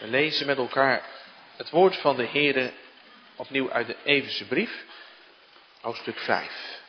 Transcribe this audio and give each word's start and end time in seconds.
We 0.00 0.06
lezen 0.06 0.46
met 0.46 0.56
elkaar 0.56 1.02
het 1.56 1.70
woord 1.70 1.96
van 1.96 2.16
de 2.16 2.26
Heere 2.26 2.72
opnieuw 3.36 3.70
uit 3.70 3.86
de 3.86 3.96
Evense 4.04 4.44
brief, 4.44 4.84
hoofdstuk 5.80 6.18
5. 6.18 6.82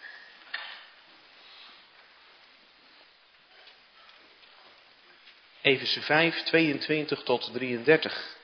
Efeze 5.61 6.01
5, 6.01 6.43
22 6.43 7.23
tot 7.23 7.53
33. 7.53 8.37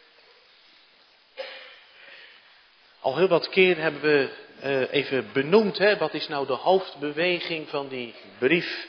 Al 2.99 3.17
heel 3.17 3.27
wat 3.27 3.49
keer 3.49 3.77
hebben 3.77 4.01
we 4.01 4.29
uh, 4.63 4.93
even 4.93 5.31
benoemd, 5.33 5.77
hè, 5.77 5.97
wat 5.97 6.13
is 6.13 6.27
nou 6.27 6.47
de 6.47 6.53
hoofdbeweging 6.53 7.69
van 7.69 7.87
die 7.87 8.15
brief. 8.37 8.87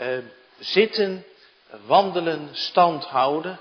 Uh, 0.00 0.18
zitten, 0.58 1.24
wandelen, 1.86 2.48
stand 2.52 3.04
houden. 3.04 3.60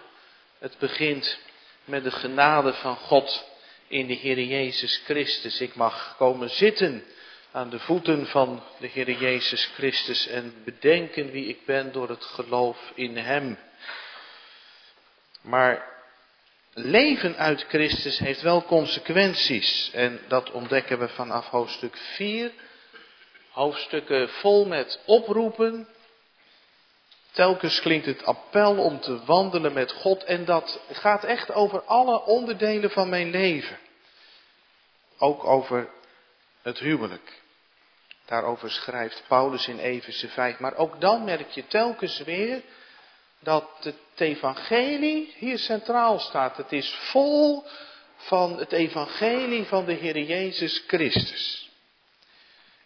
Het 0.60 0.78
begint 0.80 1.40
met 1.86 2.04
de 2.04 2.12
genade 2.12 2.74
van 2.74 2.96
God 2.96 3.46
in 3.88 4.08
de 4.08 4.14
Heer 4.14 4.40
Jezus 4.40 5.02
Christus. 5.06 5.62
Ik 5.62 5.76
mag 5.76 6.16
komen 6.18 6.50
zitten 6.50 7.04
aan 7.52 7.70
de 7.70 7.80
voeten 7.80 8.28
van 8.28 8.64
de 8.80 8.88
Heer 8.88 9.12
Jezus 9.12 9.66
Christus 9.66 10.28
en 10.28 10.54
bedenken 10.66 11.32
wie 11.32 11.48
ik 11.48 11.66
ben 11.66 11.92
door 11.92 12.10
het 12.10 12.24
geloof 12.24 12.92
in 12.96 13.18
Hem. 13.18 13.58
Maar 15.42 15.86
leven 16.74 17.38
uit 17.38 17.66
Christus 17.68 18.20
heeft 18.20 18.42
wel 18.42 18.64
consequenties 18.64 19.92
en 19.94 20.20
dat 20.28 20.52
ontdekken 20.52 21.00
we 21.00 21.08
vanaf 21.08 21.50
hoofdstuk 21.50 21.98
4. 21.98 22.52
Hoofdstukken 23.50 24.30
vol 24.30 24.66
met 24.66 25.00
oproepen, 25.06 25.88
Telkens 27.38 27.80
klinkt 27.80 28.06
het 28.06 28.26
appel 28.26 28.78
om 28.78 29.00
te 29.00 29.26
wandelen 29.26 29.74
met 29.74 29.92
God 29.92 30.24
en 30.24 30.46
dat 30.46 30.80
gaat 30.92 31.24
echt 31.24 31.52
over 31.52 31.82
alle 31.82 32.24
onderdelen 32.24 32.92
van 32.92 33.10
mijn 33.10 33.30
leven. 33.30 33.78
Ook 35.18 35.44
over 35.44 35.90
het 36.62 36.80
huwelijk. 36.80 37.42
Daarover 38.26 38.72
schrijft 38.72 39.24
Paulus 39.28 39.68
in 39.68 39.80
Efeze 39.80 40.28
5. 40.28 40.60
Maar 40.60 40.76
ook 40.76 41.02
dan 41.02 41.24
merk 41.24 41.50
je 41.50 41.68
telkens 41.68 42.20
weer 42.20 42.62
dat 43.40 43.70
het 43.80 43.96
evangelie 44.16 45.34
hier 45.38 45.58
centraal 45.58 46.20
staat. 46.20 46.58
Het 46.58 46.72
is 46.72 46.96
vol 47.12 47.64
van 48.16 48.58
het 48.58 48.72
evangelie 48.72 49.66
van 49.66 49.86
de 49.86 49.94
Heer 49.94 50.20
Jezus 50.20 50.84
Christus. 50.88 51.67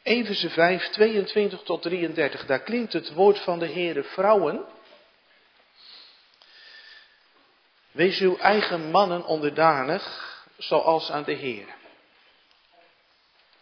Efeze 0.04 0.50
5, 0.50 0.90
22 0.90 1.64
tot 1.64 1.82
33, 1.82 2.46
daar 2.46 2.62
klinkt 2.62 2.94
het 2.94 3.14
woord 3.14 3.40
van 3.40 3.60
de 3.60 3.68
Heere 3.68 4.04
vrouwen. 4.04 4.66
Wees 7.92 8.20
uw 8.20 8.38
eigen 8.38 8.92
mannen 8.92 9.26
onderdanig, 9.26 10.46
zoals 10.58 11.12
aan 11.12 11.24
de 11.24 11.34
Heer. 11.34 11.76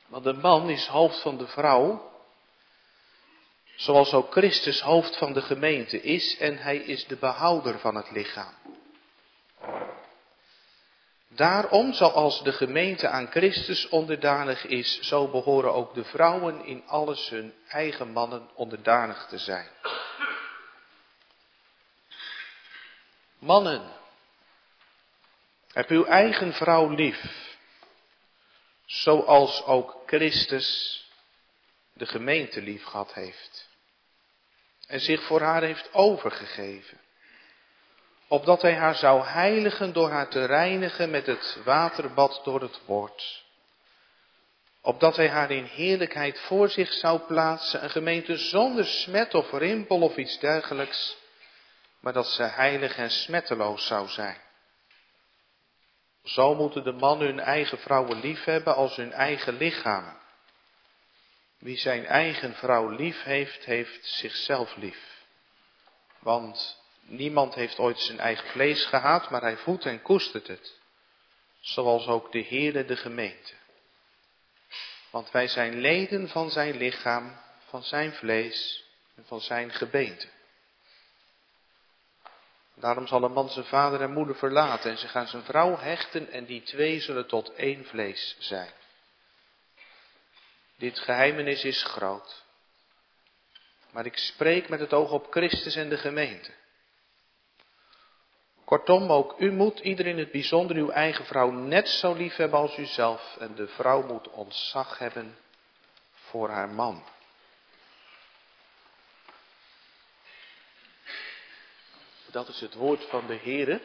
Want 0.07 0.23
de 0.23 0.33
man 0.33 0.69
is 0.69 0.87
hoofd 0.87 1.21
van 1.21 1.37
de 1.37 1.47
vrouw, 1.47 2.11
zoals 3.75 4.13
ook 4.13 4.31
Christus 4.31 4.81
hoofd 4.81 5.17
van 5.17 5.33
de 5.33 5.41
gemeente 5.41 6.01
is 6.01 6.37
en 6.37 6.57
hij 6.57 6.77
is 6.77 7.05
de 7.05 7.15
behouder 7.15 7.79
van 7.79 7.95
het 7.95 8.11
lichaam. 8.11 8.58
Daarom, 11.29 11.93
zoals 11.93 12.43
de 12.43 12.51
gemeente 12.51 13.07
aan 13.07 13.27
Christus 13.27 13.89
onderdanig 13.89 14.65
is, 14.65 14.99
zo 15.01 15.27
behoren 15.27 15.73
ook 15.73 15.93
de 15.93 16.03
vrouwen 16.03 16.65
in 16.65 16.87
alles 16.87 17.29
hun 17.29 17.53
eigen 17.67 18.11
mannen 18.11 18.49
onderdanig 18.55 19.25
te 19.25 19.37
zijn. 19.37 19.69
Mannen, 23.39 23.93
heb 25.71 25.89
uw 25.89 26.05
eigen 26.05 26.53
vrouw 26.53 26.89
lief, 26.89 27.57
zoals 28.85 29.63
ook 29.63 30.03
Christus 30.05 30.97
de 31.93 32.05
gemeente 32.05 32.61
lief 32.61 32.83
gehad 32.83 33.13
heeft 33.13 33.69
en 34.87 34.99
zich 34.99 35.23
voor 35.23 35.41
haar 35.41 35.63
heeft 35.63 35.93
overgegeven 35.93 36.99
opdat 38.29 38.61
hij 38.61 38.75
haar 38.75 38.95
zou 38.95 39.25
heiligen 39.25 39.93
door 39.93 40.09
haar 40.09 40.29
te 40.29 40.45
reinigen 40.45 41.09
met 41.09 41.25
het 41.25 41.57
waterbad 41.63 42.41
door 42.43 42.61
het 42.61 42.79
woord. 42.85 43.43
Opdat 44.81 45.15
hij 45.15 45.29
haar 45.29 45.51
in 45.51 45.63
heerlijkheid 45.63 46.39
voor 46.39 46.69
zich 46.69 46.93
zou 46.93 47.19
plaatsen, 47.19 47.83
een 47.83 47.89
gemeente 47.89 48.37
zonder 48.37 48.85
smet 48.85 49.33
of 49.33 49.51
rimpel 49.51 50.01
of 50.01 50.17
iets 50.17 50.39
dergelijks, 50.39 51.17
maar 51.99 52.13
dat 52.13 52.27
ze 52.27 52.43
heilig 52.43 52.97
en 52.97 53.09
smetteloos 53.11 53.87
zou 53.87 54.07
zijn. 54.07 54.37
Zo 56.23 56.55
moeten 56.55 56.83
de 56.83 56.91
mannen 56.91 57.27
hun 57.27 57.39
eigen 57.39 57.77
vrouwen 57.77 58.19
lief 58.19 58.43
hebben 58.43 58.75
als 58.75 58.95
hun 58.95 59.11
eigen 59.11 59.57
lichamen. 59.57 60.17
Wie 61.57 61.77
zijn 61.77 62.05
eigen 62.05 62.53
vrouw 62.53 62.89
lief 62.89 63.23
heeft, 63.23 63.65
heeft 63.65 64.05
zichzelf 64.05 64.75
lief. 64.75 65.25
Want 66.19 66.78
Niemand 67.09 67.55
heeft 67.55 67.79
ooit 67.79 67.99
zijn 67.99 68.19
eigen 68.19 68.47
vlees 68.49 68.85
gehaat, 68.85 69.29
maar 69.29 69.41
hij 69.41 69.57
voedt 69.57 69.85
en 69.85 70.01
koestert 70.01 70.47
het. 70.47 70.77
Zoals 71.59 72.07
ook 72.07 72.31
de 72.31 72.39
Heerde 72.39 72.85
de 72.85 72.95
gemeente. 72.95 73.53
Want 75.09 75.31
wij 75.31 75.47
zijn 75.47 75.79
leden 75.79 76.29
van 76.29 76.51
zijn 76.51 76.77
lichaam, 76.77 77.39
van 77.67 77.83
zijn 77.83 78.13
vlees 78.13 78.85
en 79.15 79.25
van 79.25 79.41
zijn 79.41 79.71
gebeente. 79.71 80.27
Daarom 82.73 83.07
zal 83.07 83.23
een 83.23 83.31
man 83.31 83.49
zijn 83.49 83.65
vader 83.65 84.01
en 84.01 84.13
moeder 84.13 84.35
verlaten 84.35 84.91
en 84.91 84.97
ze 84.97 85.07
gaan 85.07 85.27
zijn 85.27 85.43
vrouw 85.43 85.77
hechten 85.77 86.31
en 86.31 86.45
die 86.45 86.61
twee 86.61 86.99
zullen 86.99 87.27
tot 87.27 87.53
één 87.53 87.85
vlees 87.85 88.35
zijn. 88.39 88.71
Dit 90.75 90.99
geheimenis 90.99 91.63
is 91.63 91.83
groot. 91.83 92.43
Maar 93.91 94.05
ik 94.05 94.17
spreek 94.17 94.69
met 94.69 94.79
het 94.79 94.93
oog 94.93 95.11
op 95.11 95.27
Christus 95.29 95.75
en 95.75 95.89
de 95.89 95.97
gemeente. 95.97 96.58
Kortom, 98.69 99.11
ook 99.11 99.35
u 99.39 99.51
moet 99.51 99.79
ieder 99.79 100.07
in 100.07 100.17
het 100.17 100.31
bijzonder 100.31 100.75
uw 100.75 100.89
eigen 100.89 101.25
vrouw 101.25 101.51
net 101.51 101.87
zo 101.87 102.13
lief 102.13 102.35
hebben 102.35 102.59
als 102.59 102.77
uzelf. 102.77 103.37
En 103.39 103.55
de 103.55 103.67
vrouw 103.67 104.01
moet 104.01 104.29
ontzag 104.29 104.97
hebben 104.97 105.37
voor 106.13 106.49
haar 106.49 106.69
man. 106.69 107.03
Dat 112.31 112.47
is 112.47 112.59
het 112.59 112.73
woord 112.73 113.05
van 113.05 113.27
de 113.27 113.39
Heere 113.43 113.81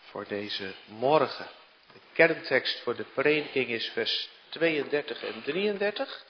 voor 0.00 0.26
deze 0.28 0.74
morgen. 0.84 1.46
De 1.92 2.00
kerntekst 2.12 2.80
voor 2.82 2.96
de 2.96 3.06
prediking 3.14 3.68
is 3.68 3.88
vers 3.88 4.28
32 4.48 5.22
en 5.22 5.42
33. 5.42 6.24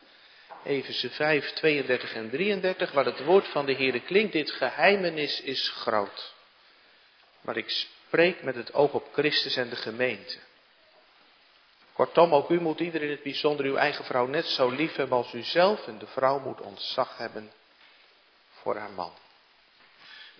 Efeze 0.64 1.10
5, 1.10 1.52
32 1.52 2.14
en 2.14 2.30
33, 2.30 2.92
waar 2.92 3.04
het 3.04 3.24
woord 3.24 3.48
van 3.48 3.66
de 3.66 3.74
Heere 3.74 4.00
klinkt. 4.00 4.32
Dit 4.32 4.50
geheimenis 4.50 5.40
is 5.40 5.68
groot. 5.68 6.36
Maar 7.48 7.56
ik 7.56 7.70
spreek 7.70 8.42
met 8.42 8.54
het 8.54 8.74
oog 8.74 8.92
op 8.92 9.08
Christus 9.12 9.56
en 9.56 9.68
de 9.68 9.76
gemeente. 9.76 10.38
Kortom, 11.92 12.34
ook 12.34 12.50
u 12.50 12.60
moet 12.60 12.80
ieder 12.80 13.02
in 13.02 13.10
het 13.10 13.22
bijzonder 13.22 13.66
uw 13.66 13.76
eigen 13.76 14.04
vrouw 14.04 14.26
net 14.26 14.46
zo 14.46 14.70
lief 14.70 14.94
hebben 14.94 15.16
als 15.16 15.32
u 15.32 15.42
zelf 15.42 15.86
en 15.86 15.98
de 15.98 16.06
vrouw 16.06 16.38
moet 16.38 16.60
ontzag 16.60 17.16
hebben 17.16 17.50
voor 18.50 18.76
haar 18.76 18.90
man. 18.90 19.12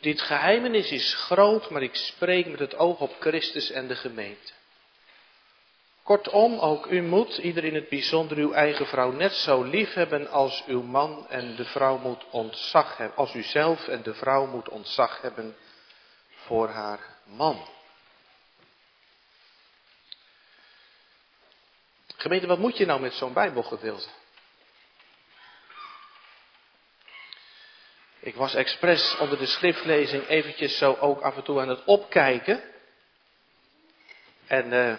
Dit 0.01 0.21
geheimenis 0.21 0.91
is 0.91 1.15
groot, 1.15 1.71
maar 1.71 1.83
ik 1.83 1.95
spreek 1.95 2.47
met 2.47 2.59
het 2.59 2.77
oog 2.77 3.01
op 3.01 3.17
Christus 3.21 3.71
en 3.71 3.89
de 3.89 3.97
gemeente. 3.97 4.53
Kortom, 6.03 6.59
ook 6.59 6.87
u 6.87 7.03
moet 7.03 7.39
ieder 7.39 7.65
in 7.65 7.75
het 7.75 7.89
bijzonder 7.89 8.37
uw 8.37 8.53
eigen 8.53 8.87
vrouw 8.87 9.11
net 9.11 9.33
zo 9.33 9.63
lief 9.63 9.93
hebben 9.93 10.31
als 10.31 10.65
uw 10.67 10.83
man 10.83 11.29
en 11.29 11.57
de 11.57 11.65
vrouw 11.65 11.99
moet 11.99 12.25
ontzag 12.31 12.97
hebben, 12.97 13.17
als 13.17 13.35
u 13.35 13.43
zelf 13.43 13.89
en 13.89 14.03
de 14.03 14.15
vrouw 14.15 14.47
moet 14.47 14.69
ontzag 14.69 15.21
hebben 15.21 15.57
voor 16.49 16.69
haar 16.69 17.01
man. 17.25 17.69
Gemeente, 22.17 22.47
wat 22.47 22.59
moet 22.59 22.77
je 22.77 22.87
nou 22.87 23.01
met 23.01 23.13
zo'n 23.13 23.33
Bijbelgedeelte? 23.33 24.09
Ik 28.19 28.35
was 28.35 28.55
expres 28.55 29.17
onder 29.19 29.39
de 29.39 29.47
schriftlezing 29.47 30.27
eventjes 30.27 30.79
zo 30.79 30.97
ook 31.01 31.21
af 31.21 31.37
en 31.37 31.43
toe 31.43 31.61
aan 31.61 31.69
het 31.69 31.85
opkijken. 31.85 32.63
En 34.47 34.73
uh, 34.73 34.95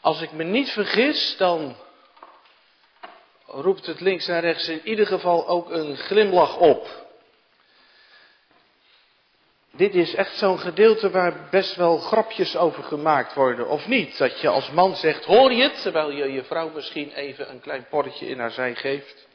als 0.00 0.20
ik 0.20 0.32
me 0.32 0.44
niet 0.44 0.70
vergis, 0.70 1.36
dan 1.36 1.76
roept 3.46 3.86
het 3.86 4.00
links 4.00 4.28
en 4.28 4.40
rechts 4.40 4.68
in 4.68 4.88
ieder 4.88 5.06
geval 5.06 5.48
ook 5.48 5.70
een 5.70 5.96
glimlach 5.96 6.56
op. 6.56 7.09
Dit 9.80 9.94
is 9.94 10.14
echt 10.14 10.36
zo'n 10.36 10.58
gedeelte 10.58 11.10
waar 11.10 11.48
best 11.50 11.76
wel 11.76 11.98
grapjes 11.98 12.56
over 12.56 12.82
gemaakt 12.82 13.34
worden, 13.34 13.68
of 13.68 13.86
niet? 13.86 14.18
Dat 14.18 14.40
je 14.40 14.48
als 14.48 14.70
man 14.70 14.96
zegt, 14.96 15.24
hoor 15.24 15.52
je 15.52 15.62
het? 15.62 15.82
Terwijl 15.82 16.10
je 16.10 16.32
je 16.32 16.44
vrouw 16.44 16.70
misschien 16.74 17.12
even 17.12 17.50
een 17.50 17.60
klein 17.60 17.86
porretje 17.90 18.26
in 18.26 18.38
haar 18.38 18.50
zij 18.50 18.74
geeft. 18.74 19.26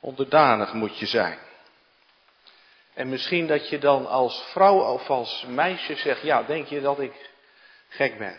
Onderdanig 0.00 0.72
moet 0.72 0.98
je 0.98 1.06
zijn. 1.06 1.38
En 2.94 3.08
misschien 3.08 3.46
dat 3.46 3.68
je 3.68 3.78
dan 3.78 4.06
als 4.06 4.42
vrouw 4.50 4.92
of 4.92 5.10
als 5.10 5.44
meisje 5.48 5.96
zegt, 5.96 6.22
ja, 6.22 6.42
denk 6.42 6.66
je 6.66 6.80
dat 6.80 7.00
ik 7.00 7.30
gek 7.88 8.18
ben? 8.18 8.38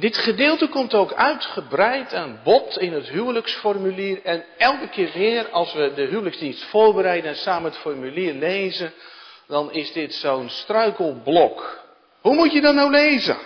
Dit 0.00 0.16
gedeelte 0.16 0.68
komt 0.68 0.94
ook 0.94 1.12
uitgebreid 1.12 2.14
aan 2.14 2.40
bod 2.44 2.78
in 2.78 2.92
het 2.92 3.08
huwelijksformulier. 3.08 4.20
En 4.24 4.44
elke 4.58 4.88
keer 4.88 5.10
weer 5.14 5.48
als 5.48 5.72
we 5.72 5.92
de 5.94 6.02
huwelijksdienst 6.02 6.64
voorbereiden 6.64 7.30
en 7.30 7.36
samen 7.36 7.70
het 7.70 7.80
formulier 7.80 8.34
lezen, 8.34 8.92
dan 9.46 9.72
is 9.72 9.92
dit 9.92 10.14
zo'n 10.14 10.48
struikelblok. 10.48 11.78
Hoe 12.20 12.34
moet 12.34 12.52
je 12.52 12.60
dat 12.60 12.74
nou 12.74 12.90
lezen? 12.90 13.36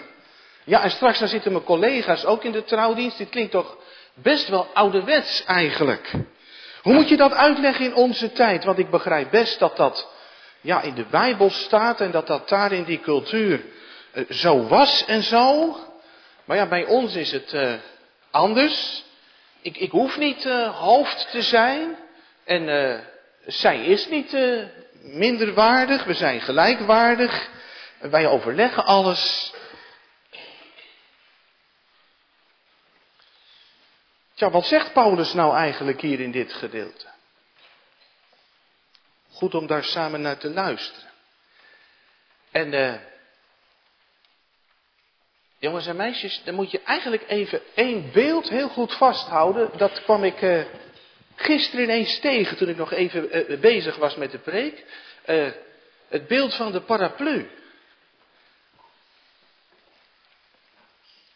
Ja, 0.64 0.82
en 0.82 0.90
straks 0.90 1.18
dan 1.18 1.28
zitten 1.28 1.52
mijn 1.52 1.64
collega's 1.64 2.24
ook 2.24 2.44
in 2.44 2.52
de 2.52 2.64
trouwdienst. 2.64 3.18
Dit 3.18 3.28
klinkt 3.28 3.50
toch 3.52 3.76
best 4.14 4.48
wel 4.48 4.66
ouderwets 4.74 5.44
eigenlijk. 5.44 6.12
Hoe 6.82 6.92
moet 6.92 7.08
je 7.08 7.16
dat 7.16 7.32
uitleggen 7.32 7.84
in 7.84 7.94
onze 7.94 8.32
tijd? 8.32 8.64
Want 8.64 8.78
ik 8.78 8.90
begrijp 8.90 9.30
best 9.30 9.58
dat 9.58 9.76
dat 9.76 10.08
ja, 10.60 10.82
in 10.82 10.94
de 10.94 11.06
Bijbel 11.10 11.50
staat 11.50 12.00
en 12.00 12.10
dat 12.10 12.26
dat 12.26 12.48
daar 12.48 12.72
in 12.72 12.84
die 12.84 13.00
cultuur 13.00 13.64
eh, 14.12 14.24
zo 14.30 14.66
was 14.66 15.04
en 15.06 15.22
zo. 15.22 15.76
Maar 16.44 16.56
ja, 16.56 16.68
bij 16.68 16.84
ons 16.84 17.14
is 17.14 17.32
het 17.32 17.52
uh, 17.52 17.74
anders. 18.30 19.04
Ik, 19.60 19.76
ik 19.76 19.90
hoef 19.90 20.16
niet 20.16 20.44
uh, 20.44 20.78
hoofd 20.78 21.30
te 21.30 21.42
zijn. 21.42 21.96
En 22.44 22.68
uh, 22.68 23.00
zij 23.46 23.84
is 23.84 24.08
niet 24.08 24.36
minderwaardig. 25.00 26.04
We 26.04 26.14
zijn 26.14 26.40
gelijkwaardig. 26.40 27.48
Wij 27.98 28.26
overleggen 28.26 28.84
alles. 28.84 29.52
Tja, 34.34 34.50
wat 34.50 34.66
zegt 34.66 34.92
Paulus 34.92 35.32
nou 35.32 35.56
eigenlijk 35.56 36.00
hier 36.00 36.20
in 36.20 36.30
dit 36.30 36.52
gedeelte? 36.52 37.06
Goed 39.30 39.54
om 39.54 39.66
daar 39.66 39.84
samen 39.84 40.20
naar 40.20 40.38
te 40.38 40.50
luisteren. 40.50 41.10
En 42.50 43.00
Jongens 45.64 45.86
en 45.86 45.96
meisjes, 45.96 46.42
dan 46.44 46.54
moet 46.54 46.70
je 46.70 46.80
eigenlijk 46.82 47.24
even 47.28 47.60
één 47.74 48.12
beeld 48.12 48.48
heel 48.48 48.68
goed 48.68 48.94
vasthouden. 48.94 49.70
Dat 49.76 50.02
kwam 50.02 50.24
ik 50.24 50.42
uh, 50.42 50.64
gisteren 51.34 51.84
ineens 51.84 52.20
tegen 52.20 52.56
toen 52.56 52.68
ik 52.68 52.76
nog 52.76 52.92
even 52.92 53.52
uh, 53.52 53.60
bezig 53.60 53.96
was 53.96 54.16
met 54.16 54.30
de 54.30 54.38
preek. 54.38 54.84
Het 56.08 56.26
beeld 56.26 56.54
van 56.54 56.72
de 56.72 56.80
paraplu. 56.80 57.50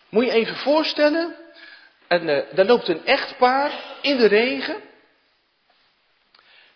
Moet 0.08 0.24
je 0.24 0.30
even 0.30 0.56
voorstellen, 0.56 1.36
en, 2.06 2.26
daar 2.26 2.66
loopt 2.66 2.88
een 2.88 3.06
echtpaar 3.06 3.98
in 4.02 4.16
de 4.16 4.26
regen. 4.26 4.82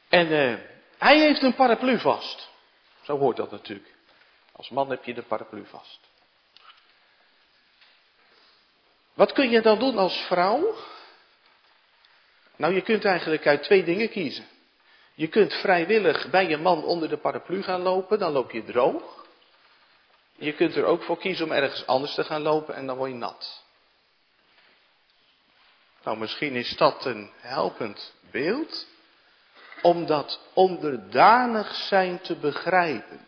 En 0.09 0.29
hij 0.99 1.19
heeft 1.19 1.43
een 1.43 1.55
paraplu 1.55 1.99
vast. 1.99 2.49
Zo 3.03 3.19
hoort 3.19 3.37
dat 3.37 3.51
natuurlijk. 3.51 3.95
Als 4.53 4.69
man 4.69 4.91
heb 4.91 5.05
je 5.05 5.15
de 5.15 5.23
paraplu 5.23 5.67
vast. 5.67 6.12
Wat 9.15 9.33
kun 9.33 9.51
je 9.51 9.61
dan 9.61 9.79
doen 9.79 9.99
als 9.99 10.17
vrouw? 10.17 10.75
Nou, 12.57 12.75
je 12.75 12.81
kunt 12.81 13.05
eigenlijk 13.05 13.47
uit 13.47 13.63
twee 13.63 13.85
dingen 13.85 14.09
kiezen. 14.09 14.47
Je 15.15 15.29
kunt 15.29 15.53
vrijwillig 15.55 16.31
bij 16.31 16.49
je 16.49 16.57
man 16.57 16.85
onder 16.85 17.09
de 17.09 17.17
paraplu 17.17 17.63
gaan 17.63 17.81
lopen, 17.81 18.19
dan 18.19 18.33
loop 18.33 18.51
je 18.51 18.65
droog. 18.65 19.27
Je 20.37 20.53
kunt 20.53 20.77
er 20.77 20.85
ook 20.85 21.03
voor 21.03 21.19
kiezen 21.19 21.45
om 21.45 21.53
ergens 21.53 21.87
anders 21.87 22.15
te 22.15 22.25
gaan 22.25 22.43
lopen 22.43 22.75
en 22.75 22.87
dan 22.87 22.97
word 22.97 23.11
je 23.11 23.17
nat. 23.17 23.65
Nou, 26.05 26.19
misschien 26.19 26.55
is 26.55 26.77
dat 26.77 27.05
een 27.05 27.31
helpend 27.41 28.15
beeld 28.31 28.87
om 29.83 30.07
dat 30.07 30.41
onderdanig 30.53 31.75
zijn 31.75 32.21
te 32.21 32.37
begrijpen. 32.37 33.27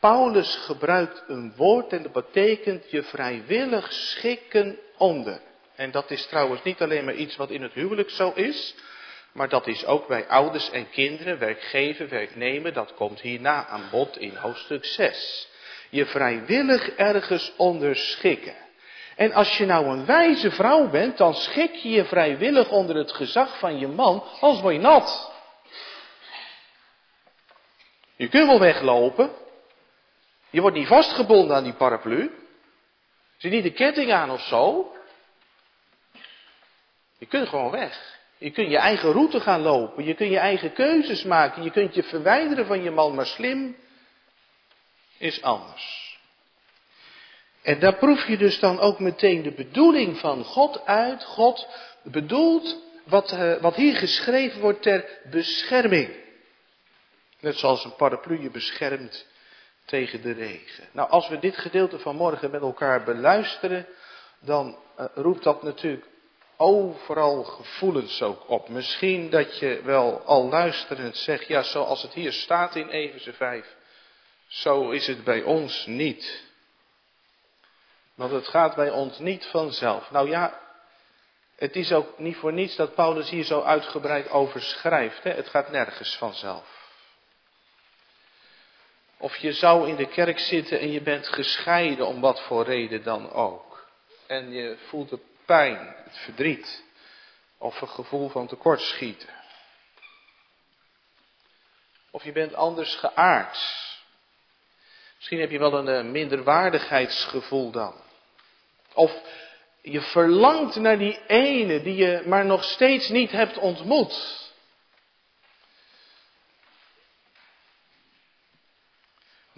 Paulus 0.00 0.56
gebruikt 0.56 1.24
een 1.26 1.52
woord 1.56 1.92
en 1.92 2.02
dat 2.02 2.12
betekent 2.12 2.90
je 2.90 3.02
vrijwillig 3.02 3.92
schikken 3.92 4.78
onder. 4.96 5.40
En 5.74 5.90
dat 5.90 6.10
is 6.10 6.26
trouwens 6.26 6.62
niet 6.62 6.82
alleen 6.82 7.04
maar 7.04 7.14
iets 7.14 7.36
wat 7.36 7.50
in 7.50 7.62
het 7.62 7.72
huwelijk 7.72 8.10
zo 8.10 8.32
is, 8.34 8.74
maar 9.32 9.48
dat 9.48 9.66
is 9.66 9.86
ook 9.86 10.06
bij 10.08 10.28
ouders 10.28 10.70
en 10.70 10.90
kinderen, 10.90 11.38
werkgever, 11.38 12.08
werknemer, 12.08 12.72
dat 12.72 12.94
komt 12.94 13.20
hierna 13.20 13.66
aan 13.66 13.88
bod 13.90 14.16
in 14.16 14.36
hoofdstuk 14.36 14.84
6. 14.84 15.48
Je 15.90 16.06
vrijwillig 16.06 16.90
ergens 16.90 17.52
onderschikken. 17.56 18.54
En 19.16 19.32
als 19.32 19.56
je 19.56 19.66
nou 19.66 19.86
een 19.86 20.06
wijze 20.06 20.50
vrouw 20.50 20.88
bent, 20.88 21.16
dan 21.16 21.34
schik 21.34 21.74
je 21.74 21.88
je 21.88 22.04
vrijwillig 22.04 22.70
onder 22.70 22.96
het 22.96 23.12
gezag 23.12 23.58
van 23.58 23.78
je 23.78 23.86
man, 23.86 24.24
als 24.40 24.60
word 24.60 24.74
je 24.74 24.80
nat. 24.80 25.32
Je 28.16 28.28
kunt 28.28 28.46
wel 28.46 28.60
weglopen, 28.60 29.30
je 30.50 30.60
wordt 30.60 30.76
niet 30.76 30.86
vastgebonden 30.86 31.56
aan 31.56 31.64
die 31.64 31.72
paraplu. 31.72 32.30
Zit 33.36 33.52
niet 33.52 33.62
de 33.62 33.72
ketting 33.72 34.12
aan 34.12 34.30
of 34.30 34.40
zo. 34.40 34.92
Je 37.18 37.26
kunt 37.26 37.48
gewoon 37.48 37.70
weg. 37.70 38.18
Je 38.38 38.50
kunt 38.50 38.70
je 38.70 38.78
eigen 38.78 39.12
route 39.12 39.40
gaan 39.40 39.60
lopen. 39.60 40.04
Je 40.04 40.14
kunt 40.14 40.30
je 40.30 40.38
eigen 40.38 40.72
keuzes 40.72 41.22
maken. 41.22 41.62
Je 41.62 41.70
kunt 41.70 41.94
je 41.94 42.02
verwijderen 42.02 42.66
van 42.66 42.82
je 42.82 42.90
man. 42.90 43.14
Maar 43.14 43.26
slim 43.26 43.76
is 45.18 45.42
anders. 45.42 46.16
En 47.62 47.78
daar 47.78 47.96
proef 47.96 48.26
je 48.26 48.36
dus 48.36 48.58
dan 48.60 48.80
ook 48.80 48.98
meteen 48.98 49.42
de 49.42 49.52
bedoeling 49.52 50.18
van 50.18 50.44
God 50.44 50.86
uit. 50.86 51.24
God 51.24 51.68
bedoelt 52.02 52.82
wat, 53.04 53.32
uh, 53.32 53.60
wat 53.60 53.74
hier 53.74 53.96
geschreven 53.96 54.60
wordt 54.60 54.82
ter 54.82 55.18
bescherming. 55.30 56.26
Net 57.40 57.56
zoals 57.56 57.84
een 57.84 57.94
paraplu 57.94 58.42
je 58.42 58.50
beschermt 58.50 59.26
tegen 59.88 60.22
de 60.22 60.32
regen. 60.32 60.88
Nou, 60.92 61.10
als 61.10 61.28
we 61.28 61.38
dit 61.38 61.56
gedeelte 61.56 61.98
van 61.98 62.16
morgen 62.16 62.50
met 62.50 62.60
elkaar 62.60 63.04
beluisteren, 63.04 63.86
dan 64.40 64.78
uh, 64.98 65.06
roept 65.14 65.42
dat 65.42 65.62
natuurlijk 65.62 66.06
overal 66.56 67.44
gevoelens 67.44 68.22
ook 68.22 68.48
op. 68.48 68.68
Misschien 68.68 69.30
dat 69.30 69.58
je 69.58 69.80
wel 69.84 70.20
al 70.20 70.48
luisterend 70.48 71.16
zegt, 71.16 71.46
ja, 71.46 71.62
zoals 71.62 72.02
het 72.02 72.12
hier 72.12 72.32
staat 72.32 72.76
in 72.76 72.88
Efeze 72.88 73.32
5, 73.32 73.76
zo 74.46 74.90
is 74.90 75.06
het 75.06 75.24
bij 75.24 75.42
ons 75.42 75.86
niet. 75.86 76.46
Want 78.14 78.32
het 78.32 78.48
gaat 78.48 78.74
bij 78.74 78.90
ons 78.90 79.18
niet 79.18 79.46
vanzelf. 79.46 80.10
Nou 80.10 80.28
ja, 80.28 80.60
het 81.56 81.76
is 81.76 81.92
ook 81.92 82.18
niet 82.18 82.36
voor 82.36 82.52
niets 82.52 82.76
dat 82.76 82.94
Paulus 82.94 83.30
hier 83.30 83.44
zo 83.44 83.62
uitgebreid 83.62 84.30
over 84.30 84.60
schrijft. 84.60 85.22
Hè? 85.22 85.30
Het 85.30 85.48
gaat 85.48 85.70
nergens 85.70 86.16
vanzelf. 86.16 86.77
Of 89.18 89.36
je 89.36 89.52
zou 89.52 89.88
in 89.88 89.96
de 89.96 90.08
kerk 90.08 90.38
zitten 90.38 90.80
en 90.80 90.92
je 90.92 91.02
bent 91.02 91.26
gescheiden 91.28 92.06
om 92.06 92.20
wat 92.20 92.40
voor 92.40 92.64
reden 92.64 93.02
dan 93.02 93.30
ook. 93.32 93.88
En 94.26 94.52
je 94.52 94.76
voelt 94.88 95.08
de 95.08 95.18
pijn, 95.44 95.94
het 96.04 96.16
verdriet. 96.16 96.84
Of 97.58 97.80
een 97.80 97.88
gevoel 97.88 98.28
van 98.28 98.46
tekortschieten. 98.46 99.28
Of 102.10 102.24
je 102.24 102.32
bent 102.32 102.54
anders 102.54 102.94
geaard. 102.94 103.58
Misschien 105.16 105.40
heb 105.40 105.50
je 105.50 105.58
wel 105.58 105.74
een 105.74 105.88
eh, 105.88 106.04
minderwaardigheidsgevoel 106.04 107.70
dan. 107.70 107.94
Of 108.94 109.12
je 109.80 110.00
verlangt 110.00 110.76
naar 110.76 110.98
die 110.98 111.20
ene 111.26 111.82
die 111.82 111.94
je 111.94 112.22
maar 112.26 112.44
nog 112.44 112.64
steeds 112.64 113.08
niet 113.08 113.30
hebt 113.30 113.58
ontmoet. 113.58 114.47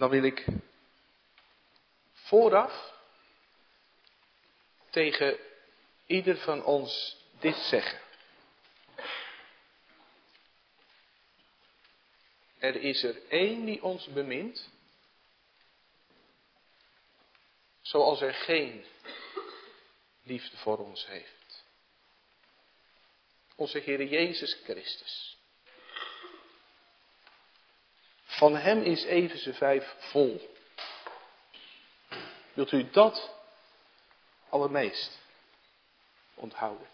Dan 0.01 0.09
wil 0.09 0.23
ik 0.23 0.45
vooraf 2.13 2.93
tegen 4.89 5.37
ieder 6.05 6.37
van 6.37 6.63
ons 6.63 7.17
dit 7.39 7.55
zeggen. 7.55 7.99
Er 12.57 12.75
is 12.75 13.03
er 13.03 13.27
één 13.29 13.65
die 13.65 13.83
ons 13.83 14.07
bemint, 14.07 14.69
zoals 17.81 18.21
er 18.21 18.33
geen 18.33 18.85
liefde 20.23 20.57
voor 20.57 20.77
ons 20.77 21.05
heeft. 21.05 21.63
Onze 23.55 23.79
Heer 23.79 24.03
Jezus 24.03 24.53
Christus. 24.63 25.30
Van 28.41 28.55
hem 28.55 28.81
is 28.81 29.03
Efeze 29.03 29.53
5 29.53 29.95
vol. 29.97 30.49
Wilt 32.53 32.71
u 32.71 32.89
dat 32.91 33.35
allermeest 34.49 35.19
onthouden? 36.33 36.87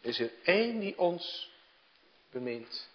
Is 0.00 0.18
er 0.20 0.30
één 0.42 0.78
die 0.78 0.98
ons 0.98 1.50
bemint, 2.30 2.88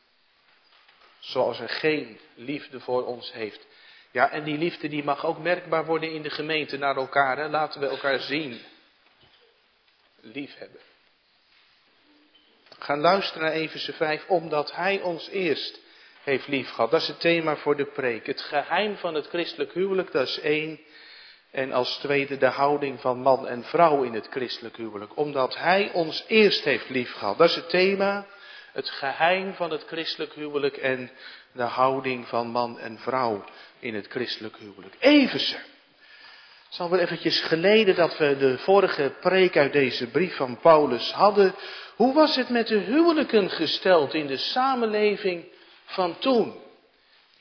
zoals 1.20 1.60
er 1.60 1.70
geen 1.70 2.20
liefde 2.36 2.80
voor 2.80 3.06
ons 3.06 3.32
heeft. 3.32 3.68
Ja, 4.12 4.30
en 4.30 4.44
die 4.44 4.58
liefde 4.58 4.88
die 4.88 5.04
mag 5.04 5.26
ook 5.26 5.38
merkbaar 5.38 5.86
worden 5.86 6.14
in 6.14 6.22
de 6.22 6.30
gemeente 6.30 6.78
naar 6.78 6.96
elkaar. 6.96 7.50
Laten 7.50 7.80
we 7.82 7.88
elkaar 7.88 8.20
zien. 8.20 8.62
Liefhebben. 10.20 10.82
gaan 12.80 13.00
luisteren 13.00 13.42
naar 13.42 13.52
Efeze 13.52 13.94
5, 13.94 14.28
omdat 14.28 14.76
Hij 14.76 15.02
ons 15.02 15.28
eerst 15.28 15.82
heeft 16.24 16.48
liefgehad. 16.48 16.92
Dat 16.92 17.02
is 17.02 17.08
het 17.08 17.20
thema 17.20 17.56
voor 17.56 17.76
de 17.76 17.86
preek. 17.86 18.26
Het 18.26 18.42
geheim 18.42 18.98
van 18.98 19.14
het 19.14 19.28
christelijk 19.28 19.74
huwelijk, 19.74 20.12
dat 20.12 20.28
is 20.28 20.40
één. 20.40 20.80
En 21.52 21.72
als 21.72 21.98
tweede 21.98 22.38
de 22.38 22.48
houding 22.48 23.02
van 23.02 23.20
man 23.20 23.48
en 23.48 23.64
vrouw 23.64 24.04
in 24.04 24.14
het 24.14 24.28
christelijk 24.30 24.78
huwelijk. 24.78 25.18
Omdat 25.18 25.58
Hij 25.58 25.92
ons 25.92 26.24
eerst 26.28 26.64
heeft 26.64 26.90
liefgehad. 26.90 27.38
Dat 27.38 27.50
is 27.50 27.56
het 27.56 27.70
thema. 27.70 28.26
Het 28.72 28.90
geheim 28.90 29.54
van 29.54 29.72
het 29.72 29.84
christelijk 29.84 30.34
huwelijk 30.34 30.78
en 30.78 31.12
de 31.52 31.64
houding 31.64 32.28
van 32.28 32.48
man 32.48 32.80
en 32.80 33.00
vrouw 33.00 33.44
in 33.80 33.96
het 33.96 34.08
christelijk 34.08 34.58
huwelijk. 34.58 34.96
Evense. 35.00 35.56
Het 35.56 36.72
is 36.72 36.80
alweer 36.80 37.00
eventjes 37.00 37.42
geleden 37.42 37.96
dat 37.96 38.18
we 38.18 38.38
de 38.38 38.58
vorige 38.58 39.14
preek 39.20 39.58
uit 39.58 39.74
deze 39.74 40.08
brief 40.08 40.36
van 40.36 40.60
Paulus 40.60 41.12
hadden. 41.12 41.56
Hoe 41.96 42.14
was 42.14 42.36
het 42.36 42.50
met 42.50 42.68
de 42.68 42.78
huwelijken 42.78 43.50
gesteld 43.50 44.14
in 44.14 44.28
de 44.28 44.38
samenleving 44.38 45.46
van 45.86 46.18
toen? 46.20 46.62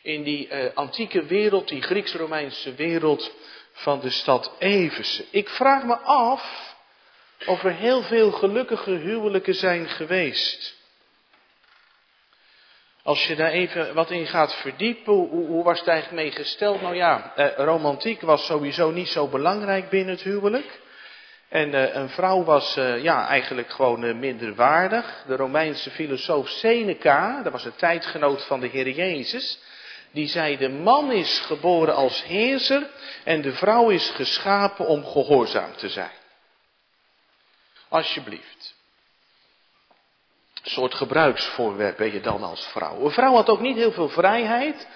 In 0.03 0.23
die 0.23 0.49
uh, 0.49 0.65
antieke 0.75 1.25
wereld, 1.25 1.69
die 1.69 1.83
Grieks-Romeinse 1.83 2.75
wereld 2.75 3.33
van 3.73 4.01
de 4.01 4.11
stad 4.11 4.53
Eversen. 4.59 5.25
Ik 5.31 5.49
vraag 5.49 5.85
me 5.85 5.97
af 5.97 6.75
of 7.47 7.65
er 7.65 7.73
heel 7.73 8.03
veel 8.03 8.31
gelukkige 8.31 8.91
huwelijken 8.91 9.55
zijn 9.55 9.89
geweest. 9.89 10.81
Als 13.03 13.27
je 13.27 13.37
daar 13.37 13.51
even 13.51 13.95
wat 13.95 14.11
in 14.11 14.27
gaat 14.27 14.55
verdiepen, 14.55 15.13
hoe, 15.13 15.47
hoe 15.47 15.65
was 15.65 15.79
het 15.79 15.89
eigenlijk 15.89 16.23
mee 16.23 16.31
gesteld? 16.31 16.81
Nou 16.81 16.95
ja, 16.95 17.33
eh, 17.37 17.65
romantiek 17.65 18.21
was 18.21 18.47
sowieso 18.47 18.91
niet 18.91 19.09
zo 19.09 19.29
belangrijk 19.29 19.89
binnen 19.89 20.15
het 20.15 20.23
huwelijk. 20.23 20.81
En 21.53 21.75
eh, 21.75 21.95
een 21.95 22.09
vrouw 22.09 22.45
was 22.45 22.77
eh, 22.77 23.03
ja, 23.03 23.27
eigenlijk 23.27 23.71
gewoon 23.71 24.05
uh, 24.05 24.15
minder 24.15 24.55
waardig. 24.55 25.25
De 25.27 25.37
Romeinse 25.37 25.91
filosoof 25.91 26.49
Seneca, 26.49 27.43
dat 27.43 27.53
was 27.53 27.65
een 27.65 27.77
tijdgenoot 27.77 28.47
van 28.47 28.61
de 28.61 28.67
Heer 28.67 28.91
Jezus, 28.91 29.59
die 30.11 30.29
zei 30.29 30.57
de 30.57 30.69
man 30.69 31.11
is 31.11 31.43
geboren 31.47 31.95
als 31.95 32.25
heerser 32.25 32.91
en 33.25 33.43
de 33.43 33.53
vrouw 33.53 33.89
is 33.89 34.11
geschapen 34.11 34.87
om 34.87 35.05
gehoorzaam 35.05 35.77
te 35.77 35.89
zijn. 35.89 36.17
Alsjeblieft. 37.89 38.75
Een 40.63 40.71
soort 40.71 40.95
gebruiksvoorwerp 40.95 41.97
ben 41.97 42.13
je 42.13 42.21
dan 42.21 42.43
als 42.43 42.67
vrouw. 42.67 43.05
Een 43.05 43.11
vrouw 43.11 43.35
had 43.35 43.49
ook 43.49 43.61
niet 43.61 43.77
heel 43.77 43.93
veel 43.93 44.09
vrijheid. 44.09 44.89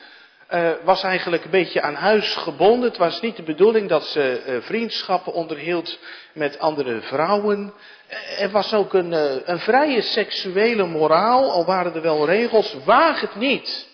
Uh, 0.50 0.72
was 0.84 1.02
eigenlijk 1.02 1.44
een 1.44 1.50
beetje 1.50 1.82
aan 1.82 1.94
huis 1.94 2.34
gebonden. 2.34 2.88
Het 2.88 2.98
was 2.98 3.20
niet 3.20 3.36
de 3.36 3.42
bedoeling 3.42 3.88
dat 3.88 4.04
ze 4.04 4.44
uh, 4.46 4.62
vriendschappen 4.62 5.32
onderhield 5.32 5.98
met 6.32 6.58
andere 6.58 7.00
vrouwen. 7.00 7.74
Uh, 8.10 8.42
er 8.42 8.50
was 8.50 8.72
ook 8.72 8.94
een, 8.94 9.12
een 9.50 9.58
vrije 9.58 10.02
seksuele 10.02 10.86
moraal, 10.86 11.50
al 11.50 11.64
waren 11.64 11.94
er 11.94 12.02
wel 12.02 12.26
regels. 12.26 12.76
Waag 12.84 13.20
het 13.20 13.34
niet 13.34 13.88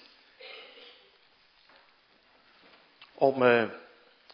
om 3.15 3.39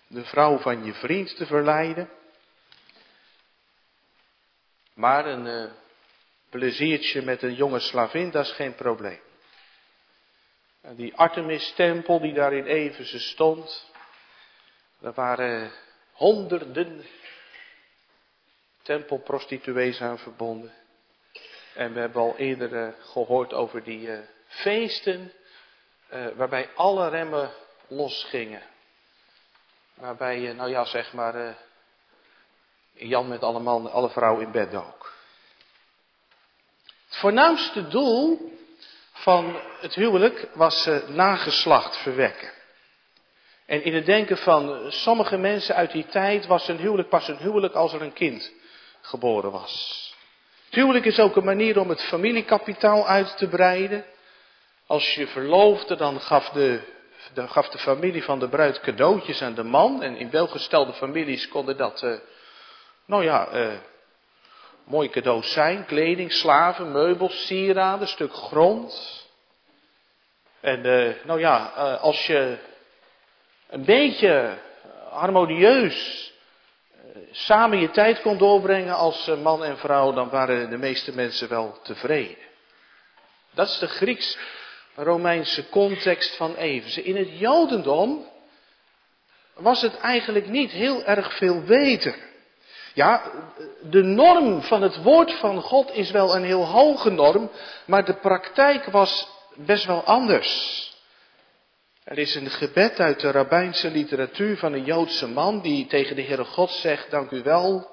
de 0.07 0.25
vrouw 0.25 0.59
van 0.59 0.85
je 0.85 0.95
vriend 0.95 1.37
te 1.37 1.47
verleiden. 1.47 2.11
Maar 4.95 5.27
een 5.27 5.71
pleziertje 6.51 7.23
met 7.23 7.43
een 7.43 7.55
jonge 7.55 7.79
slavin, 7.79 8.31
dat 8.31 8.45
is 8.45 8.53
geen 8.53 8.75
probleem. 8.75 9.27
Die 10.97 11.15
Artemis-tempel 11.17 12.21
die 12.21 12.33
daar 12.33 12.53
in 12.53 12.67
Efeze 12.67 13.19
stond, 13.19 13.87
daar 14.99 15.13
waren 15.13 15.73
honderden 16.13 17.05
tempelprostituees 18.83 20.01
aan 20.01 20.19
verbonden. 20.19 20.73
En 21.75 21.93
we 21.93 22.01
hebben 22.01 22.23
al 22.23 22.37
eerder 22.37 22.73
uh, 22.73 22.89
gehoord 23.01 23.53
over 23.53 23.83
die 23.85 24.07
uh, 24.07 24.19
feesten, 24.47 25.33
uh, 26.13 26.27
waarbij 26.35 26.71
alle 26.75 27.09
remmen 27.09 27.51
losgingen. 27.87 28.63
Waarbij 29.95 30.53
nou 30.53 30.71
ja, 30.71 30.85
zeg 30.85 31.13
maar, 31.13 31.57
Jan 32.93 33.29
met 33.29 33.43
alle 33.43 33.61
man, 33.61 33.91
alle 33.91 34.11
vrouwen 34.11 34.45
in 34.45 34.51
bed 34.53 34.75
ook. 34.75 35.13
Het 37.09 37.19
voornaamste 37.19 37.89
doel 37.89 38.57
van 39.23 39.57
het 39.81 39.95
huwelijk 39.95 40.49
was 40.55 40.87
uh, 40.87 41.09
nageslacht 41.09 41.97
verwekken. 41.97 42.51
En 43.67 43.85
in 43.85 43.95
het 43.95 44.07
denken 44.07 44.37
van 44.37 44.93
sommige 44.93 45.37
mensen 45.37 45.75
uit 45.75 45.93
die 45.93 46.07
tijd 46.07 46.47
was 46.47 46.69
een 46.69 46.79
huwelijk 46.79 47.09
pas 47.09 47.29
een 47.29 47.37
huwelijk 47.37 47.75
als 47.75 47.93
er 47.93 48.03
een 48.03 48.13
kind 48.13 48.53
geboren 49.01 49.51
was. 49.51 50.07
Het 50.65 50.75
huwelijk 50.75 51.05
is 51.05 51.19
ook 51.19 51.37
een 51.37 51.45
manier 51.45 51.81
om 51.81 51.89
het 51.89 52.03
familiekapitaal 52.03 53.07
uit 53.07 53.37
te 53.37 53.49
breiden. 53.49 54.05
Als 54.87 55.15
je 55.15 55.27
verloofde, 55.27 55.97
dan 55.97 56.21
gaf 56.21 56.49
de, 56.49 56.81
gaf 57.35 57.69
de 57.69 57.79
familie 57.79 58.25
van 58.25 58.39
de 58.39 58.49
bruid 58.49 58.81
cadeautjes 58.81 59.43
aan 59.43 59.55
de 59.55 59.63
man. 59.63 60.03
En 60.03 60.17
in 60.17 60.31
welgestelde 60.31 60.93
families 60.93 61.49
konden 61.49 61.77
dat, 61.77 62.03
uh, 62.03 62.15
nou 63.07 63.25
ja, 63.25 63.55
uh, 63.55 63.73
Mooie 64.89 65.09
cadeaus 65.09 65.53
zijn, 65.53 65.85
kleding, 65.85 66.33
slaven, 66.33 66.93
meubels, 66.93 67.47
sieraden, 67.47 68.09
stuk 68.09 68.33
grond. 68.33 69.27
En 70.61 70.87
uh, 70.87 71.15
nou 71.25 71.41
ja, 71.41 71.73
uh, 71.77 72.03
als 72.03 72.27
je 72.27 72.59
een 73.69 73.85
beetje 73.85 74.59
harmonieus 75.11 76.33
uh, 76.95 77.23
samen 77.31 77.81
je 77.81 77.91
tijd 77.91 78.21
kon 78.21 78.39
doorbrengen 78.39 78.95
als 78.95 79.31
man 79.43 79.65
en 79.65 79.79
vrouw, 79.79 80.13
dan 80.13 80.29
waren 80.29 80.71
de 80.71 80.79
meeste 80.79 81.15
mensen 81.15 81.49
wel 81.49 81.79
tevreden. 81.83 82.47
Dat 83.55 83.69
is 83.69 83.79
de 83.79 83.89
Grieks-Romeinse 83.89 85.69
context 85.69 86.37
van 86.37 86.55
Efeze. 86.55 87.03
In 87.03 87.17
het 87.17 87.39
Jodendom 87.39 88.27
was 89.55 89.83
het 89.83 89.97
eigenlijk 89.97 90.47
niet 90.49 90.71
heel 90.71 91.05
erg 91.05 91.37
veel 91.37 91.63
beter. 91.63 92.28
Ja, 92.99 93.23
de 93.83 94.03
norm 94.03 94.63
van 94.63 94.83
het 94.83 95.03
woord 95.03 95.33
van 95.33 95.63
God 95.63 95.91
is 95.91 96.11
wel 96.11 96.37
een 96.37 96.45
heel 96.45 96.67
hoge 96.67 97.11
norm, 97.11 97.51
maar 97.87 98.05
de 98.05 98.15
praktijk 98.15 98.85
was 98.85 99.29
best 99.55 99.85
wel 99.85 100.05
anders. 100.05 100.53
Er 102.05 102.19
is 102.19 102.35
een 102.35 102.51
gebed 102.51 103.01
uit 103.01 103.21
de 103.21 103.31
rabbijnse 103.31 103.91
literatuur 103.91 104.57
van 104.57 104.73
een 104.73 104.85
Joodse 104.85 105.29
man 105.29 105.61
die 105.61 105.87
tegen 105.87 106.17
de 106.17 106.23
Heere 106.23 106.45
God 106.45 106.71
zegt, 106.71 107.11
dank 107.11 107.31
u 107.31 107.43
wel 107.43 107.91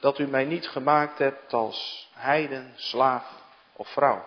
dat 0.00 0.18
u 0.18 0.26
mij 0.26 0.44
niet 0.44 0.68
gemaakt 0.68 1.18
hebt 1.18 1.52
als 1.52 2.08
heiden, 2.12 2.72
slaaf 2.76 3.24
of 3.76 3.88
vrouw. 3.88 4.26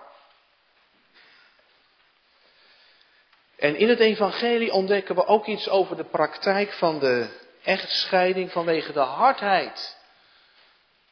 En 3.56 3.76
in 3.76 3.90
het 3.90 4.00
evangelie 4.00 4.72
ontdekken 4.72 5.16
we 5.16 5.26
ook 5.26 5.46
iets 5.46 5.70
over 5.70 5.98
de 5.98 6.06
praktijk 6.06 6.74
van 6.74 7.00
de 7.00 7.46
echtscheiding 7.64 8.52
vanwege 8.52 8.94
de 8.94 9.00
hardheid 9.00 9.98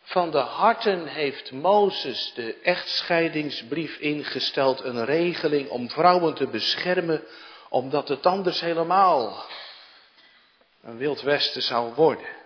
van 0.02 0.32
de 0.32 0.38
harten 0.38 1.08
heeft 1.08 1.52
Mozes 1.52 2.34
de 2.36 2.60
echtscheidingsbrief 2.62 3.98
ingesteld, 3.98 4.84
een 4.84 5.06
regeling 5.06 5.70
om 5.70 5.90
vrouwen 5.90 6.34
te 6.34 6.48
beschermen, 6.48 7.24
omdat 7.70 8.08
het 8.08 8.26
anders 8.26 8.60
helemaal 8.60 9.46
een 10.82 10.98
wild 10.98 11.22
westen 11.22 11.62
zou 11.62 11.94
worden. 11.94 12.44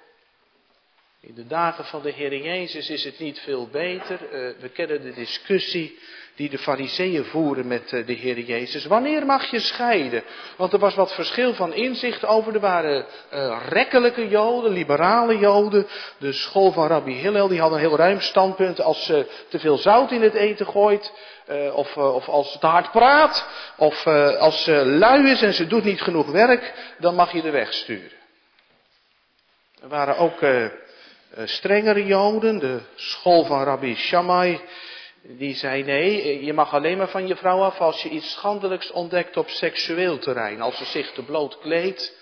In 1.22 1.36
de 1.36 1.48
dagen 1.48 1.86
van 1.86 2.02
de 2.02 2.12
Heer 2.12 2.38
Jezus 2.38 2.90
is 2.90 3.04
het 3.04 3.20
niet 3.20 3.40
veel 3.40 3.68
beter. 3.68 4.20
Uh, 4.22 4.30
we 4.60 4.70
kennen 4.70 5.02
de 5.02 5.14
discussie 5.14 6.00
die 6.36 6.50
de 6.50 6.58
fariseeën 6.58 7.26
voeren 7.26 7.68
met 7.68 7.94
eh, 7.94 8.06
de 8.06 8.14
Heer 8.14 8.40
Jezus. 8.40 8.86
Wanneer 8.86 9.26
mag 9.26 9.52
je 9.52 9.60
scheiden? 9.60 10.24
Want 10.58 10.74
er 10.74 10.80
was 10.80 10.96
wat 10.96 11.14
verschil 11.14 11.54
van 11.54 11.74
inzicht 11.74 12.26
over. 12.26 12.54
Er 12.54 12.60
waren 12.60 13.06
uh, 13.34 13.62
rekkelijke 13.70 14.28
joden, 14.28 14.72
liberale 14.72 15.38
joden. 15.38 15.88
De 16.18 16.32
school 16.32 16.72
van 16.72 16.88
Rabbi 16.88 17.14
Hillel, 17.14 17.48
die 17.48 17.60
had 17.60 17.72
een 17.72 17.80
heel 17.80 17.98
ruim 17.98 18.22
standpunt. 18.22 18.82
Als 18.82 19.06
ze 19.06 19.26
te 19.50 19.60
veel 19.60 19.78
zout 19.78 20.12
in 20.12 20.22
het 20.22 20.34
eten 20.34 20.66
gooit, 20.66 21.14
of, 21.74 21.98
of 21.98 22.28
als 22.28 22.52
ze 22.52 22.60
te 22.60 22.68
hard 22.68 22.92
praat, 22.92 23.48
of 23.78 24.08
als 24.38 24.64
ze 24.64 24.86
lui 24.86 25.30
is 25.30 25.42
en 25.42 25.54
ze 25.54 25.68
doet 25.68 25.84
niet 25.84 26.02
genoeg 26.02 26.32
werk, 26.32 26.94
dan 27.00 27.16
mag 27.16 27.32
je 27.32 27.42
de 27.42 27.52
weg 27.52 27.74
sturen. 27.74 28.18
Er 29.82 29.88
waren 29.88 30.18
ook 30.18 30.40
strengere 31.44 32.06
joden, 32.06 32.60
de 32.60 32.80
school 32.96 33.46
van 33.46 33.64
Rabbi 33.64 33.96
Shammai 33.96 34.62
die 35.22 35.56
zei 35.56 35.84
nee, 35.84 36.46
je 36.46 36.54
mag 36.54 36.74
alleen 36.74 36.98
maar 36.98 37.10
van 37.10 37.28
je 37.28 37.36
vrouw 37.36 37.62
af 37.62 37.80
als 37.80 38.02
je 38.02 38.10
iets 38.10 38.32
schandelijks 38.32 38.92
ontdekt 38.92 39.38
op 39.38 39.50
seksueel 39.50 40.18
terrein. 40.20 40.62
Als 40.62 40.78
ze 40.78 40.86
zich 40.86 41.12
te 41.12 41.24
bloot 41.24 41.60
kleedt, 41.60 42.14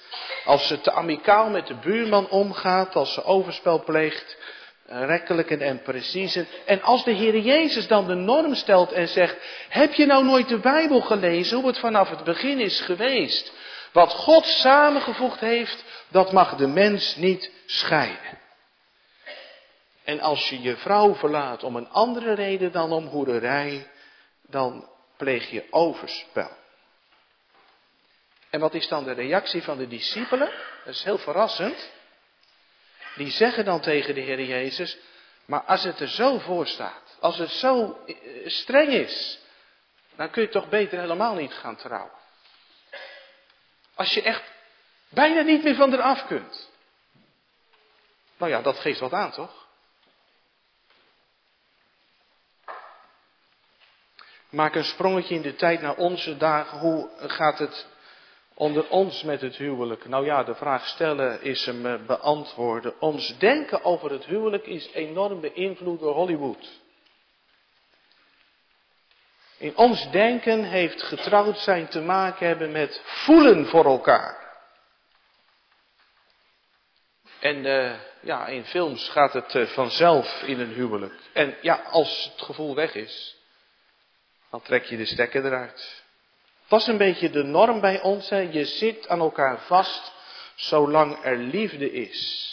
als 0.46 0.68
ze 0.68 0.82
te 0.82 0.92
amicaal 0.92 1.50
met 1.50 1.68
de 1.68 1.76
buurman 1.76 2.30
omgaat, 2.30 2.96
als 2.96 3.14
ze 3.14 3.24
overspel 3.24 3.84
pleegt, 3.84 4.38
rekkelijk 4.86 5.50
en 5.50 5.82
precies. 5.82 6.40
En 6.66 6.82
als 6.82 7.04
de 7.04 7.12
Heer 7.12 7.38
Jezus 7.38 7.88
dan 7.88 8.08
de 8.08 8.16
norm 8.16 8.56
stelt 8.56 8.92
en 8.92 9.08
zegt, 9.08 9.36
heb 9.70 9.94
je 9.94 10.06
nou 10.06 10.26
nooit 10.26 10.50
de 10.50 10.60
Bijbel 10.60 11.02
gelezen, 11.02 11.58
hoe 11.58 11.68
het 11.68 11.80
vanaf 11.80 12.10
het 12.10 12.24
begin 12.24 12.60
is 12.60 12.82
geweest? 12.82 13.52
Wat 13.92 14.14
God 14.14 14.46
samengevoegd 14.46 15.40
heeft, 15.40 15.84
dat 16.10 16.32
mag 16.32 16.56
de 16.56 16.68
mens 16.68 17.16
niet 17.16 17.52
scheiden. 17.66 18.46
En 20.08 20.20
als 20.20 20.50
je 20.50 20.62
je 20.62 20.78
vrouw 20.78 21.16
verlaat 21.16 21.64
om 21.64 21.76
een 21.76 21.90
andere 21.90 22.34
reden 22.34 22.72
dan 22.72 22.92
om 22.92 23.06
hoererij, 23.06 23.92
dan 24.42 24.90
pleeg 25.18 25.50
je 25.50 25.68
overspel. 25.70 26.50
En 28.50 28.60
wat 28.60 28.74
is 28.74 28.88
dan 28.88 29.04
de 29.04 29.12
reactie 29.12 29.64
van 29.64 29.78
de 29.78 29.88
discipelen? 29.88 30.52
Dat 30.86 30.94
is 30.94 31.04
heel 31.04 31.18
verrassend. 31.18 31.92
Die 33.16 33.32
zeggen 33.32 33.66
dan 33.66 33.82
tegen 33.82 34.16
de 34.16 34.22
Heer 34.22 34.44
Jezus, 34.44 34.98
maar 35.46 35.62
als 35.62 35.84
het 35.84 36.00
er 36.00 36.10
zo 36.10 36.38
voor 36.38 36.68
staat, 36.68 37.18
als 37.20 37.38
het 37.38 37.52
zo 37.52 38.04
eh, 38.06 38.16
streng 38.50 38.92
is, 38.92 39.40
dan 40.16 40.30
kun 40.30 40.42
je 40.42 40.50
toch 40.50 40.70
beter 40.70 41.00
helemaal 41.00 41.36
niet 41.36 41.54
gaan 41.54 41.76
trouwen. 41.76 42.18
Als 43.96 44.14
je 44.14 44.22
echt 44.22 44.44
bijna 45.10 45.42
niet 45.42 45.64
meer 45.64 45.76
van 45.76 45.94
eraf 45.94 46.28
kunt. 46.28 46.70
Nou 48.38 48.52
ja, 48.52 48.62
dat 48.62 48.80
geeft 48.80 49.00
wat 49.00 49.14
aan, 49.14 49.32
toch? 49.32 49.67
Maak 54.58 54.76
een 54.76 54.84
sprongetje 54.84 55.36
in 55.36 55.42
de 55.42 55.56
tijd 55.56 55.82
naar 55.82 55.96
onze 55.96 56.38
dagen. 56.38 56.80
Hoe 56.80 57.10
gaat 57.18 57.60
het 57.60 57.88
onder 58.54 58.90
ons 58.90 59.24
met 59.24 59.42
het 59.42 59.56
huwelijk? 59.56 60.08
Nou 60.08 60.26
ja, 60.26 60.44
de 60.44 60.56
vraag 60.56 60.88
stellen 60.88 61.42
is 61.42 61.66
hem 61.66 61.86
eh, 61.86 62.06
beantwoorden. 62.06 63.02
Ons 63.02 63.38
denken 63.38 63.84
over 63.84 64.12
het 64.12 64.26
huwelijk 64.26 64.66
is 64.66 64.90
enorm 64.94 65.42
beïnvloed 65.42 66.00
door 66.00 66.14
Hollywood. 66.14 66.80
In 69.58 69.78
ons 69.78 70.12
denken 70.12 70.64
heeft 70.64 71.04
getrouwd 71.04 71.58
zijn 71.58 71.88
te 71.88 72.02
maken 72.02 72.48
hebben 72.48 72.72
met 72.72 73.02
voelen 73.04 73.66
voor 73.66 73.86
elkaar. 73.86 74.56
En 77.40 77.66
uh, 77.66 77.94
ja, 78.22 78.48
in 78.48 78.66
films 78.66 79.10
gaat 79.10 79.34
het 79.34 79.54
uh, 79.54 79.68
vanzelf 79.68 80.42
in 80.42 80.60
een 80.60 80.74
huwelijk. 80.74 81.30
En 81.34 81.58
ja, 81.62 81.82
als 81.84 82.32
het 82.34 82.46
gevoel 82.46 82.76
weg 82.76 82.96
is, 82.96 83.37
dan 84.50 84.62
trek 84.62 84.84
je 84.84 84.98
de 84.98 85.06
stekker 85.06 85.46
eruit. 85.46 86.04
Het 86.62 86.70
was 86.70 86.88
een 86.88 86.98
beetje 86.98 87.30
de 87.30 87.44
norm 87.44 87.82
bij 87.82 88.02
ons. 88.02 88.30
Hè? 88.30 88.40
Je 88.40 88.66
zit 88.66 89.08
aan 89.08 89.20
elkaar 89.20 89.60
vast 89.60 90.14
zolang 90.56 91.24
er 91.24 91.38
liefde 91.38 91.92
is. 91.92 92.46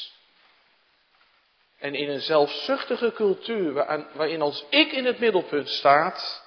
En 1.79 1.95
in 1.95 2.09
een 2.09 2.21
zelfzuchtige 2.21 3.13
cultuur 3.13 3.73
waarin 4.15 4.43
ons 4.43 4.65
ik 4.71 4.93
in 4.93 5.05
het 5.05 5.19
middelpunt 5.19 5.69
staat, 5.69 6.43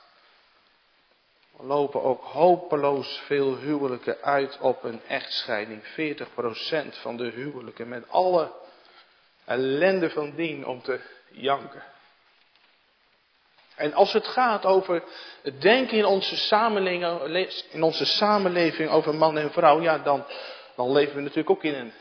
lopen 1.58 2.04
ook 2.04 2.24
hopeloos 2.24 3.22
veel 3.26 3.58
huwelijken 3.58 4.22
uit 4.22 4.58
op 4.60 4.84
een 4.84 5.02
echtscheiding. 5.08 5.84
40% 5.84 7.02
van 7.02 7.18
de 7.18 7.30
huwelijken 7.30 7.88
met 7.88 8.10
alle 8.10 8.52
ellende 9.46 10.10
van 10.10 10.36
dien 10.36 10.66
om 10.66 10.82
te 10.82 11.00
janken. 11.32 11.84
En 13.78 13.94
als 13.94 14.14
het 14.14 14.28
gaat 14.28 14.66
over 14.66 15.04
het 15.42 15.62
denken 15.62 15.98
in 15.98 16.06
onze 16.06 16.36
samenleving, 16.36 17.52
in 17.70 17.84
onze 17.84 18.06
samenleving 18.06 18.90
over 18.90 19.16
man 19.16 19.38
en 19.38 19.52
vrouw, 19.52 19.82
ja, 19.82 19.98
dan, 19.98 20.26
dan 20.76 20.92
leven 20.92 21.16
we 21.16 21.22
natuurlijk 21.22 21.50
ook 21.50 21.64
in 21.64 21.74
een 21.74 21.94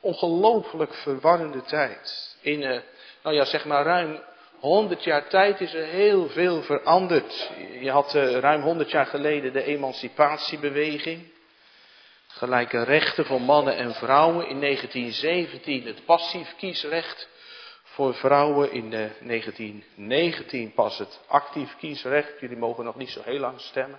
ongelooflijk 0.00 0.94
verwarrende 0.94 1.62
tijd. 1.62 2.36
In, 2.40 2.60
uh, 2.62 2.80
nou 3.22 3.36
ja, 3.36 3.44
zeg 3.44 3.64
maar 3.64 3.84
ruim 3.84 4.20
100 4.60 5.04
jaar 5.04 5.28
tijd 5.28 5.60
is 5.60 5.74
er 5.74 5.86
heel 5.86 6.28
veel 6.28 6.62
veranderd. 6.62 7.50
Je 7.80 7.90
had 7.90 8.14
uh, 8.14 8.38
ruim 8.38 8.62
100 8.62 8.90
jaar 8.90 9.06
geleden 9.06 9.52
de 9.52 9.62
emancipatiebeweging. 9.62 11.32
Gelijke 12.26 12.84
rechten 12.84 13.24
voor 13.26 13.40
mannen 13.40 13.76
en 13.76 13.94
vrouwen. 13.94 14.48
In 14.48 14.60
1917 14.60 15.86
het 15.86 16.04
passief 16.04 16.54
kiesrecht 16.56 17.28
voor 17.90 18.14
vrouwen. 18.14 18.72
In 18.72 18.90
1919 18.90 20.72
pas 20.72 20.98
het 20.98 21.20
actief 21.26 21.76
kiesrecht. 21.76 22.40
Jullie 22.40 22.56
mogen 22.56 22.84
nog 22.84 22.96
niet 22.96 23.10
zo 23.10 23.20
heel 23.24 23.38
lang 23.38 23.60
stemmen. 23.60 23.98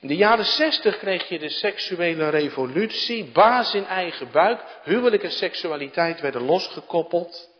In 0.00 0.08
de 0.08 0.16
jaren 0.16 0.44
60 0.44 0.98
kreeg 0.98 1.28
je 1.28 1.38
de 1.38 1.48
seksuele 1.48 2.28
revolutie, 2.28 3.24
baas 3.24 3.74
in 3.74 3.84
eigen 3.84 4.30
buik. 4.30 4.60
Huwelijk 4.84 5.22
en 5.22 5.30
seksualiteit 5.30 6.20
werden 6.20 6.42
losgekoppeld. 6.42 7.50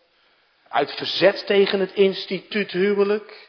Uit 0.68 0.92
verzet 0.92 1.47
tegen 1.47 1.81
het 1.81 1.92
instituut 1.94 2.71
huwelijk. 2.71 3.49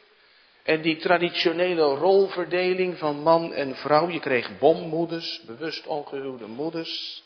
En 0.62 0.82
die 0.82 0.96
traditionele 0.96 1.94
rolverdeling 1.94 2.98
van 2.98 3.22
man 3.22 3.52
en 3.52 3.76
vrouw. 3.76 4.08
Je 4.08 4.20
kreeg 4.20 4.58
bommoeders, 4.58 5.42
bewust 5.46 5.86
ongehuwde 5.86 6.46
moeders. 6.46 7.22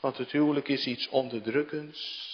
Want 0.00 0.18
het 0.18 0.32
huwelijk 0.32 0.68
is 0.68 0.86
iets 0.86 1.08
onderdrukkends. 1.08 2.31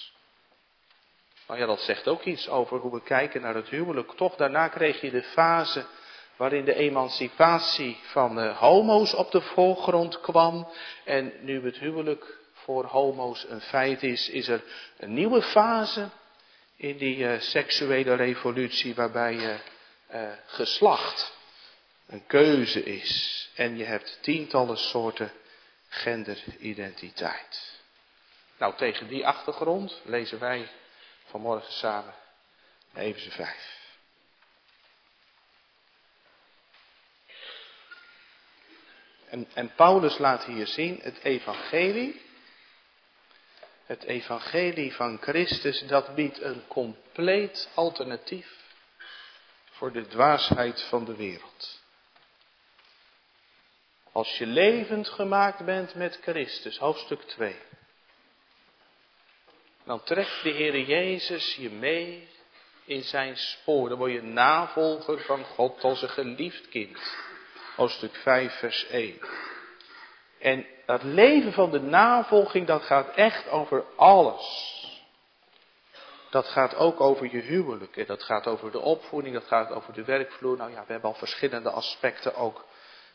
Nou 1.49 1.61
ja, 1.61 1.67
dat 1.67 1.81
zegt 1.81 2.09
ook 2.09 2.23
iets 2.23 2.49
over 2.49 2.79
hoe 2.79 2.93
we 2.93 3.03
kijken 3.03 3.41
naar 3.41 3.55
het 3.55 3.69
huwelijk. 3.69 4.13
Toch, 4.13 4.37
daarna 4.37 4.69
kreeg 4.69 5.01
je 5.01 5.11
de 5.11 5.23
fase 5.23 5.87
waarin 6.37 6.65
de 6.65 6.75
emancipatie 6.75 7.99
van 8.03 8.35
de 8.35 8.49
homo's 8.49 9.15
op 9.15 9.31
de 9.31 9.41
voorgrond 9.41 10.21
kwam. 10.21 10.69
En 11.05 11.33
nu 11.41 11.65
het 11.65 11.79
huwelijk 11.79 12.39
voor 12.53 12.85
homo's 12.85 13.47
een 13.49 13.61
feit 13.61 14.03
is, 14.03 14.29
is 14.29 14.49
er 14.49 14.63
een 14.97 15.15
nieuwe 15.15 15.43
fase 15.43 16.09
in 16.77 16.97
die 16.97 17.17
uh, 17.17 17.41
seksuele 17.41 18.15
revolutie 18.15 18.95
waarbij 18.95 19.35
je 19.35 19.59
uh, 20.15 20.33
geslacht 20.47 21.37
een 22.07 22.27
keuze 22.27 22.85
is. 22.85 23.51
En 23.55 23.77
je 23.77 23.85
hebt 23.85 24.19
tientallen 24.21 24.77
soorten 24.77 25.33
genderidentiteit. 25.89 27.81
Nou, 28.59 28.77
tegen 28.77 29.09
die 29.09 29.27
achtergrond 29.27 30.01
lezen 30.05 30.39
wij 30.39 30.69
vanmorgen 31.29 31.73
samen 31.73 32.15
Efeze 32.95 33.31
5. 33.31 33.77
En, 39.29 39.49
en 39.55 39.75
Paulus 39.75 40.19
laat 40.19 40.45
hier 40.45 40.67
zien 40.67 40.99
het 41.03 41.19
evangelie. 41.23 42.27
Het 43.85 44.03
evangelie 44.03 44.95
van 44.95 45.19
Christus, 45.21 45.81
dat 45.87 46.15
biedt 46.15 46.41
een 46.41 46.67
compleet 46.67 47.69
alternatief 47.75 48.57
voor 49.71 49.93
de 49.93 50.07
dwaasheid 50.07 50.83
van 50.83 51.05
de 51.05 51.17
wereld. 51.17 51.81
Als 54.13 54.39
je 54.39 54.47
levend 54.47 55.09
gemaakt 55.09 55.65
bent 55.65 55.95
met 55.95 56.19
Christus, 56.23 56.79
hoofdstuk 56.79 57.23
2 57.23 57.57
dan 59.89 60.03
trekt 60.03 60.43
de 60.43 60.51
Heer 60.51 60.81
Jezus 60.81 61.55
je 61.55 61.71
mee 61.71 62.29
in 62.85 63.03
zijn 63.03 63.37
spoor. 63.37 63.89
Dan 63.89 63.99
word 63.99 64.13
je 64.13 64.23
navolger 64.23 65.21
van 65.21 65.45
God 65.45 65.85
als 65.85 66.03
een 66.03 66.09
geliefd 66.09 66.69
kind. 66.69 66.99
Hoofdstuk 67.77 68.15
5, 68.15 68.59
vers 68.59 68.87
1. 68.87 69.19
En 70.39 70.67
dat 70.87 71.03
leven 71.03 71.53
van 71.53 71.71
de 71.71 71.81
navolging, 71.81 72.67
dat 72.67 72.83
gaat 72.83 73.15
echt 73.15 73.49
over 73.49 73.85
alles. 73.97 74.77
Dat 76.31 76.49
gaat 76.49 76.75
ook 76.75 77.01
over 77.01 77.31
je 77.31 77.41
huwelijk. 77.41 77.97
En 77.97 78.07
dat 78.07 78.23
gaat 78.23 78.47
over 78.47 78.71
de 78.71 78.81
opvoeding, 78.81 79.35
dat 79.35 79.47
gaat 79.47 79.71
over 79.71 79.93
de 79.93 80.05
werkvloer. 80.05 80.57
Nou 80.57 80.71
ja, 80.71 80.85
we 80.87 80.93
hebben 80.93 81.11
al 81.11 81.17
verschillende 81.17 81.71
aspecten 81.71 82.35
ook 82.35 82.65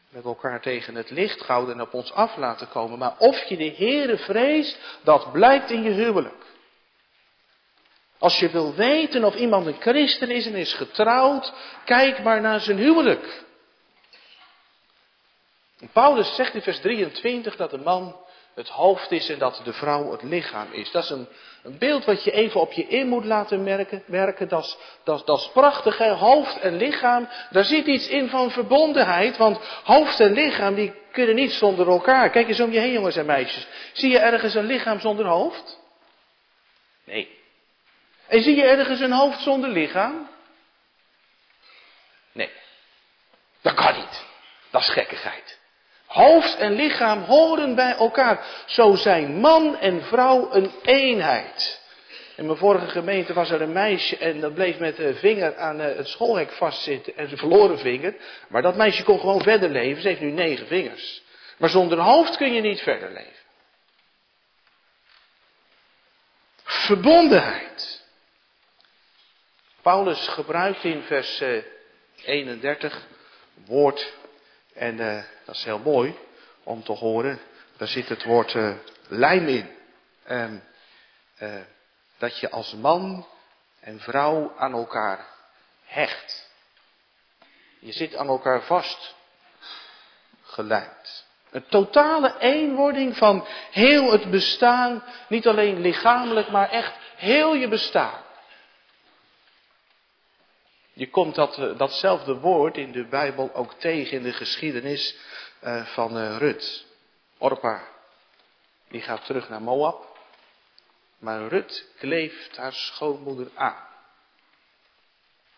met 0.10 0.26
elkaar 0.26 0.62
tegen 0.62 0.96
het 0.96 1.10
licht 1.10 1.42
gehouden 1.42 1.76
en 1.76 1.82
op 1.82 1.94
ons 1.94 2.14
af 2.14 2.36
laten 2.36 2.70
komen. 2.70 2.98
Maar 3.00 3.16
of 3.18 3.44
je 3.44 3.58
de 3.58 3.74
Heere 3.78 4.18
vreest, 4.18 5.00
dat 5.04 5.32
blijkt 5.32 5.70
in 5.70 5.84
je 5.84 5.92
huwelijk. 5.92 6.52
Als 8.24 8.40
je 8.40 8.50
wil 8.50 8.74
weten 8.74 9.24
of 9.24 9.36
iemand 9.36 9.66
een 9.66 9.78
christen 9.80 10.30
is 10.30 10.46
en 10.46 10.56
is 10.56 10.74
getrouwd, 10.74 11.54
kijk 11.86 12.24
maar 12.24 12.42
naar 12.42 12.60
zijn 12.60 12.78
huwelijk. 12.78 13.44
Paulus 15.94 16.36
zegt 16.36 16.54
in 16.54 16.62
vers 16.62 16.80
23 16.80 17.56
dat 17.56 17.72
de 17.72 17.78
man 17.78 18.16
het 18.56 18.70
hoofd 18.70 19.12
is 19.12 19.30
en 19.30 19.40
dat 19.40 19.62
de 19.64 19.74
vrouw 19.74 20.12
het 20.12 20.24
lichaam 20.24 20.68
is. 20.72 20.92
Dat 20.92 21.04
is 21.04 21.10
een, 21.10 21.28
een 21.64 21.78
beeld 21.78 22.06
wat 22.06 22.24
je 22.24 22.32
even 22.32 22.62
op 22.62 22.72
je 22.72 22.88
in 22.88 23.08
moet 23.08 23.26
laten 23.26 23.64
merken. 23.64 24.04
merken. 24.06 24.48
Dat, 24.48 24.64
is, 24.64 24.78
dat, 25.04 25.26
dat 25.26 25.50
prachtig, 25.54 25.98
hè? 25.98 26.12
hoofd 26.12 26.60
en 26.60 26.78
lichaam. 26.78 27.28
Daar 27.50 27.66
zit 27.66 27.86
iets 27.86 28.08
in 28.08 28.30
van 28.30 28.52
verbondenheid, 28.52 29.38
want 29.38 29.60
hoofd 29.84 30.20
en 30.20 30.34
lichaam 30.34 30.76
die 30.76 30.94
kunnen 31.12 31.36
niet 31.36 31.54
zonder 31.54 31.88
elkaar. 31.88 32.30
Kijk 32.30 32.48
eens 32.48 32.62
om 32.62 32.72
je 32.72 32.80
heen, 32.80 32.94
jongens 32.94 33.16
en 33.16 33.26
meisjes. 33.26 33.68
Zie 33.94 34.12
je 34.12 34.20
ergens 34.20 34.54
een 34.54 34.66
lichaam 34.66 35.00
zonder 35.00 35.26
hoofd? 35.26 35.82
Nee. 37.06 37.42
En 38.34 38.42
zie 38.42 38.56
je 38.56 38.64
ergens 38.64 39.00
een 39.00 39.12
hoofd 39.12 39.40
zonder 39.40 39.70
lichaam? 39.70 40.30
Nee. 42.32 42.50
Dat 43.62 43.74
kan 43.74 43.96
niet. 43.96 44.24
Dat 44.72 44.82
is 44.82 44.90
gekkigheid. 44.90 45.60
Hoofd 46.06 46.56
en 46.56 46.72
lichaam 46.72 47.22
horen 47.22 47.76
bij 47.76 47.96
elkaar. 47.96 48.46
Zo 48.66 48.96
zijn 48.96 49.40
man 49.40 49.78
en 49.78 50.04
vrouw 50.04 50.52
een 50.52 50.72
eenheid. 50.82 51.82
In 52.36 52.46
mijn 52.46 52.58
vorige 52.58 52.88
gemeente 52.88 53.34
was 53.34 53.50
er 53.50 53.62
een 53.62 53.72
meisje 53.72 54.18
en 54.18 54.40
dat 54.40 54.54
bleef 54.54 54.80
met 54.80 54.96
de 54.96 55.16
vinger 55.16 55.58
aan 55.58 55.80
eh, 55.80 55.96
het 55.96 56.08
schoolhek 56.08 56.52
vastzitten 56.52 57.18
en 57.18 57.30
ze 57.30 57.38
verloren 57.38 57.80
vinger. 57.80 58.16
Maar 58.50 58.62
dat 58.62 58.76
meisje 58.76 59.04
kon 59.04 59.20
gewoon 59.20 59.42
verder 59.42 59.70
leven. 59.70 60.02
Ze 60.02 60.08
heeft 60.08 60.22
nu 60.22 60.32
negen 60.32 60.68
vingers. 60.68 61.24
Maar 61.58 61.70
zonder 61.70 62.00
hoofd 62.00 62.38
kun 62.38 62.54
je 62.54 62.62
niet 62.62 62.82
verder 62.82 63.12
leven. 63.12 63.42
verbondenheid. 66.64 68.03
Paulus 69.84 70.28
gebruikt 70.28 70.84
in 70.84 71.02
vers 71.02 71.44
31 72.26 72.94
eh, 72.94 73.02
woord, 73.66 74.14
en 74.74 75.00
uh, 75.00 75.24
dat 75.46 75.56
is 75.56 75.64
heel 75.64 75.80
mooi 75.80 76.16
om 76.64 76.84
te 76.84 76.92
horen, 76.92 77.40
daar 77.78 77.88
zit 77.88 78.10
het 78.10 78.24
woord 78.24 78.54
uh, 78.54 78.76
lijm 79.08 79.48
in. 79.48 79.70
Uh, 81.40 81.62
dat 82.18 82.40
je 82.40 82.50
als 82.50 82.74
man 82.74 83.28
en 83.80 84.00
vrouw 84.00 84.54
aan 84.58 84.74
elkaar 84.74 85.28
hecht. 85.84 86.52
Je 87.80 87.92
zit 87.92 88.16
aan 88.16 88.28
elkaar 88.28 88.62
vast 88.62 89.16
gelijmd. 90.44 91.26
Een 91.52 91.68
totale 91.68 92.36
eenwording 92.40 93.18
van 93.18 93.48
heel 93.72 94.12
het 94.12 94.32
bestaan, 94.32 95.04
niet 95.28 95.48
alleen 95.48 95.80
lichamelijk, 95.80 96.50
maar 96.50 96.70
echt 96.70 96.94
heel 97.16 97.54
je 97.54 97.68
bestaan. 97.68 98.23
Je 100.94 101.10
komt 101.10 101.36
dat, 101.36 101.58
eh, 101.58 101.78
datzelfde 101.78 102.40
woord 102.40 102.78
in 102.78 102.92
de 102.92 103.06
Bijbel 103.08 103.54
ook 103.54 103.74
tegen 103.74 104.18
in 104.18 104.24
de 104.24 104.34
geschiedenis 104.34 105.18
uh, 105.64 105.86
van 105.86 106.18
uh, 106.18 106.38
Rut. 106.38 106.86
Orpa, 107.38 107.84
die 108.90 109.02
gaat 109.02 109.26
terug 109.26 109.50
naar 109.50 109.62
Moab. 109.62 110.12
Maar 111.20 111.48
Rut 111.48 111.90
kleeft 111.98 112.58
haar 112.58 112.74
schoonmoeder 112.74 113.48
aan. 113.56 113.88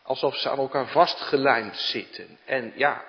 Alsof 0.04 0.36
ze 0.36 0.50
aan 0.50 0.58
elkaar 0.58 0.88
vastgelijmd 0.88 1.78
zitten. 1.78 2.38
En 2.46 2.74
ja, 2.76 3.04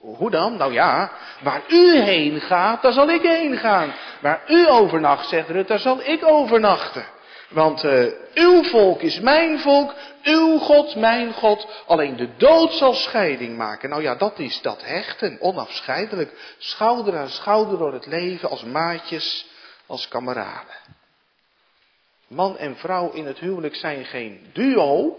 hoe 0.00 0.30
dan? 0.30 0.56
Nou 0.56 0.72
ja, 0.72 1.12
waar 1.42 1.62
u 1.68 2.00
heen 2.00 2.40
gaat, 2.40 2.82
daar 2.82 2.92
zal 2.92 3.08
ik 3.08 3.22
heen 3.22 3.56
gaan. 3.56 3.94
Waar 4.20 4.42
u 4.48 4.68
overnacht, 4.68 5.28
zegt 5.28 5.48
Rut, 5.48 5.68
daar 5.68 5.78
zal 5.78 6.00
ik 6.00 6.24
overnachten. 6.24 7.06
Want 7.54 7.84
uh, 7.84 8.12
uw 8.34 8.62
volk 8.62 9.00
is 9.00 9.20
mijn 9.20 9.58
volk, 9.58 9.94
uw 10.22 10.58
God 10.58 10.94
mijn 10.96 11.32
God. 11.32 11.66
Alleen 11.86 12.16
de 12.16 12.36
dood 12.36 12.72
zal 12.72 12.94
scheiding 12.94 13.56
maken. 13.56 13.88
Nou 13.88 14.02
ja, 14.02 14.14
dat 14.14 14.38
is 14.38 14.60
dat 14.60 14.84
hechten, 14.84 15.40
onafscheidelijk. 15.40 16.54
Schouder 16.58 17.16
aan 17.16 17.28
schouder 17.28 17.78
door 17.78 17.92
het 17.92 18.06
leven, 18.06 18.50
als 18.50 18.64
maatjes, 18.64 19.46
als 19.86 20.08
kameraden. 20.08 20.76
Man 22.26 22.58
en 22.58 22.76
vrouw 22.76 23.10
in 23.12 23.26
het 23.26 23.38
huwelijk 23.38 23.74
zijn 23.74 24.04
geen 24.04 24.50
duo, 24.52 25.16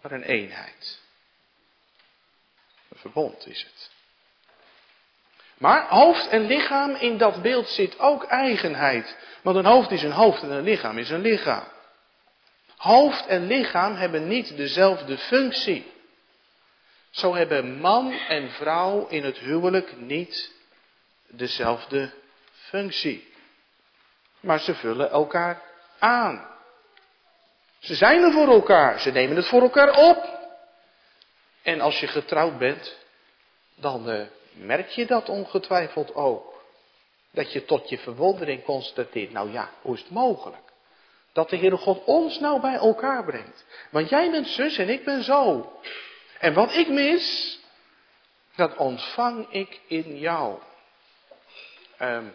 maar 0.00 0.12
een 0.12 0.22
eenheid. 0.22 1.00
Een 2.88 2.98
verbond 2.98 3.46
is 3.46 3.62
het. 3.62 3.91
Maar 5.62 5.88
hoofd 5.88 6.28
en 6.28 6.46
lichaam, 6.46 6.94
in 6.94 7.18
dat 7.18 7.42
beeld 7.42 7.68
zit 7.68 7.98
ook 7.98 8.24
eigenheid. 8.24 9.16
Want 9.42 9.56
een 9.56 9.64
hoofd 9.64 9.90
is 9.90 10.02
een 10.02 10.12
hoofd 10.12 10.42
en 10.42 10.50
een 10.50 10.62
lichaam 10.62 10.98
is 10.98 11.10
een 11.10 11.20
lichaam. 11.20 11.64
Hoofd 12.76 13.26
en 13.26 13.46
lichaam 13.46 13.94
hebben 13.94 14.28
niet 14.28 14.56
dezelfde 14.56 15.18
functie. 15.18 15.92
Zo 17.10 17.34
hebben 17.34 17.80
man 17.80 18.12
en 18.12 18.50
vrouw 18.50 19.06
in 19.06 19.24
het 19.24 19.38
huwelijk 19.38 19.96
niet 19.96 20.52
dezelfde 21.26 22.12
functie. 22.52 23.32
Maar 24.40 24.60
ze 24.60 24.74
vullen 24.74 25.10
elkaar 25.10 25.62
aan. 25.98 26.46
Ze 27.78 27.94
zijn 27.94 28.22
er 28.22 28.32
voor 28.32 28.48
elkaar, 28.48 29.00
ze 29.00 29.10
nemen 29.10 29.36
het 29.36 29.46
voor 29.46 29.62
elkaar 29.62 30.08
op. 30.08 30.40
En 31.62 31.80
als 31.80 32.00
je 32.00 32.06
getrouwd 32.06 32.58
bent, 32.58 32.96
dan 33.74 34.10
uh, 34.10 34.26
merk 34.54 34.88
je 34.88 35.06
dat 35.06 35.28
ongetwijfeld 35.28 36.14
ook. 36.14 36.60
Dat 37.30 37.52
je 37.52 37.64
tot 37.64 37.88
je 37.88 37.98
verwondering 37.98 38.64
constateert, 38.64 39.32
nou 39.32 39.52
ja, 39.52 39.70
hoe 39.82 39.94
is 39.94 40.00
het 40.00 40.10
mogelijk? 40.10 40.72
Dat 41.32 41.50
de 41.50 41.56
Heere 41.56 41.76
God 41.76 42.04
ons 42.04 42.38
nou 42.38 42.60
bij 42.60 42.74
elkaar 42.74 43.24
brengt. 43.24 43.64
Want 43.90 44.08
jij 44.08 44.30
bent 44.30 44.46
zus 44.46 44.78
en 44.78 44.88
ik 44.88 45.04
ben 45.04 45.22
zo. 45.22 45.72
En 46.38 46.54
wat 46.54 46.74
ik 46.74 46.88
mis, 46.88 47.58
dat 48.56 48.76
ontvang 48.76 49.46
ik 49.50 49.80
in 49.86 50.18
jou. 50.18 50.58
Um, 52.00 52.34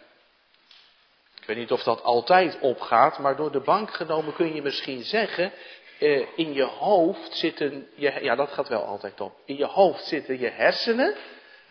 ik 1.48 1.54
weet 1.54 1.58
niet 1.58 1.72
of 1.72 1.84
dat 1.84 2.04
altijd 2.04 2.60
opgaat, 2.60 3.20
maar 3.20 3.36
door 3.36 3.52
de 3.52 3.60
bank 3.60 3.94
genomen 3.94 4.34
kun 4.34 4.54
je 4.54 4.62
misschien 4.62 5.04
zeggen, 5.04 5.52
uh, 6.00 6.28
in 6.36 6.54
je 6.54 6.64
hoofd 6.64 7.38
zitten, 7.38 7.88
je, 7.96 8.20
ja 8.22 8.36
dat 8.36 8.52
gaat 8.52 8.68
wel 8.68 8.84
altijd 8.84 9.22
op, 9.22 9.40
in 9.46 9.58
je 9.58 9.66
hoofd 9.66 10.06
zitten 10.06 10.40
je 10.40 10.50
hersenen. 10.50 11.16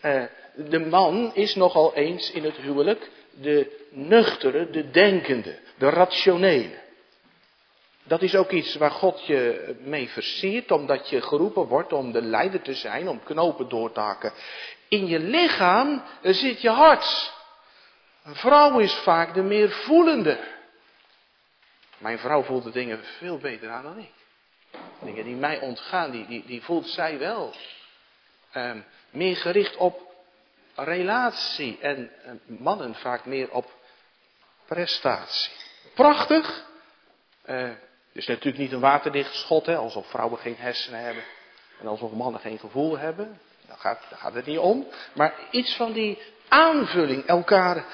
Uh, 0.05 0.23
de 0.55 0.79
man 0.79 1.35
is 1.35 1.55
nogal 1.55 1.95
eens 1.95 2.31
in 2.31 2.45
het 2.45 2.57
huwelijk 2.57 3.11
de 3.41 3.87
nuchtere, 3.91 4.71
de 4.71 4.91
denkende, 4.91 5.59
de 5.79 5.89
rationele. 5.89 6.85
Dat 8.03 8.23
is 8.23 8.35
ook 8.35 8.51
iets 8.51 8.75
waar 8.75 8.91
God 8.91 9.27
je 9.27 9.75
mee 9.81 10.09
versiert, 10.09 10.71
omdat 10.71 11.09
je 11.09 11.21
geroepen 11.23 11.67
wordt 11.67 11.93
om 11.93 12.13
de 12.13 12.23
leider 12.23 12.63
te 12.63 12.75
zijn, 12.75 13.09
om 13.09 13.23
knopen 13.23 13.69
door 13.69 13.93
te 13.93 14.01
hakken. 14.01 14.33
In 14.89 15.07
je 15.07 15.19
lichaam 15.19 16.03
zit 16.23 16.61
je 16.61 16.71
hart. 16.71 17.35
Een 18.25 18.35
vrouw 18.35 18.79
is 18.79 18.95
vaak 18.95 19.35
de 19.35 19.43
meer 19.43 19.71
voelende. 19.71 20.39
Mijn 21.99 22.19
vrouw 22.19 22.43
voelt 22.43 22.65
de 22.65 22.71
dingen 22.71 23.01
veel 23.19 23.39
beter 23.39 23.71
aan 23.71 23.83
dan 23.83 23.99
ik. 23.99 24.13
Dingen 25.01 25.25
die 25.25 25.35
mij 25.35 25.61
ontgaan, 25.61 26.11
die, 26.11 26.27
die, 26.27 26.43
die 26.47 26.63
voelt 26.63 26.89
zij 26.89 27.19
wel. 27.19 27.55
Um, 28.55 28.85
meer 29.17 29.37
gericht 29.37 29.77
op 29.77 30.01
relatie 30.75 31.79
en 31.81 32.11
mannen 32.47 32.95
vaak 32.95 33.25
meer 33.25 33.51
op 33.51 33.71
prestatie. 34.67 35.53
Prachtig. 35.95 36.65
Uh, 37.47 37.71
is 38.13 38.27
natuurlijk 38.27 38.59
niet 38.59 38.73
een 38.73 38.81
waterdicht 38.81 39.35
schot, 39.35 39.67
hè, 39.67 39.77
alsof 39.77 40.11
vrouwen 40.11 40.39
geen 40.39 40.57
hersenen 40.57 41.01
hebben 41.01 41.23
en 41.81 41.87
alsof 41.87 42.13
mannen 42.13 42.41
geen 42.41 42.59
gevoel 42.59 42.99
hebben. 42.99 43.41
Daar 43.67 43.77
gaat, 43.79 44.01
daar 44.11 44.33
het 44.33 44.47
niet 44.47 44.59
om. 44.59 44.87
Maar 45.13 45.35
iets 45.51 45.77
van 45.77 45.93
die 45.93 46.19
aanvulling, 46.49 47.27
elkaar 47.27 47.85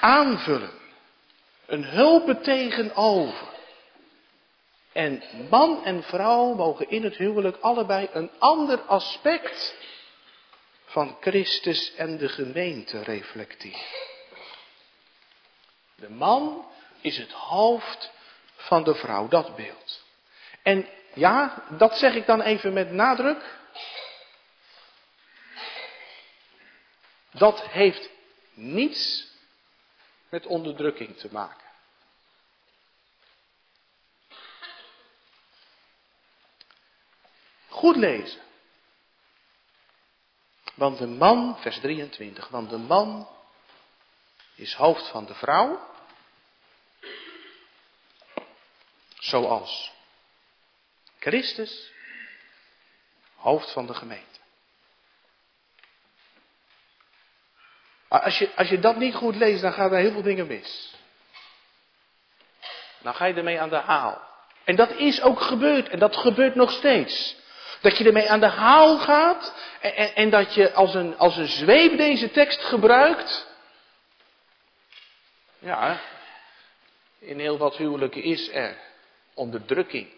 aanvullen. 0.00 0.70
Een 1.66 1.84
hulp 1.84 2.42
tegenover. 2.42 3.50
En 4.92 5.22
man 5.50 5.84
en 5.84 6.02
vrouw 6.02 6.54
mogen 6.54 6.90
in 6.90 7.04
het 7.04 7.16
huwelijk 7.16 7.56
allebei 7.60 8.08
een 8.12 8.30
ander 8.38 8.80
aspect 8.80 9.74
van 10.92 11.16
Christus 11.20 11.94
en 11.94 12.18
de 12.18 12.28
gemeente 12.28 13.02
reflecteren. 13.02 13.80
De 15.94 16.10
man 16.10 16.66
is 17.00 17.16
het 17.16 17.32
hoofd 17.32 18.10
van 18.54 18.84
de 18.84 18.94
vrouw, 18.94 19.28
dat 19.28 19.56
beeld. 19.56 20.02
En 20.62 20.88
ja, 21.14 21.64
dat 21.70 21.96
zeg 21.98 22.14
ik 22.14 22.26
dan 22.26 22.40
even 22.40 22.72
met 22.72 22.90
nadruk. 22.90 23.58
Dat 27.30 27.60
heeft 27.60 28.10
niets 28.54 29.26
met 30.28 30.46
onderdrukking 30.46 31.16
te 31.16 31.28
maken. 31.30 31.70
Goed 37.68 37.96
lezen. 37.96 38.40
Want 40.74 40.98
de 40.98 41.06
man, 41.06 41.56
vers 41.60 41.80
23, 41.80 42.48
want 42.48 42.70
de 42.70 42.78
man 42.78 43.28
is 44.54 44.74
hoofd 44.74 45.08
van 45.08 45.26
de 45.26 45.34
vrouw, 45.34 45.90
zoals 49.18 49.92
Christus 51.18 51.92
hoofd 53.34 53.72
van 53.72 53.86
de 53.86 53.94
gemeente. 53.94 54.40
Als 58.08 58.38
je, 58.38 58.54
als 58.56 58.68
je 58.68 58.78
dat 58.78 58.96
niet 58.96 59.14
goed 59.14 59.36
leest, 59.36 59.62
dan 59.62 59.72
gaan 59.72 59.92
er 59.92 59.98
heel 59.98 60.12
veel 60.12 60.22
dingen 60.22 60.46
mis. 60.46 60.94
Dan 62.98 63.14
ga 63.14 63.24
je 63.24 63.34
ermee 63.34 63.60
aan 63.60 63.68
de 63.68 63.76
haal. 63.76 64.30
En 64.64 64.76
dat 64.76 64.90
is 64.90 65.20
ook 65.22 65.40
gebeurd 65.40 65.88
en 65.88 65.98
dat 65.98 66.16
gebeurt 66.16 66.54
nog 66.54 66.72
steeds. 66.72 67.36
Dat 67.82 67.98
je 67.98 68.04
ermee 68.04 68.30
aan 68.30 68.40
de 68.40 68.46
haal 68.46 68.98
gaat 68.98 69.54
en, 69.80 69.96
en, 69.96 70.14
en 70.14 70.30
dat 70.30 70.54
je 70.54 70.72
als 70.72 70.94
een, 70.94 71.18
als 71.18 71.36
een 71.36 71.48
zweep 71.48 71.96
deze 71.96 72.30
tekst 72.30 72.60
gebruikt. 72.60 73.46
Ja, 75.58 76.00
in 77.18 77.38
heel 77.38 77.58
wat 77.58 77.76
huwelijken 77.76 78.22
is 78.22 78.48
er 78.48 78.76
onderdrukking. 79.34 80.08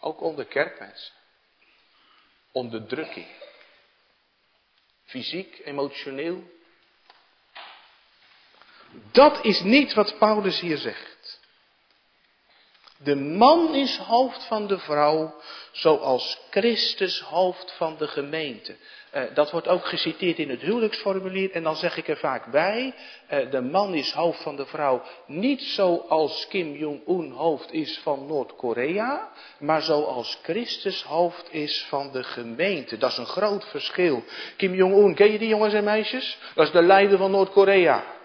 Ook 0.00 0.20
onder 0.20 0.44
kerkmensen. 0.44 1.12
Onderdrukking. 2.52 3.28
Fysiek, 5.04 5.60
emotioneel. 5.64 6.50
Dat 9.12 9.44
is 9.44 9.60
niet 9.60 9.94
wat 9.94 10.18
Paulus 10.18 10.60
hier 10.60 10.78
zegt. 10.78 11.19
De 13.02 13.16
man 13.16 13.74
is 13.74 13.96
hoofd 13.96 14.44
van 14.44 14.66
de 14.66 14.78
vrouw, 14.78 15.34
zoals 15.72 16.38
Christus 16.50 17.20
hoofd 17.20 17.72
van 17.76 17.96
de 17.98 18.08
gemeente. 18.08 18.76
Uh, 19.14 19.22
dat 19.34 19.50
wordt 19.50 19.68
ook 19.68 19.84
geciteerd 19.84 20.38
in 20.38 20.50
het 20.50 20.60
huwelijksformulier 20.60 21.50
en 21.50 21.62
dan 21.62 21.76
zeg 21.76 21.96
ik 21.96 22.08
er 22.08 22.16
vaak 22.16 22.50
bij, 22.50 22.94
uh, 23.30 23.50
de 23.50 23.60
man 23.60 23.94
is 23.94 24.12
hoofd 24.12 24.42
van 24.42 24.56
de 24.56 24.66
vrouw 24.66 25.02
niet 25.26 25.62
zoals 25.62 26.46
Kim 26.48 26.74
Jong-un 26.74 27.30
hoofd 27.30 27.72
is 27.72 28.00
van 28.02 28.26
Noord-Korea, 28.26 29.28
maar 29.58 29.82
zoals 29.82 30.38
Christus 30.42 31.02
hoofd 31.02 31.52
is 31.52 31.86
van 31.88 32.12
de 32.12 32.22
gemeente. 32.22 32.96
Dat 32.96 33.10
is 33.10 33.18
een 33.18 33.26
groot 33.26 33.64
verschil. 33.64 34.24
Kim 34.56 34.74
Jong-un, 34.74 35.14
ken 35.14 35.32
je 35.32 35.38
die 35.38 35.48
jongens 35.48 35.74
en 35.74 35.84
meisjes? 35.84 36.38
Dat 36.54 36.66
is 36.66 36.72
de 36.72 36.82
leider 36.82 37.18
van 37.18 37.30
Noord-Korea. 37.30 38.18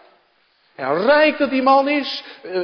En 0.76 1.02
rijk 1.02 1.38
dat 1.38 1.50
die 1.50 1.62
man 1.62 1.88
is, 1.88 2.24
uh, 2.44 2.62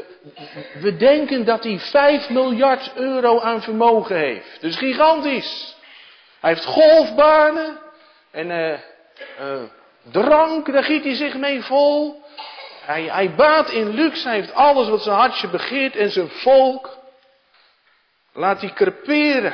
we 0.82 0.95
denken 0.97 1.45
dat 1.45 1.63
hij 1.63 1.80
5 1.80 2.30
miljard 2.30 2.91
euro 2.95 3.39
aan 3.39 3.62
vermogen 3.62 4.15
heeft. 4.15 4.62
Dus 4.62 4.78
gigantisch. 4.78 5.76
Hij 6.39 6.50
heeft 6.50 6.65
golfbanen, 6.65 7.80
en 8.32 8.50
uh, 8.50 8.80
uh, 9.41 9.63
drank, 10.02 10.71
daar 10.71 10.84
giet 10.84 11.04
hij 11.04 11.15
zich 11.15 11.38
mee 11.38 11.62
vol. 11.62 12.24
Hij, 12.86 13.04
hij 13.04 13.36
baat 13.36 13.69
in 13.69 13.89
luxe, 13.89 14.28
hij 14.28 14.38
heeft 14.38 14.54
alles 14.54 14.89
wat 14.89 15.04
zijn 15.04 15.15
hartje 15.15 15.50
begeert 15.50 15.95
en 15.95 16.10
zijn 16.10 16.30
volk. 16.30 16.97
Laat 18.34 18.62
hij 18.62 18.74
creperen. 18.74 19.54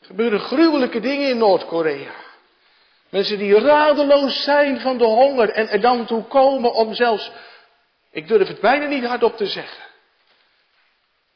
Er 0.00 0.06
gebeuren 0.06 0.40
gruwelijke 0.40 1.00
dingen 1.00 1.28
in 1.28 1.38
Noord-Korea. 1.38 2.10
Mensen 3.14 3.38
die 3.38 3.58
radeloos 3.58 4.42
zijn 4.42 4.80
van 4.80 4.98
de 4.98 5.04
honger 5.04 5.50
en 5.50 5.68
er 5.68 5.80
dan 5.80 6.06
toe 6.06 6.24
komen 6.24 6.72
om 6.72 6.94
zelfs, 6.94 7.30
ik 8.10 8.28
durf 8.28 8.48
het 8.48 8.60
bijna 8.60 8.86
niet 8.86 9.04
hardop 9.04 9.36
te 9.36 9.46
zeggen, 9.46 9.84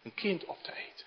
een 0.02 0.14
kind 0.14 0.44
op 0.44 0.62
te 0.62 0.72
eten. 0.72 1.06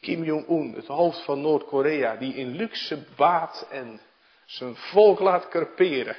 Kim 0.00 0.24
Jong-un, 0.24 0.74
het 0.74 0.86
hoofd 0.86 1.24
van 1.24 1.40
Noord-Korea, 1.40 2.16
die 2.16 2.34
in 2.34 2.56
luxe 2.56 3.04
baat 3.16 3.66
en 3.70 4.00
zijn 4.44 4.76
volk 4.76 5.18
laat 5.18 5.48
creperen. 5.48 6.16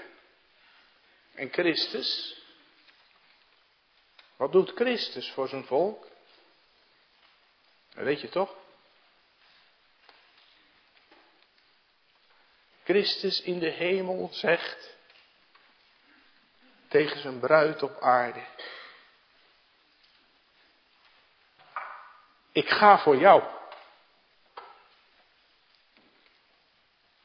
En 1.33 1.49
Christus? 1.51 2.41
Wat 4.35 4.51
doet 4.51 4.71
Christus 4.75 5.31
voor 5.31 5.47
zijn 5.47 5.65
volk? 5.65 6.07
Weet 7.93 8.21
je 8.21 8.29
toch? 8.29 8.65
Christus 12.87 13.41
in 13.41 13.59
de 13.59 13.69
hemel 13.69 14.29
zegt 14.31 14.97
tegen 16.87 17.21
zijn 17.21 17.39
bruid 17.39 17.83
op 17.83 17.99
aarde. 17.99 18.45
Ik 22.51 22.69
ga 22.69 22.99
voor 22.99 23.17
jou. 23.17 23.43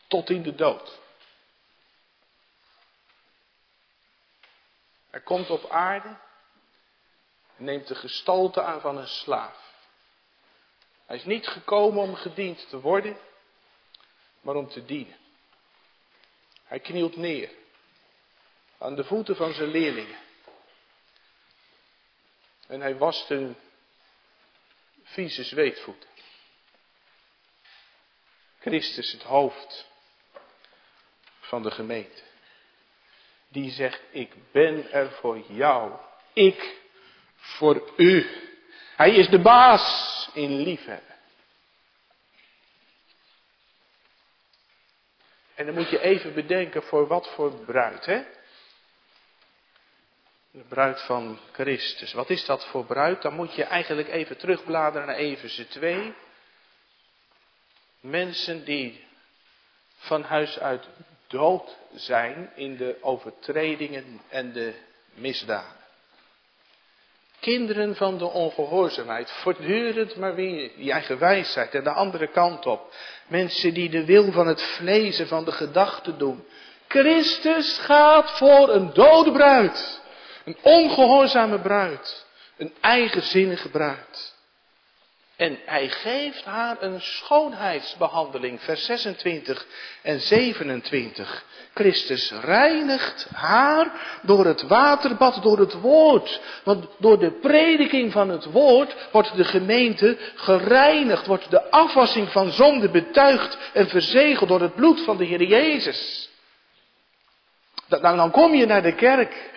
tot 0.09 0.31
in 0.31 0.42
de 0.42 0.55
dood. 0.55 1.01
Hij 5.11 5.20
komt 5.20 5.51
op 5.51 5.70
aarde 5.70 6.16
en 7.57 7.64
neemt 7.64 7.88
de 7.88 7.94
gestalte 7.94 8.62
aan 8.62 8.81
van 8.81 8.96
een 8.96 9.09
slaaf. 9.09 9.75
Hij 11.07 11.16
is 11.16 11.25
niet 11.25 11.46
gekomen 11.46 12.03
om 12.03 12.14
gediend 12.14 12.68
te 12.68 12.81
worden, 12.81 13.18
maar 14.40 14.55
om 14.55 14.68
te 14.68 14.85
dienen. 14.85 15.21
Hij 16.72 16.80
knielt 16.80 17.16
neer 17.16 17.50
aan 18.78 18.94
de 18.94 19.04
voeten 19.04 19.37
van 19.37 19.52
zijn 19.52 19.68
leerlingen. 19.68 20.18
En 22.66 22.80
hij 22.80 22.96
wast 22.96 23.28
hun 23.28 23.56
vieze 25.02 25.44
zweetvoeten. 25.44 26.08
Christus 28.61 29.12
het 29.12 29.22
hoofd 29.22 29.87
van 31.40 31.62
de 31.62 31.70
gemeente. 31.70 32.22
Die 33.48 33.70
zegt, 33.70 34.00
ik 34.11 34.52
ben 34.52 34.92
er 34.92 35.11
voor 35.11 35.38
jou. 35.38 35.98
Ik 36.32 36.80
voor 37.37 37.92
u. 37.96 38.26
Hij 38.96 39.14
is 39.14 39.28
de 39.28 39.40
baas 39.40 40.28
in 40.35 40.56
liefhebben. 40.56 41.12
En 45.54 45.66
dan 45.66 45.74
moet 45.74 45.90
je 45.90 46.00
even 46.00 46.34
bedenken 46.34 46.82
voor 46.82 47.06
wat 47.06 47.28
voor 47.28 47.54
bruid, 47.54 48.06
hè? 48.06 48.22
De 50.50 50.64
bruid 50.68 51.00
van 51.00 51.38
Christus. 51.52 52.12
Wat 52.12 52.30
is 52.30 52.44
dat 52.44 52.66
voor 52.66 52.84
bruid? 52.84 53.22
Dan 53.22 53.34
moet 53.34 53.54
je 53.54 53.64
eigenlijk 53.64 54.08
even 54.08 54.36
terugbladeren 54.36 55.06
naar 55.06 55.16
Efeze 55.16 55.68
2. 55.68 56.14
Mensen 58.00 58.64
die 58.64 59.04
van 59.96 60.22
huis 60.22 60.58
uit 60.58 60.88
dood 61.26 61.76
zijn 61.94 62.50
in 62.54 62.76
de 62.76 62.98
overtredingen 63.00 64.20
en 64.28 64.52
de 64.52 64.74
misdaden. 65.14 65.81
Kinderen 67.42 67.96
van 67.96 68.18
de 68.18 68.31
ongehoorzaamheid, 68.31 69.31
voortdurend 69.31 70.16
maar 70.16 70.35
weer 70.35 70.70
die 70.76 70.92
eigen 70.92 71.18
wijsheid 71.18 71.74
en 71.74 71.85
de 71.85 71.90
andere 71.90 72.26
kant 72.26 72.66
op. 72.66 72.94
Mensen 73.26 73.74
die 73.74 73.90
de 73.90 74.05
wil 74.05 74.33
van 74.33 74.46
het 74.46 74.62
vlees 74.62 75.18
en 75.18 75.26
van 75.26 75.44
de 75.44 75.52
gedachten 75.52 76.18
doen. 76.18 76.44
Christus 76.88 77.78
gaat 77.78 78.31
voor 78.31 78.68
een 78.68 78.92
dode 78.92 79.33
bruid. 79.33 80.00
Een 80.44 80.57
ongehoorzame 80.62 81.59
bruid. 81.59 82.26
Een 82.57 82.72
eigenzinnige 82.81 83.68
bruid. 83.68 84.31
En 85.42 85.59
hij 85.64 85.88
geeft 85.88 86.44
haar 86.44 86.76
een 86.81 87.00
schoonheidsbehandeling, 87.00 88.62
vers 88.62 88.85
26 88.85 89.66
en 90.02 90.20
27. 90.20 91.44
Christus 91.74 92.33
reinigt 92.40 93.26
haar 93.33 93.92
door 94.22 94.44
het 94.44 94.62
waterbad, 94.62 95.42
door 95.42 95.59
het 95.59 95.81
woord. 95.81 96.40
Want 96.64 96.87
door 96.98 97.18
de 97.18 97.31
prediking 97.31 98.12
van 98.12 98.28
het 98.28 98.44
woord 98.44 98.94
wordt 99.12 99.37
de 99.37 99.44
gemeente 99.44 100.18
gereinigd, 100.35 101.26
wordt 101.26 101.50
de 101.50 101.70
afwassing 101.70 102.33
van 102.33 102.50
zonde 102.50 102.90
betuigd 102.90 103.59
en 103.72 103.88
verzegeld 103.88 104.48
door 104.48 104.61
het 104.61 104.74
bloed 104.74 105.00
van 105.00 105.16
de 105.16 105.24
Heer 105.24 105.42
Jezus. 105.42 106.31
Dan, 107.88 108.16
dan 108.16 108.31
kom 108.31 108.55
je 108.55 108.66
naar 108.66 108.83
de 108.83 108.94
kerk 108.94 109.50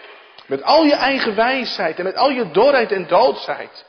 met 0.48 0.64
al 0.64 0.84
je 0.84 0.96
eigen 0.96 1.36
wijsheid 1.36 1.98
en 1.98 2.04
met 2.04 2.16
al 2.16 2.30
je 2.30 2.52
dorheid 2.52 2.92
en 2.92 3.08
doodsheid. 3.08 3.86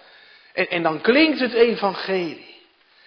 En, 0.57 0.69
en 0.69 0.83
dan 0.83 1.01
klinkt 1.01 1.41
het 1.41 1.53
evangelie. 1.53 2.55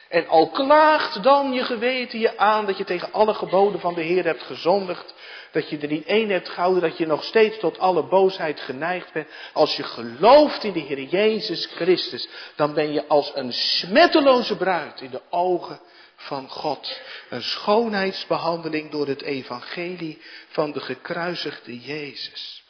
En 0.09 0.27
al 0.27 0.49
klaagt 0.49 1.23
dan 1.23 1.53
je 1.53 1.63
geweten 1.63 2.19
je 2.19 2.37
aan 2.37 2.65
dat 2.65 2.77
je 2.77 2.83
tegen 2.83 3.11
alle 3.11 3.33
geboden 3.33 3.79
van 3.79 3.93
de 3.93 4.01
Heer 4.01 4.23
hebt 4.23 4.43
gezondigd, 4.43 5.13
dat 5.51 5.69
je 5.69 5.77
er 5.77 5.87
niet 5.87 6.05
één 6.05 6.29
hebt 6.29 6.49
gehouden, 6.49 6.81
dat 6.81 6.97
je 6.97 7.05
nog 7.05 7.23
steeds 7.23 7.59
tot 7.59 7.79
alle 7.79 8.07
boosheid 8.07 8.59
geneigd 8.59 9.13
bent. 9.13 9.27
Als 9.53 9.75
je 9.75 9.83
gelooft 9.83 10.63
in 10.63 10.73
de 10.73 10.79
Heer 10.79 11.01
Jezus 11.01 11.65
Christus, 11.65 12.29
dan 12.55 12.73
ben 12.73 12.93
je 12.93 13.07
als 13.07 13.31
een 13.35 13.53
smetteloze 13.53 14.57
bruid 14.57 15.01
in 15.01 15.09
de 15.09 15.21
ogen 15.29 15.79
van 16.15 16.49
God. 16.49 17.01
Een 17.29 17.43
schoonheidsbehandeling 17.43 18.91
door 18.91 19.07
het 19.07 19.21
evangelie 19.21 20.21
van 20.47 20.71
de 20.71 20.79
gekruisigde 20.79 21.79
Jezus. 21.79 22.63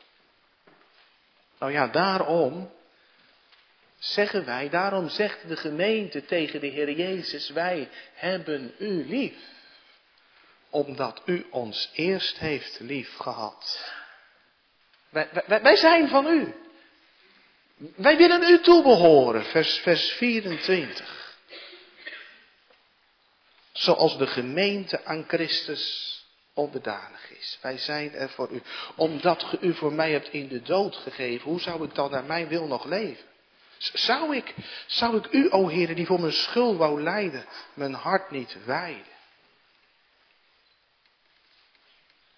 Nou 1.59 1.71
ja, 1.71 1.87
daarom 1.87 2.69
zeggen 3.99 4.45
wij, 4.45 4.69
daarom 4.69 5.09
zegt 5.09 5.47
de 5.47 5.57
gemeente 5.57 6.25
tegen 6.25 6.59
de 6.59 6.67
Heer 6.67 6.91
Jezus, 6.91 7.49
wij 7.49 7.89
hebben 8.13 8.73
u 8.77 9.07
lief. 9.07 9.37
Omdat 10.69 11.21
u 11.25 11.45
ons 11.49 11.89
eerst 11.93 12.37
heeft 12.37 12.79
lief 12.79 13.15
gehad. 13.15 13.93
Wij, 15.09 15.29
wij, 15.61 15.75
zijn 15.75 16.07
van 16.07 16.27
u. 16.27 16.53
Wij 17.95 18.17
willen 18.17 18.43
u 18.43 18.61
toebehoren, 18.61 19.45
vers, 19.45 19.77
vers 19.77 20.11
24. 20.11 21.37
Zoals 23.71 24.17
de 24.17 24.27
gemeente 24.27 25.05
aan 25.05 25.25
Christus 25.27 26.15
onderdanig 26.53 27.31
is. 27.31 27.59
Wij 27.61 27.77
zijn 27.77 28.13
er 28.13 28.29
voor 28.29 28.49
u. 28.51 28.61
Omdat 28.95 29.43
ge 29.43 29.57
u 29.61 29.73
voor 29.73 29.93
mij 29.93 30.11
hebt 30.11 30.29
in 30.29 30.47
de 30.47 30.61
dood 30.61 30.95
gegeven, 30.95 31.49
hoe 31.49 31.59
zou 31.59 31.83
ik 31.83 31.95
dan 31.95 32.11
naar 32.11 32.23
mijn 32.23 32.47
wil 32.47 32.67
nog 32.67 32.85
leven? 32.85 33.27
Zou 33.79 34.35
ik, 34.35 34.53
zou 34.87 35.17
ik 35.17 35.31
u, 35.31 35.51
o 35.51 35.67
Heer, 35.67 35.95
die 35.95 36.05
voor 36.05 36.19
mijn 36.19 36.33
schuld 36.33 36.77
wou 36.77 37.01
lijden, 37.01 37.45
mijn 37.73 37.93
hart 37.93 38.31
niet 38.31 38.65
wijden? 38.65 39.17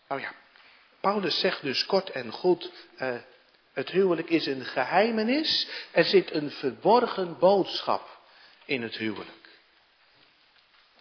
Nou 0.07 0.21
ja, 0.21 0.33
Paulus 0.99 1.39
zegt 1.39 1.61
dus 1.61 1.85
kort 1.85 2.09
en 2.09 2.31
goed, 2.31 2.71
uh, 2.97 3.15
het 3.73 3.89
huwelijk 3.89 4.29
is 4.29 4.45
een 4.45 4.65
geheimenis, 4.65 5.67
er 5.91 6.03
zit 6.03 6.31
een 6.33 6.51
verborgen 6.51 7.39
boodschap 7.39 8.19
in 8.65 8.81
het 8.81 8.95
huwelijk. 8.95 9.41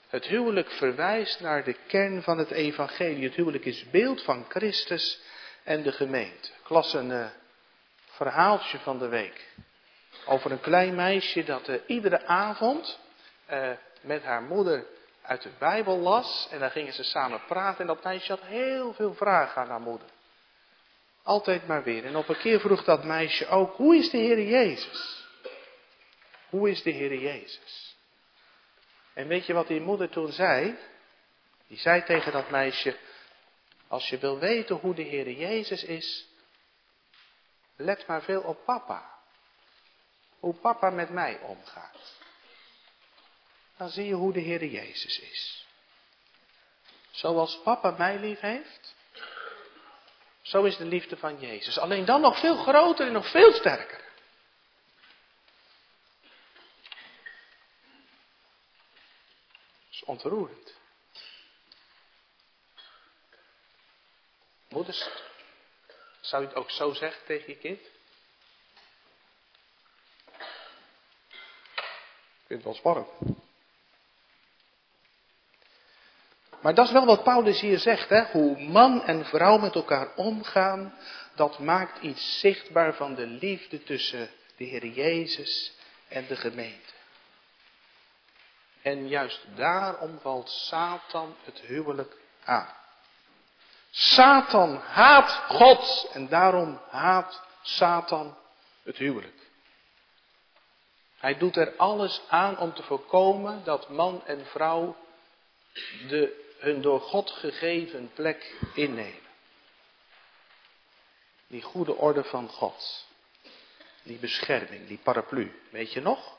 Het 0.09 0.27
huwelijk 0.27 0.71
verwijst 0.71 1.41
naar 1.41 1.65
de 1.65 1.77
kern 1.87 2.23
van 2.23 2.39
het 2.39 2.51
evangelie. 2.51 3.25
Het 3.25 3.35
huwelijk 3.35 3.65
is 3.65 3.91
beeld 3.91 4.23
van 4.23 4.45
Christus 4.49 5.21
en 5.65 5.83
de 5.83 5.93
gemeente. 5.93 6.51
Klassen. 6.63 7.11
Uh, 7.11 7.27
verhaaltje 8.07 8.79
van 8.79 8.99
de 8.99 9.09
week. 9.09 9.49
Over 10.31 10.51
een 10.51 10.61
klein 10.61 10.95
meisje 10.95 11.45
dat 11.45 11.69
uh, 11.69 11.77
iedere 11.87 12.27
avond 12.27 12.99
uh, 13.51 13.71
met 14.01 14.23
haar 14.23 14.43
moeder 14.43 14.87
uit 15.23 15.43
de 15.43 15.51
Bijbel 15.59 15.99
las. 15.99 16.49
En 16.51 16.59
dan 16.59 16.71
gingen 16.71 16.93
ze 16.93 17.03
samen 17.03 17.45
praten. 17.47 17.81
En 17.81 17.87
dat 17.87 18.05
meisje 18.05 18.33
had 18.33 18.43
heel 18.43 18.93
veel 18.95 19.15
vragen 19.15 19.63
aan 19.63 19.69
haar 19.69 19.81
moeder. 19.81 20.09
Altijd 21.23 21.67
maar 21.67 21.83
weer. 21.83 22.05
En 22.05 22.17
op 22.17 22.29
een 22.29 22.39
keer 22.39 22.61
vroeg 22.61 22.85
dat 22.85 23.05
meisje 23.05 23.47
ook, 23.47 23.77
hoe 23.77 23.97
is 23.97 24.11
de 24.11 24.19
Heer 24.19 24.43
Jezus? 24.43 25.27
Hoe 26.49 26.71
is 26.71 26.83
de 26.83 26.91
Heer 26.91 27.19
Jezus? 27.19 27.97
En 29.15 29.29
weet 29.29 29.47
je 29.47 29.53
wat 29.53 29.67
die 29.67 29.81
moeder 29.81 30.09
toen 30.09 30.33
zei? 30.33 30.79
Die 31.67 31.79
zei 31.79 32.05
tegen 32.05 32.33
dat 32.33 32.51
meisje, 32.51 32.97
als 33.89 34.09
je 34.09 34.19
wil 34.19 34.39
weten 34.39 34.77
hoe 34.77 34.95
de 34.95 35.03
Heer 35.03 35.31
Jezus 35.31 35.85
is, 35.85 36.27
let 37.77 38.07
maar 38.07 38.23
veel 38.23 38.41
op 38.41 38.65
papa. 38.65 39.19
Hoe 40.41 40.55
papa 40.55 40.91
met 40.91 41.11
mij 41.11 41.41
omgaat. 41.41 42.19
Dan 43.77 43.89
zie 43.89 44.05
je 44.05 44.15
hoe 44.15 44.33
de 44.33 44.41
Heer 44.41 44.65
Jezus 44.65 45.19
is. 45.19 45.67
Zoals 47.11 47.61
papa 47.63 47.91
mij 47.91 48.19
lief 48.19 48.41
heeft, 48.41 48.95
zo 50.43 50.65
is 50.65 50.77
de 50.77 50.85
liefde 50.85 51.17
van 51.17 51.41
Jezus. 51.41 51.79
Alleen 51.79 52.05
dan 52.05 52.21
nog 52.21 52.41
veel 52.41 52.57
groter 52.57 53.07
en 53.07 53.13
nog 53.13 53.31
veel 53.31 53.53
sterker. 53.53 53.99
Dat 59.79 59.91
is 59.91 60.05
ontroerend. 60.05 60.75
Moeders, 64.69 65.09
zou 66.21 66.43
je 66.43 66.49
het 66.49 66.57
ook 66.57 66.71
zo 66.71 66.93
zeggen 66.93 67.27
tegen 67.27 67.49
je 67.49 67.59
kind? 67.59 67.81
Vind 72.51 72.65
het 72.65 72.83
wel 72.83 72.95
spannend. 72.95 73.09
Maar 76.61 76.75
dat 76.75 76.87
is 76.87 76.93
wel 76.93 77.07
wat 77.07 77.23
Paulus 77.23 77.61
hier 77.61 77.79
zegt, 77.79 78.09
hè? 78.09 78.25
hoe 78.31 78.61
man 78.61 79.03
en 79.03 79.25
vrouw 79.25 79.59
met 79.59 79.75
elkaar 79.75 80.15
omgaan, 80.15 80.95
dat 81.35 81.59
maakt 81.59 82.03
iets 82.03 82.41
zichtbaar 82.41 82.95
van 82.95 83.15
de 83.15 83.27
liefde 83.27 83.83
tussen 83.83 84.31
de 84.57 84.65
Heer 84.65 84.87
Jezus 84.87 85.73
en 86.09 86.27
de 86.27 86.37
gemeente. 86.37 86.93
En 88.83 89.09
juist 89.09 89.47
daarom 89.55 90.19
valt 90.19 90.51
Satan 90.51 91.37
het 91.45 91.61
huwelijk 91.61 92.17
aan. 92.45 92.75
Satan 93.91 94.77
haat 94.77 95.31
God 95.31 96.11
en 96.13 96.29
daarom 96.29 96.81
haat 96.89 97.43
Satan 97.63 98.37
het 98.83 98.97
huwelijk. 98.97 99.40
Hij 101.21 101.39
doet 101.39 101.57
er 101.57 101.77
alles 101.77 102.23
aan 102.29 102.59
om 102.59 102.75
te 102.75 102.83
voorkomen 102.83 103.65
dat 103.65 103.89
man 103.89 104.27
en 104.27 104.47
vrouw 104.47 104.97
de 106.09 106.49
hun 106.59 106.81
door 106.83 107.01
God 107.01 107.31
gegeven 107.31 108.11
plek 108.15 108.55
innemen. 108.75 109.29
Die 111.47 111.63
goede 111.63 111.95
orde 111.95 112.25
van 112.25 112.49
God. 112.49 113.07
Die 114.03 114.19
bescherming, 114.19 114.87
die 114.87 114.99
paraplu. 114.99 115.53
Weet 115.71 115.93
je 115.93 116.01
nog? 116.01 116.39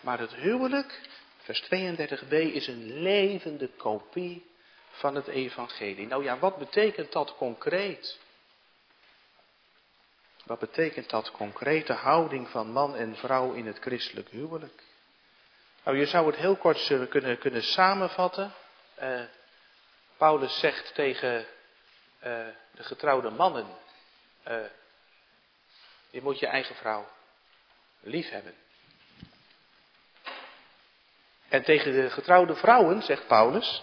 Maar 0.00 0.18
het 0.18 0.34
huwelijk, 0.34 1.00
vers 1.36 1.62
32b, 1.62 2.30
is 2.30 2.66
een 2.66 3.02
levende 3.02 3.68
kopie 3.68 4.50
van 4.90 5.14
het 5.14 5.26
evangelie. 5.26 6.06
Nou 6.06 6.24
ja, 6.24 6.38
wat 6.38 6.56
betekent 6.56 7.12
dat 7.12 7.36
concreet? 7.36 8.20
Wat 10.42 10.58
betekent 10.58 11.10
dat 11.10 11.30
concrete 11.30 11.92
houding 11.92 12.48
van 12.48 12.72
man 12.72 12.96
en 12.96 13.16
vrouw 13.16 13.52
in 13.52 13.66
het 13.66 13.78
christelijk 13.78 14.28
huwelijk? 14.28 14.82
Nou, 15.84 15.96
je 15.96 16.06
zou 16.06 16.26
het 16.26 16.36
heel 16.36 16.56
kort 16.56 17.08
kunnen, 17.08 17.38
kunnen 17.38 17.62
samenvatten. 17.62 18.54
Uh, 19.02 19.22
Paulus 20.16 20.58
zegt 20.58 20.94
tegen 20.94 21.40
uh, 21.40 21.46
de 22.70 22.82
getrouwde 22.82 23.30
mannen, 23.30 23.66
uh, 24.48 24.64
je 26.10 26.22
moet 26.22 26.38
je 26.38 26.46
eigen 26.46 26.74
vrouw 26.74 27.08
lief 28.00 28.30
hebben. 28.30 28.54
En 31.48 31.62
tegen 31.62 31.92
de 31.92 32.10
getrouwde 32.10 32.54
vrouwen 32.54 33.02
zegt 33.02 33.26
Paulus, 33.26 33.82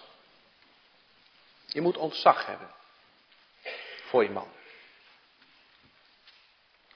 je 1.65 1.81
moet 1.81 1.97
ontzag 1.97 2.45
hebben 2.45 2.71
voor 4.05 4.23
je 4.23 4.29
man. 4.29 4.58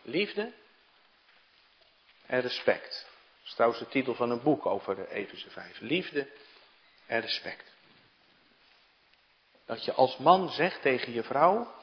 Liefde 0.04 0.54
en 2.26 2.42
respect. 2.42 3.08
Dat 3.38 3.46
is 3.46 3.54
trouwens 3.54 3.82
de 3.82 3.90
titel 3.90 4.16
van 4.16 4.30
een 4.30 4.44
boek 4.44 4.66
over 4.66 4.96
de 4.96 5.10
Efeze 5.10 5.50
5. 5.50 5.80
Liefde 5.80 6.32
en 7.06 7.22
respect. 7.22 7.72
Dat 9.66 9.86
je 9.86 9.94
als 9.94 10.18
man 10.18 10.50
zegt 10.50 10.82
tegen 10.82 11.14
je 11.14 11.24
vrouw, 11.24 11.74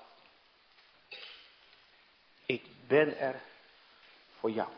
ik 2.47 2.65
ben 2.87 3.19
er 3.19 3.43
voor 4.39 4.51
jou. 4.51 4.73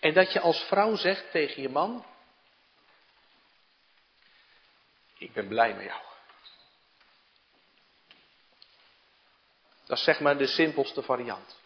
En 0.00 0.14
dat 0.14 0.32
je 0.32 0.40
als 0.40 0.62
vrouw 0.62 0.96
zegt 0.96 1.30
tegen 1.30 1.62
je 1.62 1.68
man, 1.68 2.06
ik 5.18 5.32
ben 5.32 5.48
blij 5.48 5.74
met 5.74 5.84
jou. 5.84 6.13
Dat 9.86 9.98
is 9.98 10.04
zeg 10.04 10.20
maar 10.20 10.38
de 10.38 10.46
simpelste 10.46 11.02
variant. 11.02 11.56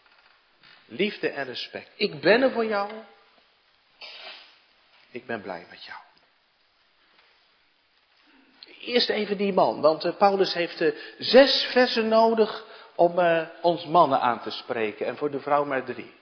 Liefde 0.85 1.29
en 1.29 1.45
respect. 1.45 1.91
Ik 1.95 2.21
ben 2.21 2.41
er 2.41 2.51
voor 2.51 2.65
jou. 2.65 2.91
Ik 5.11 5.25
ben 5.25 5.41
blij 5.41 5.65
met 5.69 5.83
jou. 5.83 5.99
Eerst 8.79 9.09
even 9.09 9.37
die 9.37 9.53
man, 9.53 9.81
want 9.81 10.05
uh, 10.05 10.15
Paulus 10.15 10.53
heeft 10.53 10.81
uh, 10.81 10.95
zes 11.17 11.63
versen 11.71 12.07
nodig 12.07 12.65
om 12.95 13.19
uh, 13.19 13.47
ons 13.61 13.85
mannen 13.85 14.19
aan 14.19 14.41
te 14.41 14.51
spreken 14.51 15.05
en 15.05 15.17
voor 15.17 15.31
de 15.31 15.39
vrouw 15.39 15.65
maar 15.65 15.83
drie. 15.83 16.13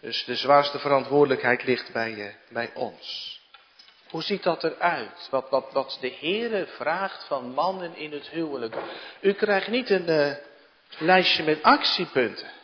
Dus 0.00 0.24
de 0.24 0.36
zwaarste 0.36 0.78
verantwoordelijkheid 0.78 1.64
ligt 1.64 1.92
bij, 1.92 2.38
bij 2.48 2.70
ons. 2.74 3.40
Hoe 4.08 4.22
ziet 4.22 4.42
dat 4.42 4.64
eruit? 4.64 5.28
Wat, 5.30 5.50
wat, 5.50 5.72
wat 5.72 5.98
de 6.00 6.16
Heere 6.20 6.66
vraagt 6.66 7.26
van 7.26 7.50
mannen 7.50 7.96
in 7.96 8.12
het 8.12 8.28
huwelijk. 8.28 8.76
U 9.20 9.32
krijgt 9.32 9.68
niet 9.68 9.90
een 9.90 10.38
lijstje 10.98 11.42
met 11.42 11.62
actiepunten. 11.62 12.54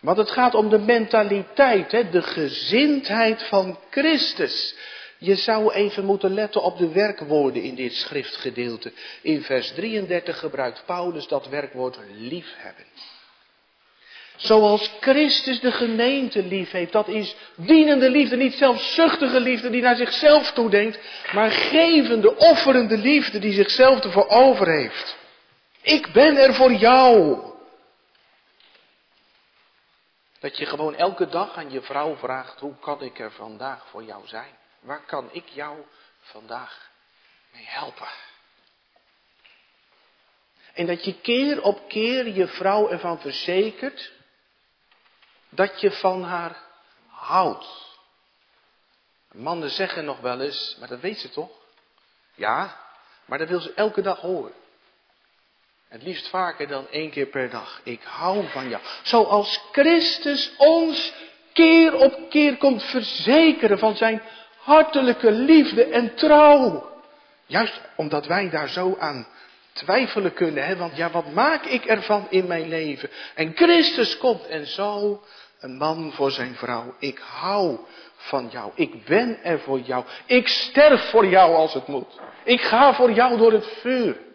Want 0.00 0.16
het 0.16 0.30
gaat 0.30 0.54
om 0.54 0.68
de 0.68 0.78
mentaliteit, 0.78 1.92
hè, 1.92 2.10
de 2.10 2.22
gezindheid 2.22 3.42
van 3.42 3.78
Christus. 3.90 4.74
Je 5.18 5.34
zou 5.34 5.72
even 5.72 6.04
moeten 6.04 6.34
letten 6.34 6.62
op 6.62 6.78
de 6.78 6.92
werkwoorden 6.92 7.62
in 7.62 7.74
dit 7.74 7.94
schriftgedeelte. 7.94 8.92
In 9.22 9.42
vers 9.42 9.72
33 9.72 10.38
gebruikt 10.38 10.82
Paulus 10.86 11.26
dat 11.28 11.48
werkwoord 11.48 11.98
liefhebben. 12.18 12.84
Zoals 14.36 14.90
Christus 15.00 15.60
de 15.60 15.72
gemeente 15.72 16.42
lief 16.42 16.70
heeft. 16.70 16.92
Dat 16.92 17.08
is 17.08 17.36
dienende 17.56 18.10
liefde, 18.10 18.36
niet 18.36 18.54
zelfzuchtige 18.54 19.40
liefde 19.40 19.70
die 19.70 19.82
naar 19.82 19.96
zichzelf 19.96 20.52
toedenkt, 20.52 20.98
maar 21.32 21.50
gevende, 21.50 22.36
offerende 22.36 22.98
liefde 22.98 23.38
die 23.38 23.52
zichzelf 23.52 24.04
ervoor 24.04 24.28
over 24.28 24.68
heeft. 24.68 25.16
Ik 25.84 26.12
ben 26.12 26.36
er 26.36 26.54
voor 26.54 26.72
jou. 26.72 27.38
Dat 30.38 30.56
je 30.56 30.66
gewoon 30.66 30.94
elke 30.94 31.26
dag 31.26 31.56
aan 31.56 31.70
je 31.70 31.82
vrouw 31.82 32.16
vraagt, 32.16 32.60
hoe 32.60 32.78
kan 32.78 33.02
ik 33.02 33.18
er 33.18 33.32
vandaag 33.32 33.88
voor 33.88 34.02
jou 34.02 34.26
zijn? 34.26 34.56
Waar 34.80 35.04
kan 35.04 35.28
ik 35.32 35.48
jou 35.48 35.78
vandaag 36.20 36.90
mee 37.52 37.64
helpen? 37.66 38.08
En 40.74 40.86
dat 40.86 41.04
je 41.04 41.20
keer 41.20 41.62
op 41.62 41.88
keer 41.88 42.28
je 42.28 42.46
vrouw 42.46 42.90
ervan 42.90 43.20
verzekert 43.20 44.12
dat 45.48 45.80
je 45.80 45.90
van 45.90 46.22
haar 46.22 46.62
houdt. 47.06 47.96
Mannen 49.32 49.70
zeggen 49.70 50.04
nog 50.04 50.20
wel 50.20 50.40
eens, 50.40 50.76
maar 50.78 50.88
dat 50.88 51.00
weet 51.00 51.18
ze 51.18 51.30
toch? 51.30 51.50
Ja, 52.34 52.80
maar 53.24 53.38
dat 53.38 53.48
wil 53.48 53.60
ze 53.60 53.74
elke 53.74 54.02
dag 54.02 54.20
horen. 54.20 54.62
Het 55.94 56.02
liefst 56.02 56.28
vaker 56.28 56.68
dan 56.68 56.86
één 56.90 57.10
keer 57.10 57.26
per 57.26 57.50
dag. 57.50 57.80
Ik 57.84 58.00
hou 58.02 58.44
van 58.48 58.68
jou. 58.68 58.82
Zoals 59.02 59.60
Christus 59.72 60.52
ons 60.56 61.14
keer 61.52 61.94
op 61.94 62.30
keer 62.30 62.56
komt 62.56 62.82
verzekeren 62.82 63.78
van 63.78 63.96
zijn 63.96 64.22
hartelijke 64.58 65.30
liefde 65.30 65.84
en 65.84 66.14
trouw. 66.14 66.90
Juist 67.46 67.80
omdat 67.96 68.26
wij 68.26 68.50
daar 68.50 68.68
zo 68.68 68.96
aan 68.98 69.26
twijfelen 69.72 70.34
kunnen. 70.34 70.66
Hè? 70.66 70.76
Want 70.76 70.96
ja, 70.96 71.10
wat 71.10 71.32
maak 71.32 71.64
ik 71.64 71.84
ervan 71.84 72.26
in 72.30 72.46
mijn 72.46 72.68
leven? 72.68 73.10
En 73.34 73.52
Christus 73.54 74.18
komt 74.18 74.46
en 74.46 74.66
zo 74.66 75.22
een 75.60 75.76
man 75.76 76.12
voor 76.12 76.30
zijn 76.30 76.54
vrouw. 76.54 76.94
Ik 76.98 77.18
hou 77.18 77.78
van 78.16 78.48
jou. 78.50 78.72
Ik 78.74 79.04
ben 79.04 79.44
er 79.44 79.60
voor 79.60 79.80
jou. 79.80 80.04
Ik 80.26 80.48
sterf 80.48 81.10
voor 81.10 81.26
jou 81.26 81.54
als 81.54 81.74
het 81.74 81.86
moet. 81.86 82.20
Ik 82.44 82.60
ga 82.60 82.94
voor 82.94 83.12
jou 83.12 83.38
door 83.38 83.52
het 83.52 83.66
vuur. 83.66 84.32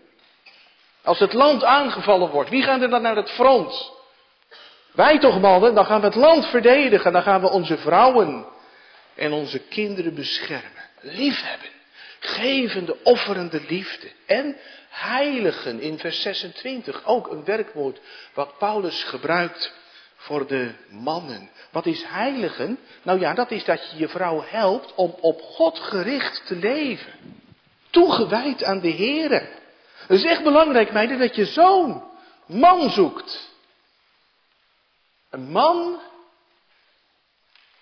Als 1.04 1.20
het 1.20 1.34
land 1.34 1.64
aangevallen 1.64 2.30
wordt, 2.30 2.50
wie 2.50 2.64
gaan 2.64 2.82
er 2.82 2.90
dan 2.90 3.02
naar 3.02 3.16
het 3.16 3.32
front? 3.32 3.92
Wij 4.92 5.20
toch 5.20 5.40
mannen, 5.40 5.76
dan 5.76 5.86
gaan 5.86 6.00
we 6.00 6.06
het 6.06 6.16
land 6.16 6.46
verdedigen, 6.46 7.12
dan 7.14 7.22
gaan 7.22 7.42
we 7.42 7.50
onze 7.50 7.78
vrouwen 7.78 8.46
en 9.16 9.32
onze 9.32 9.60
kinderen 9.60 10.16
beschermen. 10.16 10.84
Liefhebben, 11.02 11.70
gevende, 12.20 12.96
offerende 13.04 13.62
liefde. 13.68 14.08
En 14.26 14.58
heiligen 14.90 15.80
in 15.80 16.00
vers 16.00 16.22
26, 16.22 17.06
ook 17.06 17.28
een 17.28 17.44
werkwoord 17.44 18.00
wat 18.34 18.58
Paulus 18.58 19.04
gebruikt 19.04 19.74
voor 20.16 20.48
de 20.48 20.72
mannen. 20.90 21.50
Wat 21.72 21.86
is 21.86 22.04
heiligen? 22.08 22.80
Nou 23.02 23.20
ja, 23.20 23.34
dat 23.34 23.52
is 23.52 23.64
dat 23.64 23.92
je 23.92 23.98
je 23.98 24.10
vrouw 24.10 24.44
helpt 24.48 24.94
om 24.96 25.16
op 25.20 25.42
God 25.42 25.80
gericht 25.80 26.46
te 26.46 26.56
leven. 26.56 27.14
Toegewijd 27.90 28.64
aan 28.64 28.80
de 28.80 28.92
Here. 28.92 29.59
Het 30.08 30.18
is 30.18 30.24
echt 30.24 30.44
belangrijk, 30.44 30.92
meiden, 30.92 31.20
dat 31.20 31.36
je 31.36 31.46
zo'n 31.46 32.04
man 32.46 32.90
zoekt. 32.90 33.50
Een 35.30 35.52
man, 35.52 36.00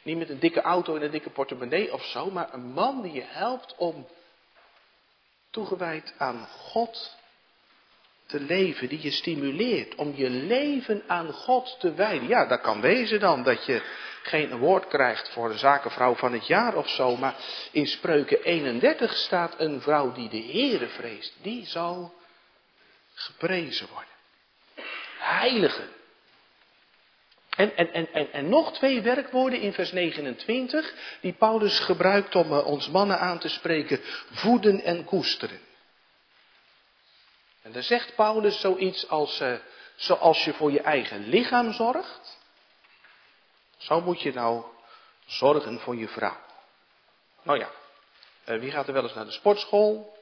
niet 0.04 0.18
met 0.18 0.30
een 0.30 0.40
dikke 0.40 0.62
auto 0.62 0.96
en 0.96 1.02
een 1.02 1.12
dikke 1.12 1.30
portemonnee 1.30 1.94
of 1.94 2.06
zo, 2.06 2.32
maar 2.32 2.54
een 2.54 2.72
man 2.72 3.02
die 3.02 3.14
je 3.14 3.26
helpt 3.28 3.76
om 3.78 4.08
toegewijd 5.50 6.14
aan 6.18 6.48
God 6.48 7.16
te 8.26 8.40
leven, 8.40 8.90
die 8.90 9.02
je 9.02 9.12
stimuleert 9.12 9.96
om 9.96 10.14
je 10.16 10.30
leven 10.30 11.04
aan 11.08 11.34
God 11.34 11.80
te 11.80 11.94
wijden. 11.94 12.28
Ja, 12.28 12.46
dat 12.46 12.62
kan 12.62 12.82
wezen 12.82 13.20
dan 13.20 13.44
dat 13.44 13.66
je 13.66 13.82
geen 14.28 14.58
woord 14.58 14.88
krijgt 14.88 15.30
voor 15.30 15.50
de 15.50 15.58
zakenvrouw 15.58 16.16
van 16.16 16.34
het 16.34 16.48
jaar 16.48 16.76
of 16.76 16.90
zo, 16.90 17.18
maar 17.18 17.36
in 17.72 17.88
Spreuken 17.88 18.44
31 18.44 19.16
staat 19.16 19.60
een 19.60 19.82
vrouw 19.82 20.12
die 20.12 20.30
de 20.30 20.44
Heere 20.52 20.88
vreest, 20.88 21.34
die 21.42 21.66
zal 21.66 22.14
geprezen 23.14 23.88
worden. 23.88 24.12
Heiligen. 25.18 25.90
En, 27.50 27.76
en, 27.76 27.94
en, 27.94 28.14
en, 28.14 28.32
en 28.32 28.50
nog 28.50 28.74
twee 28.74 29.02
werkwoorden 29.02 29.62
in 29.62 29.74
vers 29.74 29.92
29 29.92 30.94
die 31.22 31.34
Paulus 31.34 31.80
gebruikt 31.80 32.36
om 32.36 32.52
uh, 32.52 32.66
ons 32.66 32.90
mannen 32.90 33.20
aan 33.20 33.40
te 33.40 33.50
spreken. 33.50 34.00
Voeden 34.32 34.84
en 34.84 35.04
koesteren. 35.04 35.60
En 37.62 37.72
dan 37.72 37.84
zegt 37.84 38.16
Paulus 38.16 38.60
zoiets 38.60 39.10
als, 39.10 39.42
uh, 39.42 39.54
zoals 39.96 40.44
je 40.44 40.54
voor 40.54 40.72
je 40.72 40.82
eigen 40.82 41.30
lichaam 41.30 41.74
zorgt, 41.74 42.37
zo 43.78 44.02
moet 44.02 44.22
je 44.22 44.34
nou 44.34 44.64
zorgen 45.26 45.80
voor 45.80 45.96
je 45.96 46.08
vrouw. 46.08 46.38
Nou 47.44 47.60
ja, 47.60 47.70
uh, 48.46 48.60
wie 48.60 48.72
gaat 48.72 48.88
er 48.88 48.94
wel 48.94 49.04
eens 49.04 49.14
naar 49.14 49.26
de 49.26 49.32
sportschool? 49.32 50.18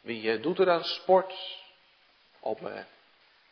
Wie 0.00 0.40
doet 0.40 0.58
er 0.58 0.70
aan 0.70 0.84
sport? 0.84 1.34
Om 2.40 2.56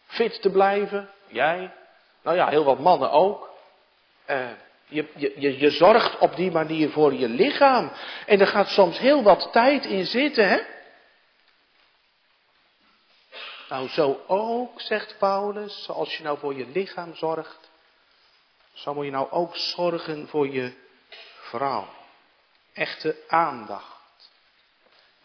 fit 0.07 0.43
te 0.43 0.51
blijven? 0.51 1.11
Jij? 1.27 1.75
Nou 2.23 2.37
ja, 2.37 2.49
heel 2.49 2.65
wat 2.65 2.79
mannen 2.79 3.11
ook. 3.11 3.51
Uh, 4.27 4.51
je, 4.87 5.09
je, 5.17 5.59
je 5.59 5.71
zorgt 5.71 6.19
op 6.19 6.37
die 6.37 6.51
manier 6.51 6.91
voor 6.91 7.15
je 7.15 7.29
lichaam. 7.29 7.93
En 8.27 8.41
er 8.41 8.47
gaat 8.47 8.69
soms 8.69 8.99
heel 8.99 9.23
wat 9.23 9.53
tijd 9.53 9.85
in 9.85 10.07
zitten, 10.07 10.49
hè? 10.49 10.61
Nou, 13.69 13.89
zo 13.89 14.25
ook, 14.27 14.81
zegt 14.81 15.19
Paulus, 15.19 15.85
zoals 15.85 16.17
je 16.17 16.23
nou 16.23 16.39
voor 16.39 16.55
je 16.55 16.67
lichaam 16.67 17.15
zorgt, 17.15 17.70
zo 18.73 18.95
moet 18.95 19.05
je 19.05 19.11
nou 19.11 19.31
ook 19.31 19.57
zorgen 19.57 20.29
voor 20.29 20.49
je 20.49 20.73
vrouw. 21.41 21.89
Echte 22.73 23.25
aandacht. 23.29 24.31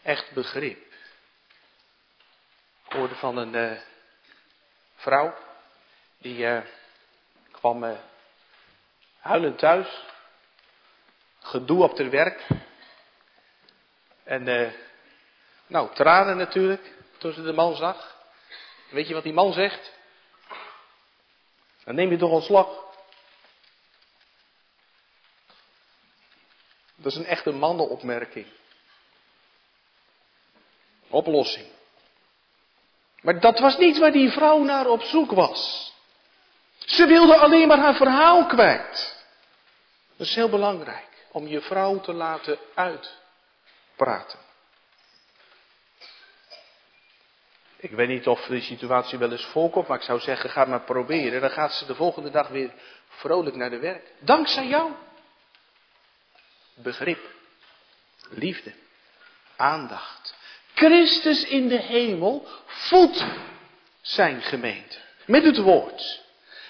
Echt 0.02 0.30
begrip. 0.32 0.92
Ik 2.86 2.92
hoorde 2.92 3.14
van 3.14 3.36
een 3.36 3.54
uh, 3.54 3.78
vrouw 4.94 5.34
die 6.18 6.38
uh, 6.38 6.60
kwam 7.50 7.84
uh, 7.84 7.98
huilend 9.18 9.58
thuis. 9.58 10.04
Gedoe 11.40 11.82
op 11.82 11.96
het 11.96 12.10
werk. 12.10 12.46
En 14.24 14.72
nou, 15.66 15.94
tranen 15.94 16.36
natuurlijk 16.36 16.94
toen 17.18 17.32
ze 17.32 17.42
de 17.42 17.52
man 17.52 17.76
zag. 17.76 18.16
Weet 18.90 19.08
je 19.08 19.14
wat 19.14 19.22
die 19.22 19.32
man 19.32 19.52
zegt? 19.52 19.92
Dan 21.84 21.94
neem 21.94 22.10
je 22.10 22.16
toch 22.16 22.30
ontslag. 22.30 22.85
Dat 26.96 27.12
is 27.12 27.18
een 27.18 27.26
echte 27.26 27.50
mannenopmerking. 27.50 28.46
Oplossing. 31.08 31.66
Maar 33.22 33.40
dat 33.40 33.58
was 33.58 33.76
niet 33.76 33.98
waar 33.98 34.12
die 34.12 34.30
vrouw 34.30 34.62
naar 34.62 34.86
op 34.86 35.02
zoek 35.02 35.30
was. 35.30 35.92
Ze 36.78 37.06
wilde 37.06 37.36
alleen 37.36 37.68
maar 37.68 37.78
haar 37.78 37.94
verhaal 37.94 38.46
kwijt. 38.46 39.24
Dat 40.16 40.26
is 40.26 40.34
heel 40.34 40.48
belangrijk, 40.48 41.26
om 41.30 41.46
je 41.46 41.60
vrouw 41.60 42.00
te 42.00 42.12
laten 42.12 42.58
uitpraten. 42.74 44.38
Ik 47.76 47.90
weet 47.90 48.08
niet 48.08 48.26
of 48.26 48.46
die 48.46 48.62
situatie 48.62 49.18
wel 49.18 49.32
eens 49.32 49.44
voorkomt, 49.44 49.88
maar 49.88 49.98
ik 49.98 50.04
zou 50.04 50.20
zeggen, 50.20 50.50
ga 50.50 50.64
maar 50.64 50.84
proberen. 50.84 51.40
Dan 51.40 51.50
gaat 51.50 51.72
ze 51.72 51.86
de 51.86 51.94
volgende 51.94 52.30
dag 52.30 52.48
weer 52.48 52.72
vrolijk 53.08 53.56
naar 53.56 53.70
de 53.70 53.78
werk. 53.78 54.12
Dankzij 54.18 54.66
jou. 54.66 54.92
Begrip, 56.82 57.20
liefde, 58.30 58.72
aandacht. 59.56 60.34
Christus 60.74 61.44
in 61.44 61.68
de 61.68 61.78
hemel 61.78 62.46
voedt 62.66 63.24
zijn 64.00 64.42
gemeente 64.42 64.98
met 65.26 65.44
het 65.44 65.58
woord. 65.58 66.24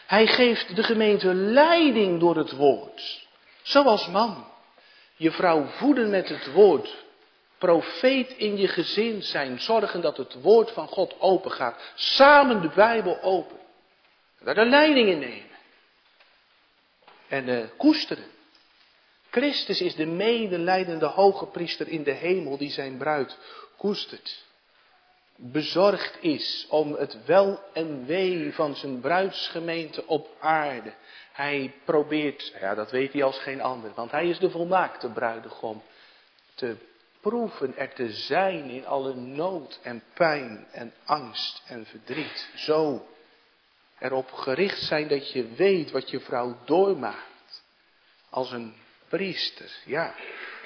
Hij 0.07 0.27
geeft 0.27 0.77
de 0.77 0.83
gemeente 0.83 1.35
leiding 1.35 2.21
door 2.21 2.37
het 2.37 2.53
woord. 2.53 3.27
Zoals 3.63 4.07
man. 4.09 4.47
Je 5.17 5.31
vrouw 5.31 5.65
voeden 5.65 6.11
met 6.11 6.29
het 6.29 6.53
woord. 6.53 7.05
Profeet 7.59 8.31
in 8.37 8.57
je 8.57 8.69
gezin 8.69 9.23
zijn. 9.23 9.61
Zorgen 9.61 10.01
dat 10.01 10.17
het 10.17 10.35
woord 10.41 10.71
van 10.71 10.89
God 10.89 11.21
open 11.21 11.51
gaat. 11.51 11.93
Samen 11.95 12.61
de 12.61 12.69
Bijbel 12.69 13.23
open. 13.23 13.57
Daar 14.41 14.55
de 14.55 14.65
leiding 14.65 15.09
in 15.09 15.19
nemen. 15.19 15.57
En 17.29 17.49
uh, 17.49 17.65
koesteren. 17.77 18.36
Christus 19.31 19.81
is 19.81 19.95
de 19.95 20.07
medelijdende 20.07 21.07
hoge 21.07 21.47
priester 21.47 21.89
in 21.89 22.03
de 22.03 22.13
hemel 22.13 22.57
die 22.57 22.71
zijn 22.71 22.97
bruid 22.97 23.39
koestert 23.77 24.45
bezorgd 25.37 26.17
is 26.21 26.67
om 26.69 26.93
het 26.93 27.25
wel 27.25 27.61
en 27.73 28.07
wee 28.07 28.55
van 28.55 28.77
zijn 28.77 29.01
bruidsgemeente 29.01 30.07
op 30.07 30.29
aarde. 30.41 30.95
Hij 31.33 31.75
probeert, 31.85 32.53
ja 32.61 32.75
dat 32.75 32.91
weet 32.91 33.13
hij 33.13 33.23
als 33.23 33.39
geen 33.39 33.61
ander, 33.61 33.93
want 33.95 34.11
hij 34.11 34.29
is 34.29 34.39
de 34.39 34.51
volmaakte 34.51 35.09
bruidegom, 35.09 35.83
te 36.55 36.77
proeven 37.21 37.77
er 37.77 37.95
te 37.95 38.13
zijn 38.13 38.71
in 38.71 38.87
alle 38.87 39.15
nood 39.15 39.79
en 39.83 40.03
pijn 40.15 40.67
en 40.73 40.93
angst 41.05 41.63
en 41.67 41.87
verdriet. 41.87 42.49
Zo 42.55 43.07
erop 43.99 44.33
gericht 44.33 44.81
zijn 44.81 45.09
dat 45.09 45.33
je 45.33 45.47
weet 45.55 45.91
wat 45.91 46.11
je 46.11 46.21
vrouw 46.21 46.57
doormaakt. 46.65 47.65
Als 48.31 48.53
een 48.53 48.75
priester, 49.09 49.71
ja 49.85 50.15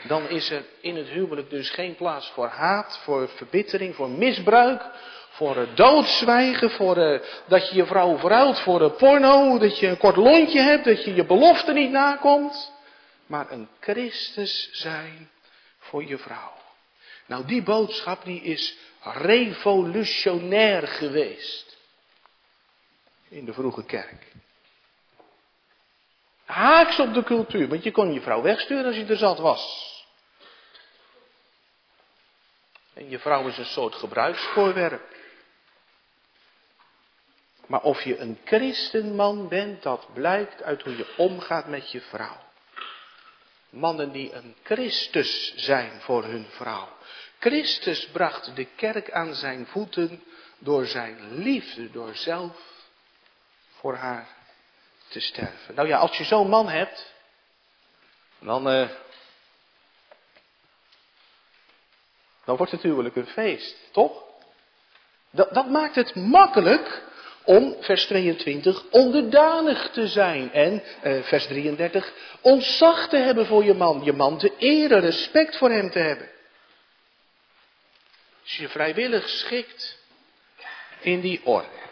dan 0.07 0.29
is 0.29 0.51
er 0.51 0.65
in 0.81 0.97
het 0.97 1.09
huwelijk 1.09 1.51
dus 1.51 1.71
geen 1.71 1.95
plaats 1.95 2.31
voor 2.31 2.47
haat, 2.47 3.01
voor 3.03 3.29
verbittering, 3.29 3.95
voor 3.95 4.11
misbruik, 4.11 4.83
voor 5.31 5.69
doodzwijgen, 5.75 6.71
voor 6.71 6.97
uh, 6.99 7.21
dat 7.47 7.69
je 7.69 7.77
je 7.77 7.87
vrouw 7.87 8.19
verruilt 8.19 8.61
voor 8.61 8.83
uh, 8.83 8.97
porno, 8.97 9.59
dat 9.59 9.79
je 9.79 9.87
een 9.87 9.99
kort 9.99 10.17
lontje 10.17 10.61
hebt, 10.61 10.85
dat 10.85 11.05
je 11.05 11.15
je 11.15 11.27
belofte 11.27 11.73
niet 11.73 11.91
nakomt. 11.91 12.73
Maar 13.27 13.51
een 13.51 13.69
Christus 13.81 14.69
zijn 14.73 15.31
voor 15.79 16.05
je 16.05 16.19
vrouw. 16.19 16.53
Nou, 17.27 17.45
die 17.47 17.63
boodschap 17.63 18.25
die 18.25 18.43
is 18.43 18.77
revolutionair 19.01 20.89
geweest 20.89 21.77
in 23.29 23.45
de 23.45 23.53
vroege 23.53 23.85
kerk. 23.85 24.27
Haaks 26.51 26.99
op 26.99 27.15
de 27.15 27.23
cultuur, 27.23 27.69
want 27.69 27.83
je 27.83 27.91
kon 27.91 28.13
je 28.13 28.21
vrouw 28.21 28.43
wegsturen 28.43 28.85
als 28.85 28.97
je 28.97 29.05
er 29.05 29.17
zat 29.17 29.39
was. 29.39 29.89
En 32.95 33.09
je 33.09 33.19
vrouw 33.19 33.47
is 33.47 33.59
een 33.59 33.65
soort 33.65 33.95
gebruiksvoorwerp. 33.95 35.19
Maar 37.67 37.83
of 37.83 38.03
je 38.03 38.19
een 38.19 38.39
christenman 38.45 39.49
bent, 39.49 39.83
dat 39.83 40.13
blijkt 40.13 40.63
uit 40.63 40.83
hoe 40.83 40.97
je 40.97 41.15
omgaat 41.17 41.67
met 41.67 41.91
je 41.91 42.01
vrouw. 42.01 42.37
Mannen 43.71 44.13
die 44.13 44.33
een 44.33 44.57
Christus 44.63 45.55
zijn 45.57 46.01
voor 46.01 46.25
hun 46.25 46.47
vrouw. 46.51 46.89
Christus 47.39 48.09
bracht 48.09 48.57
de 48.57 48.65
kerk 48.65 49.11
aan 49.11 49.35
zijn 49.35 49.67
voeten 49.67 50.23
door 50.59 50.87
zijn 50.87 51.35
liefde, 51.35 51.91
door 51.91 52.15
zelf 52.15 52.57
voor 53.69 53.95
haar 53.95 54.40
te 55.11 55.21
sterven. 55.21 55.75
Nou 55.75 55.89
ja, 55.89 55.99
als 55.99 56.19
je 56.19 56.25
zo'n 56.25 56.49
man 56.49 56.69
hebt, 56.69 57.15
dan 58.39 58.73
uh, 58.73 58.89
dan 62.45 62.57
wordt 62.57 62.73
het 62.73 62.83
huwelijk 62.83 63.17
een 63.17 63.27
feest, 63.27 63.77
toch? 63.93 64.25
Dat, 65.31 65.55
dat 65.55 65.69
maakt 65.69 65.95
het 65.95 66.15
makkelijk 66.15 67.03
om, 67.45 67.77
vers 67.81 68.07
22, 68.07 68.85
onderdanig 68.91 69.91
te 69.91 70.09
zijn. 70.09 70.53
En, 70.53 70.83
eh, 71.03 71.23
vers 71.23 71.47
33, 71.47 72.13
ontzag 72.41 73.09
te 73.09 73.17
hebben 73.17 73.47
voor 73.47 73.65
je 73.65 73.75
man. 73.75 74.01
Je 74.05 74.13
man 74.13 74.39
te 74.39 74.53
eren, 74.59 75.01
respect 75.01 75.57
voor 75.57 75.71
hem 75.71 75.91
te 75.91 75.99
hebben. 75.99 76.29
Als 78.43 78.57
je 78.57 78.69
vrijwillig 78.69 79.29
schikt 79.29 79.99
in 81.01 81.21
die 81.21 81.41
orde, 81.45 81.90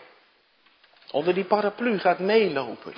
onder 1.11 1.35
die 1.35 1.45
paraplu 1.45 1.99
gaat 1.99 2.19
meelopen. 2.19 2.95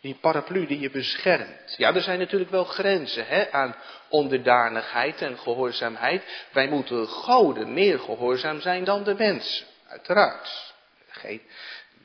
Die 0.00 0.14
paraplu 0.14 0.66
die 0.66 0.80
je 0.80 0.90
beschermt. 0.90 1.74
Ja, 1.76 1.94
er 1.94 2.02
zijn 2.02 2.18
natuurlijk 2.18 2.50
wel 2.50 2.64
grenzen 2.64 3.26
hè, 3.26 3.52
aan 3.52 3.74
onderdanigheid 4.08 5.22
en 5.22 5.38
gehoorzaamheid. 5.38 6.46
Wij 6.52 6.68
moeten 6.68 7.08
goden 7.08 7.72
meer 7.72 7.98
gehoorzaam 7.98 8.60
zijn 8.60 8.84
dan 8.84 9.04
de 9.04 9.14
mensen. 9.14 9.66
Uiteraard. 9.88 10.74
Geen 11.08 11.42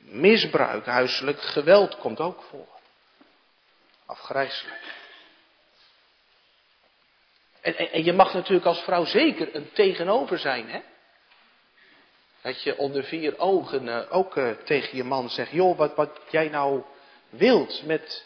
misbruik, 0.00 0.86
huiselijk 0.86 1.40
geweld 1.40 1.96
komt 1.96 2.20
ook 2.20 2.42
voor. 2.42 2.68
Afgrijzelijk. 4.06 4.98
En, 7.60 7.76
en, 7.76 7.92
en, 7.92 8.04
je 8.04 8.12
mag 8.12 8.34
natuurlijk 8.34 8.66
als 8.66 8.80
vrouw 8.80 9.04
zeker 9.04 9.54
een 9.54 9.72
tegenover 9.72 10.38
zijn, 10.38 10.70
hè? 10.70 10.80
Dat 12.42 12.62
je 12.62 12.76
onder 12.76 13.04
vier 13.04 13.38
ogen 13.38 13.86
uh, 13.86 14.00
ook 14.10 14.36
uh, 14.36 14.50
tegen 14.50 14.96
je 14.96 15.04
man 15.04 15.30
zegt, 15.30 15.50
joh, 15.50 15.76
wat, 15.76 15.94
wat 15.94 16.20
jij 16.30 16.48
nou 16.48 16.82
wilt 17.28 17.82
met 17.86 18.24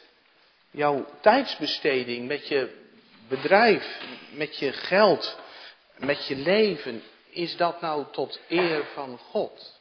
jouw 0.70 1.06
tijdsbesteding, 1.20 2.26
met 2.26 2.48
je 2.48 2.82
bedrijf, 3.28 4.00
met 4.30 4.58
je 4.58 4.72
geld, 4.72 5.38
met 5.96 6.26
je 6.26 6.36
leven, 6.36 7.02
is 7.28 7.56
dat 7.56 7.80
nou 7.80 8.04
tot 8.12 8.40
eer 8.48 8.84
van 8.94 9.18
God? 9.18 9.80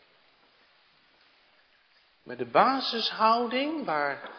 Maar 2.24 2.38
de 2.38 2.46
basishouding 2.46 3.86
waar 3.86 4.30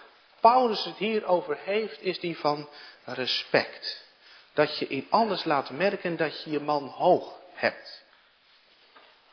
Paulus 0.40 0.84
het 0.84 0.96
hier 0.96 1.24
over 1.24 1.58
heeft, 1.58 2.02
is 2.02 2.20
die 2.20 2.38
van 2.38 2.68
respect. 3.04 4.04
Dat 4.52 4.78
je 4.78 4.86
in 4.86 5.06
alles 5.10 5.44
laat 5.44 5.70
merken 5.70 6.16
dat 6.16 6.42
je 6.42 6.50
je 6.50 6.60
man 6.60 6.86
hoog 6.86 7.40
hebt. 7.52 8.03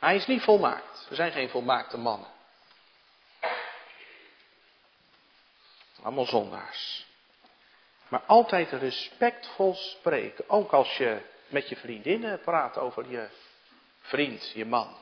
Hij 0.02 0.16
is 0.16 0.26
niet 0.26 0.42
volmaakt. 0.42 1.08
Er 1.10 1.16
zijn 1.16 1.32
geen 1.32 1.50
volmaakte 1.50 1.98
mannen. 1.98 2.30
Allemaal 6.02 6.26
zondaars. 6.26 7.06
Maar 8.08 8.22
altijd 8.26 8.72
respectvol 8.72 9.74
spreken. 9.74 10.50
Ook 10.50 10.72
als 10.72 10.98
je 10.98 11.22
met 11.48 11.70
je 11.70 11.76
vriendinnen 11.76 12.42
praat 12.42 12.78
over 12.78 13.10
je 13.10 13.30
vriend, 14.00 14.52
je 14.54 14.66
man. 14.66 14.98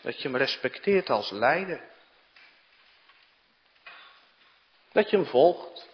Dat 0.00 0.22
je 0.22 0.28
hem 0.28 0.36
respecteert 0.36 1.10
als 1.10 1.30
leider. 1.30 1.84
Dat 4.92 5.10
je 5.10 5.16
hem 5.16 5.26
volgt. 5.26 5.88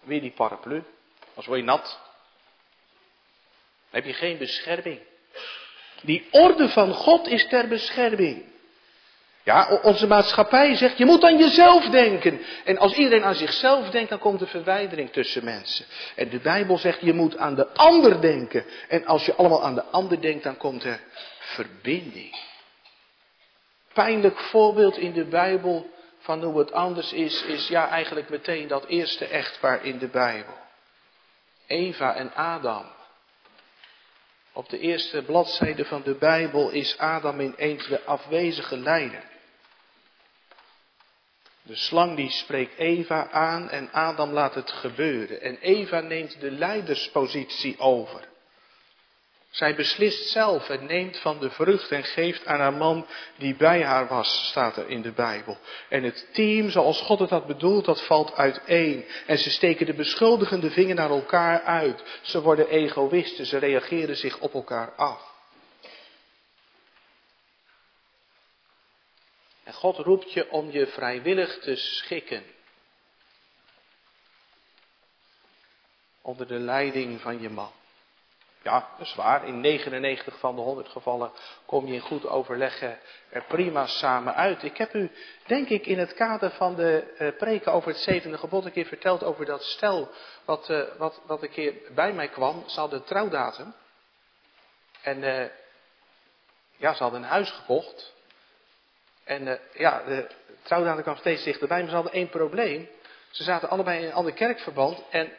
Weer 0.00 0.20
die 0.20 0.32
paraplu. 0.32 0.84
Als 1.34 1.46
word 1.46 1.58
je 1.58 1.64
nat. 1.64 2.00
Heb 3.90 4.04
je 4.04 4.12
geen 4.12 4.38
bescherming. 4.38 5.10
Die 6.02 6.28
orde 6.30 6.68
van 6.68 6.94
God 6.94 7.28
is 7.28 7.48
ter 7.48 7.68
bescherming. 7.68 8.50
Ja, 9.44 9.78
onze 9.82 10.06
maatschappij 10.06 10.74
zegt, 10.74 10.98
je 10.98 11.04
moet 11.04 11.24
aan 11.24 11.38
jezelf 11.38 11.88
denken. 11.88 12.40
En 12.64 12.78
als 12.78 12.94
iedereen 12.94 13.24
aan 13.24 13.34
zichzelf 13.34 13.90
denkt, 13.90 14.08
dan 14.08 14.18
komt 14.18 14.40
er 14.40 14.48
verwijdering 14.48 15.10
tussen 15.10 15.44
mensen. 15.44 15.86
En 16.16 16.28
de 16.28 16.38
Bijbel 16.38 16.78
zegt, 16.78 17.00
je 17.00 17.12
moet 17.12 17.36
aan 17.36 17.54
de 17.54 17.74
ander 17.74 18.20
denken. 18.20 18.64
En 18.88 19.06
als 19.06 19.26
je 19.26 19.34
allemaal 19.34 19.64
aan 19.64 19.74
de 19.74 19.84
ander 19.84 20.20
denkt, 20.20 20.44
dan 20.44 20.56
komt 20.56 20.84
er 20.84 21.00
verbinding. 21.38 22.36
Pijnlijk 23.92 24.38
voorbeeld 24.38 24.96
in 24.96 25.12
de 25.12 25.24
Bijbel 25.24 25.90
van 26.18 26.42
hoe 26.42 26.58
het 26.58 26.72
anders 26.72 27.12
is, 27.12 27.42
is 27.42 27.68
ja 27.68 27.88
eigenlijk 27.88 28.28
meteen 28.28 28.68
dat 28.68 28.84
eerste 28.86 29.26
echtpaar 29.26 29.84
in 29.84 29.98
de 29.98 30.08
Bijbel. 30.08 30.54
Eva 31.66 32.14
en 32.14 32.34
Adam. 32.34 32.84
Op 34.52 34.68
de 34.68 34.78
eerste 34.78 35.22
bladzijde 35.22 35.84
van 35.84 36.02
de 36.02 36.14
Bijbel 36.14 36.70
is 36.70 36.98
Adam 36.98 37.40
ineens 37.40 37.88
de 37.88 38.04
afwezige 38.04 38.76
leider. 38.76 39.30
De 41.62 41.76
slang 41.76 42.16
die 42.16 42.30
spreekt 42.30 42.78
Eva 42.78 43.30
aan 43.30 43.70
en 43.70 43.92
Adam 43.92 44.30
laat 44.30 44.54
het 44.54 44.70
gebeuren. 44.70 45.40
En 45.40 45.56
Eva 45.56 46.00
neemt 46.00 46.40
de 46.40 46.50
leiderspositie 46.50 47.78
over. 47.78 48.28
Zij 49.52 49.74
beslist 49.74 50.28
zelf 50.28 50.68
en 50.68 50.86
neemt 50.86 51.18
van 51.18 51.38
de 51.38 51.50
vrucht 51.50 51.90
en 51.90 52.04
geeft 52.04 52.46
aan 52.46 52.60
haar 52.60 52.72
man 52.72 53.06
die 53.36 53.56
bij 53.56 53.84
haar 53.84 54.08
was, 54.08 54.46
staat 54.48 54.76
er 54.76 54.88
in 54.88 55.02
de 55.02 55.12
Bijbel. 55.12 55.58
En 55.88 56.02
het 56.02 56.28
team, 56.32 56.70
zoals 56.70 57.00
God 57.00 57.18
het 57.18 57.30
had 57.30 57.46
bedoeld, 57.46 57.84
dat 57.84 58.02
valt 58.06 58.34
uiteen. 58.34 59.04
En 59.26 59.38
ze 59.38 59.50
steken 59.50 59.86
de 59.86 59.94
beschuldigende 59.94 60.70
vinger 60.70 60.94
naar 60.94 61.10
elkaar 61.10 61.62
uit. 61.62 62.02
Ze 62.22 62.40
worden 62.42 62.68
egoïsten, 62.68 63.46
ze 63.46 63.58
reageren 63.58 64.16
zich 64.16 64.38
op 64.38 64.54
elkaar 64.54 64.92
af. 64.94 65.30
En 69.64 69.72
God 69.72 69.96
roept 69.96 70.32
je 70.32 70.50
om 70.50 70.70
je 70.70 70.86
vrijwillig 70.86 71.58
te 71.58 71.76
schikken. 71.76 72.44
Onder 76.22 76.46
de 76.46 76.58
leiding 76.58 77.20
van 77.20 77.40
je 77.40 77.48
man. 77.48 77.72
Ja, 78.62 78.88
dat 78.98 79.06
is 79.06 79.14
waar. 79.14 79.46
In 79.46 79.60
99 79.60 80.38
van 80.38 80.54
de 80.54 80.60
100 80.60 80.88
gevallen 80.88 81.32
kom 81.66 81.86
je 81.86 81.92
in 81.92 82.00
goed 82.00 82.26
overleggen 82.26 82.98
er 83.30 83.44
prima 83.44 83.86
samen 83.86 84.34
uit. 84.34 84.62
Ik 84.62 84.76
heb 84.76 84.94
u, 84.94 85.10
denk 85.46 85.68
ik, 85.68 85.86
in 85.86 85.98
het 85.98 86.14
kader 86.14 86.50
van 86.50 86.74
de 86.74 87.14
uh, 87.18 87.36
preken 87.36 87.72
over 87.72 87.88
het 87.88 88.00
zevende 88.00 88.38
gebod 88.38 88.64
een 88.64 88.72
keer 88.72 88.86
verteld 88.86 89.22
over 89.22 89.44
dat 89.44 89.62
stel 89.62 90.10
wat, 90.44 90.68
uh, 90.68 90.82
wat, 90.98 91.20
wat 91.26 91.42
een 91.42 91.50
keer 91.50 91.74
bij 91.94 92.12
mij 92.12 92.28
kwam. 92.28 92.64
Ze 92.66 92.80
hadden 92.80 93.04
trouwdatum. 93.04 93.74
En 95.02 95.22
uh, 95.22 95.44
ja, 96.76 96.94
ze 96.94 97.02
hadden 97.02 97.22
een 97.22 97.28
huis 97.28 97.50
gekocht. 97.50 98.12
En 99.24 99.60
ja, 99.72 100.02
de 100.02 100.26
trouwdatum 100.62 101.02
kwam 101.02 101.16
steeds 101.16 101.44
dichterbij, 101.44 101.80
maar 101.80 101.88
ze 101.88 101.94
hadden 101.94 102.12
één 102.12 102.28
probleem. 102.28 102.88
Ze 103.30 103.42
zaten 103.42 103.68
allebei 103.68 103.98
in 103.98 104.06
een 104.06 104.12
ander 104.12 104.32
kerkverband 104.32 105.02
en 105.10 105.32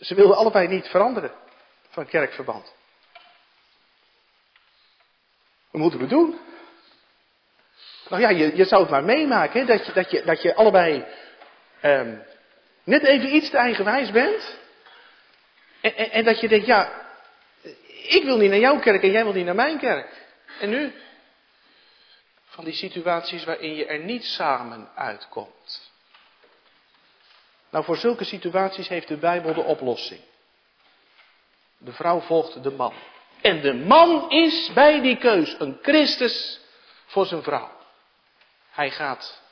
ze 0.00 0.14
wilden 0.14 0.36
allebei 0.36 0.68
niet 0.68 0.88
veranderen 0.88 1.44
van 1.96 2.06
kerkverband. 2.06 2.74
Wat 5.70 5.80
moeten 5.80 6.00
we 6.00 6.06
doen? 6.06 6.38
Nou 8.08 8.22
ja, 8.22 8.28
je, 8.28 8.56
je 8.56 8.64
zou 8.64 8.82
het 8.82 8.90
maar 8.90 9.04
meemaken, 9.04 9.60
hè, 9.60 9.66
dat, 9.66 9.86
je, 9.86 9.92
dat, 9.92 10.10
je, 10.10 10.22
dat 10.22 10.42
je 10.42 10.54
allebei 10.54 11.04
um, 11.82 12.22
net 12.84 13.02
even 13.02 13.34
iets 13.34 13.50
te 13.50 13.56
eigenwijs 13.56 14.10
bent. 14.10 14.56
En, 15.80 15.96
en, 15.96 16.10
en, 16.10 16.24
dat 16.24 16.40
je 16.40 16.48
denkt, 16.48 16.66
ja, 16.66 17.06
ik 18.08 18.22
wil 18.24 18.36
niet 18.36 18.50
naar 18.50 18.58
jouw 18.58 18.78
kerk 18.78 19.02
en 19.02 19.10
jij 19.10 19.24
wil 19.24 19.32
niet 19.32 19.44
naar 19.44 19.54
mijn 19.54 19.78
kerk. 19.78 20.26
En 20.60 20.68
nu? 20.68 20.92
Van 22.44 22.64
die 22.64 22.74
situaties 22.74 23.44
waarin 23.44 23.74
je 23.74 23.86
er 23.86 23.98
niet 23.98 24.24
samen 24.24 24.88
uitkomt. 24.94 25.92
Nou, 27.70 27.84
voor 27.84 27.96
zulke 27.96 28.24
situaties 28.24 28.88
heeft 28.88 29.08
de 29.08 29.16
Bijbel 29.16 29.54
de 29.54 29.62
oplossing. 29.62 30.20
De 31.78 31.92
vrouw 31.92 32.20
volgt 32.20 32.62
de 32.62 32.70
man. 32.70 32.94
En 33.40 33.60
de 33.60 33.74
man 33.74 34.30
is 34.30 34.72
bij 34.72 35.00
die 35.00 35.16
keus 35.16 35.56
een 35.58 35.78
Christus 35.82 36.60
voor 37.06 37.26
zijn 37.26 37.42
vrouw. 37.42 37.70
Hij 38.70 38.90
gaat 38.90 39.42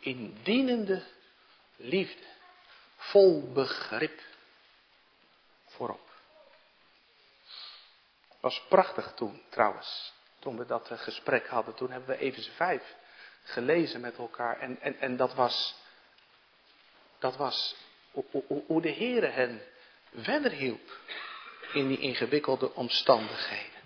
in 0.00 0.38
dienende 0.42 1.02
liefde, 1.76 2.24
vol 2.96 3.52
begrip 3.52 4.20
voorop. 5.66 6.08
Was 8.40 8.62
prachtig 8.68 9.12
toen 9.14 9.42
trouwens, 9.48 10.12
toen 10.38 10.58
we 10.58 10.66
dat 10.66 10.90
gesprek 10.92 11.46
hadden. 11.46 11.74
Toen 11.74 11.90
hebben 11.90 12.16
we 12.16 12.22
Efeze 12.22 12.50
5 12.50 12.94
gelezen 13.42 14.00
met 14.00 14.16
elkaar. 14.16 14.58
En, 14.58 14.80
en, 14.80 15.00
en 15.00 15.16
dat 15.16 15.34
was, 15.34 15.74
dat 17.18 17.36
was 17.36 17.76
hoe, 18.10 18.64
hoe 18.66 18.82
de 18.82 18.92
Heere 18.92 19.26
hen 19.26 19.62
verder 20.14 20.50
hielp 20.50 20.98
in 21.72 21.88
die 21.88 21.98
ingewikkelde 21.98 22.74
omstandigheden. 22.74 23.80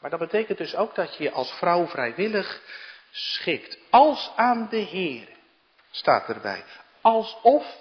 Maar 0.00 0.10
dat 0.10 0.18
betekent 0.18 0.58
dus 0.58 0.74
ook 0.74 0.94
dat 0.94 1.16
je 1.16 1.22
je 1.22 1.30
als 1.30 1.52
vrouw 1.52 1.86
vrijwillig 1.86 2.62
schikt. 3.10 3.78
Als 3.90 4.32
aan 4.36 4.68
de 4.70 4.76
Heer, 4.76 5.28
staat 5.90 6.28
erbij. 6.28 6.64
Alsof 7.00 7.76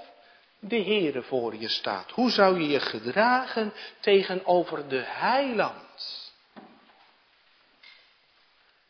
de 0.60 0.84
Heere 0.84 1.22
voor 1.22 1.55
je 1.55 1.68
staat. 1.68 2.12
Hoe 2.12 2.30
zou 2.30 2.62
je 2.62 2.68
je 2.68 2.80
gedragen 2.80 3.74
tegenover 3.99 4.88
de 4.88 5.03
heiland? 5.05 6.34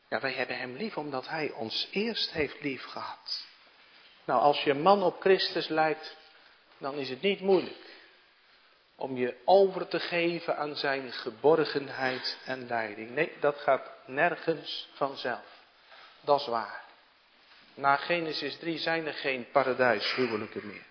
Ja, 0.09 0.19
wij 0.19 0.33
hebben 0.33 0.57
hem 0.57 0.75
lief 0.75 0.97
omdat 0.97 1.27
hij 1.27 1.51
ons 1.51 1.87
eerst 1.91 2.31
heeft 2.31 2.61
lief 2.61 2.83
gehad. 2.83 3.45
Nou, 4.25 4.41
als 4.41 4.63
je 4.63 4.73
man 4.73 5.03
op 5.03 5.21
Christus 5.21 5.67
lijkt, 5.67 6.15
dan 6.77 6.95
is 6.95 7.09
het 7.09 7.21
niet 7.21 7.41
moeilijk 7.41 7.96
om 8.99 9.17
je 9.17 9.35
over 9.45 9.87
te 9.87 9.99
geven 9.99 10.57
aan 10.57 10.75
zijn 10.75 11.11
geborgenheid 11.11 12.37
en 12.45 12.67
leiding. 12.67 13.09
Nee, 13.09 13.31
dat 13.39 13.57
gaat 13.57 13.91
nergens 14.05 14.89
vanzelf. 14.93 15.63
Dat 16.21 16.39
is 16.39 16.47
waar. 16.47 16.83
Na 17.73 17.95
Genesis 17.95 18.57
3 18.57 18.77
zijn 18.77 19.07
er 19.07 19.13
geen 19.13 19.47
paradijshuwelijken 19.51 20.67
meer. 20.67 20.85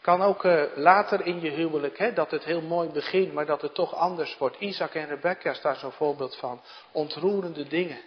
Kan 0.00 0.22
ook 0.22 0.44
uh, 0.44 0.64
later 0.74 1.26
in 1.26 1.40
je 1.40 1.50
huwelijk, 1.50 1.98
hè, 1.98 2.12
dat 2.12 2.30
het 2.30 2.44
heel 2.44 2.60
mooi 2.62 2.88
begint, 2.88 3.32
maar 3.32 3.46
dat 3.46 3.62
het 3.62 3.74
toch 3.74 3.94
anders 3.94 4.38
wordt. 4.38 4.56
Isaac 4.58 4.94
en 4.94 5.06
Rebecca 5.06 5.50
is 5.50 5.60
daar 5.60 5.76
zo'n 5.76 5.92
voorbeeld 5.92 6.36
van. 6.36 6.60
Ontroerende 6.92 7.66
dingen. 7.66 7.98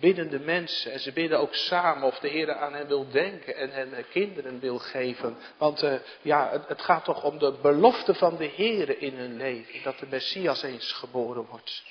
Biddende 0.00 0.38
mensen. 0.38 0.92
En 0.92 1.00
ze 1.00 1.12
bidden 1.12 1.38
ook 1.38 1.54
samen 1.54 2.02
of 2.02 2.18
de 2.18 2.28
Heer 2.28 2.54
aan 2.54 2.74
hen 2.74 2.86
wil 2.86 3.10
denken 3.10 3.56
en 3.56 3.70
hen 3.70 3.88
uh, 3.92 3.98
kinderen 4.10 4.60
wil 4.60 4.78
geven. 4.78 5.36
Want 5.56 5.82
uh, 5.82 5.94
ja, 6.22 6.50
het, 6.50 6.68
het, 6.68 6.82
gaat 6.82 7.04
toch 7.04 7.24
om 7.24 7.38
de 7.38 7.58
belofte 7.62 8.14
van 8.14 8.36
de 8.36 8.44
Heer 8.44 9.02
in 9.02 9.14
hun 9.14 9.36
leven. 9.36 9.82
Dat 9.82 9.98
de 9.98 10.06
Messias 10.10 10.62
eens 10.62 10.92
geboren 10.92 11.46
wordt. 11.46 11.82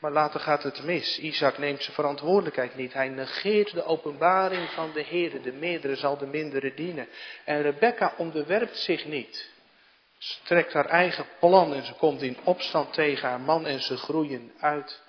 Maar 0.00 0.12
later 0.12 0.40
gaat 0.40 0.62
het 0.62 0.82
mis. 0.82 1.18
Isaac 1.18 1.58
neemt 1.58 1.82
zijn 1.82 1.94
verantwoordelijkheid 1.94 2.76
niet. 2.76 2.92
Hij 2.92 3.08
negeert 3.08 3.74
de 3.74 3.84
openbaring 3.84 4.70
van 4.70 4.92
de 4.92 5.02
Heer. 5.02 5.42
De 5.42 5.52
meerdere 5.52 5.96
zal 5.96 6.18
de 6.18 6.26
mindere 6.26 6.74
dienen. 6.74 7.08
En 7.44 7.62
Rebecca 7.62 8.14
onderwerpt 8.16 8.76
zich 8.76 9.04
niet. 9.04 9.50
Ze 10.18 10.36
trekt 10.44 10.72
haar 10.72 10.86
eigen 10.86 11.26
plan 11.38 11.74
en 11.74 11.84
ze 11.84 11.94
komt 11.94 12.22
in 12.22 12.36
opstand 12.44 12.92
tegen 12.92 13.28
haar 13.28 13.40
man 13.40 13.66
en 13.66 13.80
ze 13.80 13.96
groeien 13.96 14.52
uit 14.58 15.02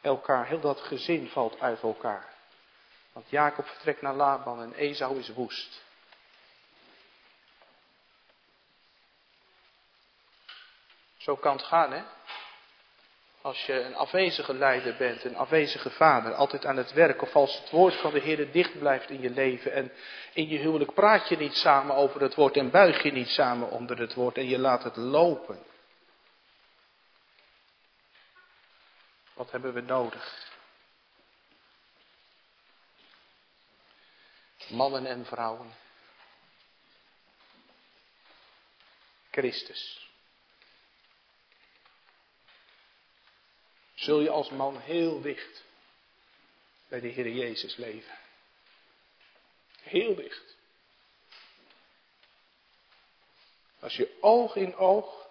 elkaar. 0.00 0.46
Heel 0.46 0.60
dat 0.60 0.80
gezin 0.80 1.28
valt 1.28 1.60
uit 1.60 1.82
elkaar. 1.82 2.36
Want 3.12 3.30
Jacob 3.30 3.66
vertrekt 3.66 4.02
naar 4.02 4.14
Laban 4.14 4.62
en 4.62 4.74
Esau 4.74 5.18
is 5.18 5.28
woest. 5.28 5.82
Zo 11.16 11.36
kan 11.36 11.56
het 11.56 11.64
gaan, 11.64 11.92
hè? 11.92 12.02
Als 13.42 13.66
je 13.66 13.82
een 13.82 13.94
afwezige 13.94 14.54
leider 14.54 14.96
bent, 14.96 15.24
een 15.24 15.36
afwezige 15.36 15.90
vader, 15.90 16.34
altijd 16.34 16.66
aan 16.66 16.76
het 16.76 16.92
werk, 16.92 17.22
of 17.22 17.36
als 17.36 17.58
het 17.58 17.70
woord 17.70 17.94
van 17.94 18.12
de 18.12 18.20
Heer 18.20 18.52
dicht 18.52 18.78
blijft 18.78 19.10
in 19.10 19.20
je 19.20 19.30
leven 19.30 19.72
en 19.72 19.92
in 20.32 20.48
je 20.48 20.58
huwelijk 20.58 20.94
praat 20.94 21.28
je 21.28 21.36
niet 21.36 21.54
samen 21.54 21.94
over 21.94 22.20
het 22.20 22.34
woord 22.34 22.56
en 22.56 22.70
buig 22.70 23.02
je 23.02 23.12
niet 23.12 23.28
samen 23.28 23.70
onder 23.70 23.98
het 23.98 24.14
woord 24.14 24.36
en 24.36 24.48
je 24.48 24.58
laat 24.58 24.84
het 24.84 24.96
lopen. 24.96 25.58
Wat 29.38 29.50
hebben 29.50 29.74
we 29.74 29.80
nodig? 29.80 30.52
Mannen 34.68 35.06
en 35.06 35.26
vrouwen. 35.26 35.74
Christus. 39.30 40.06
zul 43.94 44.20
je 44.20 44.30
als 44.30 44.50
man 44.50 44.80
heel 44.80 45.20
dicht 45.20 45.64
bij 46.88 47.00
de 47.00 47.08
Heer 47.08 47.28
Jezus 47.28 47.76
leven. 47.76 48.18
Heel 49.80 50.14
dicht. 50.14 50.56
Als 53.78 53.96
je 53.96 54.16
oog 54.20 54.56
in 54.56 54.76
oog 54.76 55.28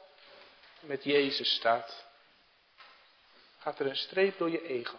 met 0.79 1.03
Jezus 1.03 1.55
staat, 1.55 2.06
gaat 3.67 3.79
er 3.79 3.85
een 3.85 3.95
streep 3.95 4.37
door 4.37 4.49
je 4.49 4.67
ego. 4.67 4.97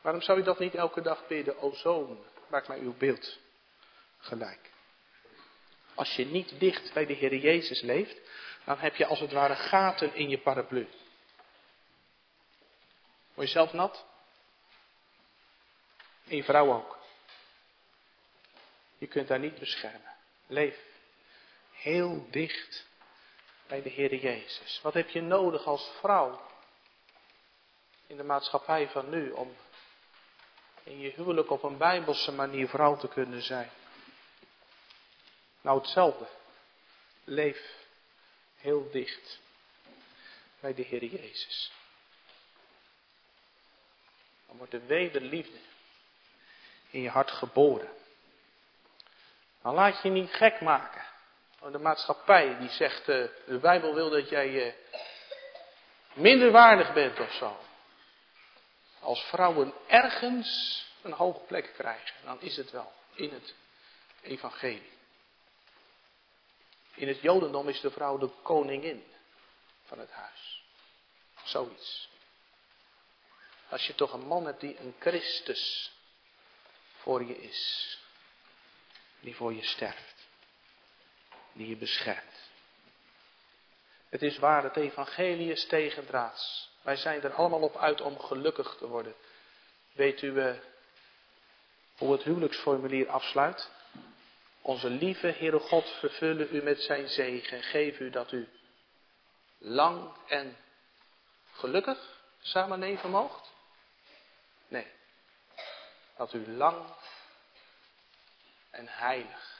Waarom 0.00 0.22
zou 0.22 0.38
je 0.38 0.44
dat 0.44 0.58
niet 0.58 0.74
elke 0.74 1.02
dag 1.02 1.26
bidden? 1.26 1.58
O 1.58 1.72
zoon, 1.72 2.24
maak 2.48 2.68
mij 2.68 2.78
uw 2.78 2.96
beeld 2.96 3.38
gelijk. 4.18 4.70
Als 5.94 6.16
je 6.16 6.26
niet 6.26 6.60
dicht 6.60 6.92
bij 6.92 7.06
de 7.06 7.12
Heer 7.12 7.36
Jezus 7.36 7.80
leeft, 7.80 8.16
dan 8.64 8.78
heb 8.78 8.96
je 8.96 9.06
als 9.06 9.20
het 9.20 9.32
ware 9.32 9.54
gaten 9.54 10.14
in 10.14 10.28
je 10.28 10.38
paraplu. 10.38 10.88
Word 13.34 13.46
je 13.46 13.52
zelf 13.52 13.72
nat? 13.72 14.06
En 16.26 16.36
je 16.36 16.44
vrouw 16.44 16.72
ook. 16.72 16.98
Je 18.98 19.06
kunt 19.06 19.28
daar 19.28 19.38
niet 19.38 19.58
beschermen. 19.58 20.16
Leef 20.46 20.78
heel 21.72 22.26
dicht 22.30 22.88
bij 23.70 23.82
de 23.82 23.88
Heer 23.88 24.14
Jezus. 24.14 24.80
Wat 24.82 24.94
heb 24.94 25.08
je 25.08 25.20
nodig 25.20 25.64
als 25.64 25.90
vrouw 26.00 26.40
in 28.06 28.16
de 28.16 28.22
maatschappij 28.22 28.88
van 28.88 29.10
nu 29.10 29.30
om 29.30 29.56
in 30.82 31.00
je 31.00 31.10
huwelijk 31.10 31.50
op 31.50 31.62
een 31.62 31.76
bijbelse 31.76 32.32
manier 32.32 32.68
vrouw 32.68 32.96
te 32.96 33.08
kunnen 33.08 33.42
zijn? 33.42 33.70
Nou, 35.60 35.78
hetzelfde. 35.78 36.26
Leef 37.24 37.86
heel 38.56 38.90
dicht 38.90 39.40
bij 40.60 40.74
de 40.74 40.82
Heer 40.82 41.04
Jezus. 41.04 41.72
Dan 44.46 44.56
wordt 44.56 44.72
de 44.72 44.86
wederliefde 44.86 45.58
in 46.90 47.00
je 47.00 47.10
hart 47.10 47.30
geboren. 47.30 47.90
Dan 49.62 49.74
laat 49.74 50.02
je 50.02 50.08
niet 50.08 50.30
gek 50.30 50.60
maken 50.60 51.08
de 51.60 51.78
maatschappij 51.78 52.58
die 52.58 52.70
zegt, 52.70 53.08
uh, 53.08 53.26
de 53.46 53.58
Bijbel 53.60 53.94
wil 53.94 54.10
dat 54.10 54.28
jij 54.28 54.48
uh, 54.48 54.72
minder 56.12 56.50
waardig 56.50 56.92
bent 56.92 57.20
of 57.20 57.32
zo. 57.32 57.56
Als 59.00 59.20
vrouwen 59.20 59.72
ergens 59.86 60.84
een 61.02 61.12
hoge 61.12 61.40
plek 61.40 61.72
krijgen, 61.74 62.14
dan 62.24 62.40
is 62.40 62.56
het 62.56 62.70
wel 62.70 62.92
in 63.14 63.32
het 63.32 63.54
evangelie. 64.22 64.98
In 66.94 67.08
het 67.08 67.20
Jodendom 67.20 67.68
is 67.68 67.80
de 67.80 67.90
vrouw 67.90 68.18
de 68.18 68.30
koningin 68.42 69.04
van 69.84 69.98
het 69.98 70.10
huis. 70.10 70.62
Zoiets. 71.44 72.08
Als 73.68 73.86
je 73.86 73.94
toch 73.94 74.12
een 74.12 74.26
man 74.26 74.46
hebt 74.46 74.60
die 74.60 74.78
een 74.78 74.94
Christus 74.98 75.92
voor 76.96 77.24
je 77.24 77.42
is. 77.42 77.98
Die 79.20 79.36
voor 79.36 79.54
je 79.54 79.64
sterft. 79.64 80.09
Die 81.52 81.68
je 81.68 81.76
beschermt. 81.76 82.50
Het 84.08 84.22
is 84.22 84.38
waar, 84.38 84.62
het 84.62 84.76
evangelie 84.76 85.50
is 85.50 85.66
tegendraads. 85.66 86.70
Wij 86.82 86.96
zijn 86.96 87.22
er 87.22 87.32
allemaal 87.32 87.60
op 87.60 87.76
uit 87.76 88.00
om 88.00 88.18
gelukkig 88.18 88.76
te 88.78 88.86
worden. 88.86 89.14
Weet 89.92 90.22
u 90.22 90.32
uh, 90.32 90.54
hoe 91.96 92.12
het 92.12 92.22
huwelijksformulier 92.22 93.08
afsluit? 93.08 93.70
Onze 94.60 94.90
lieve 94.90 95.26
Heere 95.26 95.58
God 95.58 95.88
vervullen 95.88 96.56
u 96.56 96.62
met 96.62 96.80
zijn 96.80 97.08
zegen. 97.08 97.62
Geef 97.62 97.98
u 97.98 98.10
dat 98.10 98.32
u 98.32 98.48
lang 99.58 100.16
en 100.26 100.56
gelukkig 101.52 102.20
samen 102.40 102.78
leven 102.78 103.10
moogt? 103.10 103.52
Nee. 104.68 104.86
Dat 106.16 106.32
u 106.32 106.52
lang 106.52 106.86
en 108.70 108.88
heilig 108.88 109.59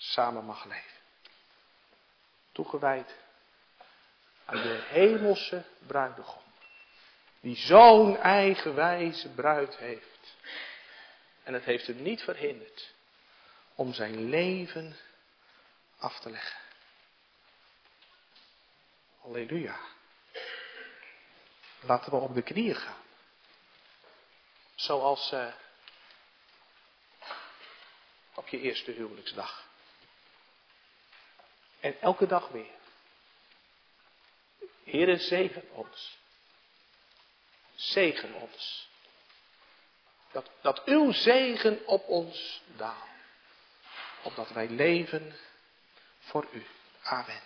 samen 0.00 0.44
mag 0.44 0.64
leven. 0.64 1.00
Toegewijd 2.52 3.14
aan 4.44 4.62
de 4.62 4.84
hemelse 4.88 5.64
bruidegom. 5.86 6.42
Die 7.40 7.56
zo'n 7.56 8.16
eigenwijze 8.16 9.28
bruid 9.28 9.76
heeft. 9.76 10.36
En 11.42 11.54
het 11.54 11.64
heeft 11.64 11.86
hem 11.86 12.02
niet 12.02 12.22
verhinderd 12.22 12.92
om 13.74 13.92
zijn 13.92 14.28
leven 14.28 14.96
af 15.98 16.20
te 16.20 16.30
leggen. 16.30 16.60
Halleluja. 19.20 19.78
Laten 21.80 22.10
we 22.10 22.18
op 22.18 22.34
de 22.34 22.42
knieën 22.42 22.76
gaan. 22.76 23.02
Zoals 24.74 25.32
uh, 25.32 25.52
op 28.34 28.48
je 28.48 28.60
eerste 28.60 28.90
huwelijksdag. 28.90 29.69
En 31.80 32.00
elke 32.00 32.26
dag 32.26 32.48
weer. 32.48 32.78
Heere, 34.84 35.16
zegen 35.16 35.68
ons. 35.72 36.18
Zegen 37.74 38.34
ons. 38.34 38.88
Dat, 40.32 40.50
dat 40.60 40.84
uw 40.84 41.12
zegen 41.12 41.86
op 41.86 42.08
ons 42.08 42.62
daalt 42.76 43.08
opdat 44.22 44.50
wij 44.50 44.68
leven 44.68 45.36
voor 46.18 46.46
u. 46.52 46.66
Amen. 47.02 47.42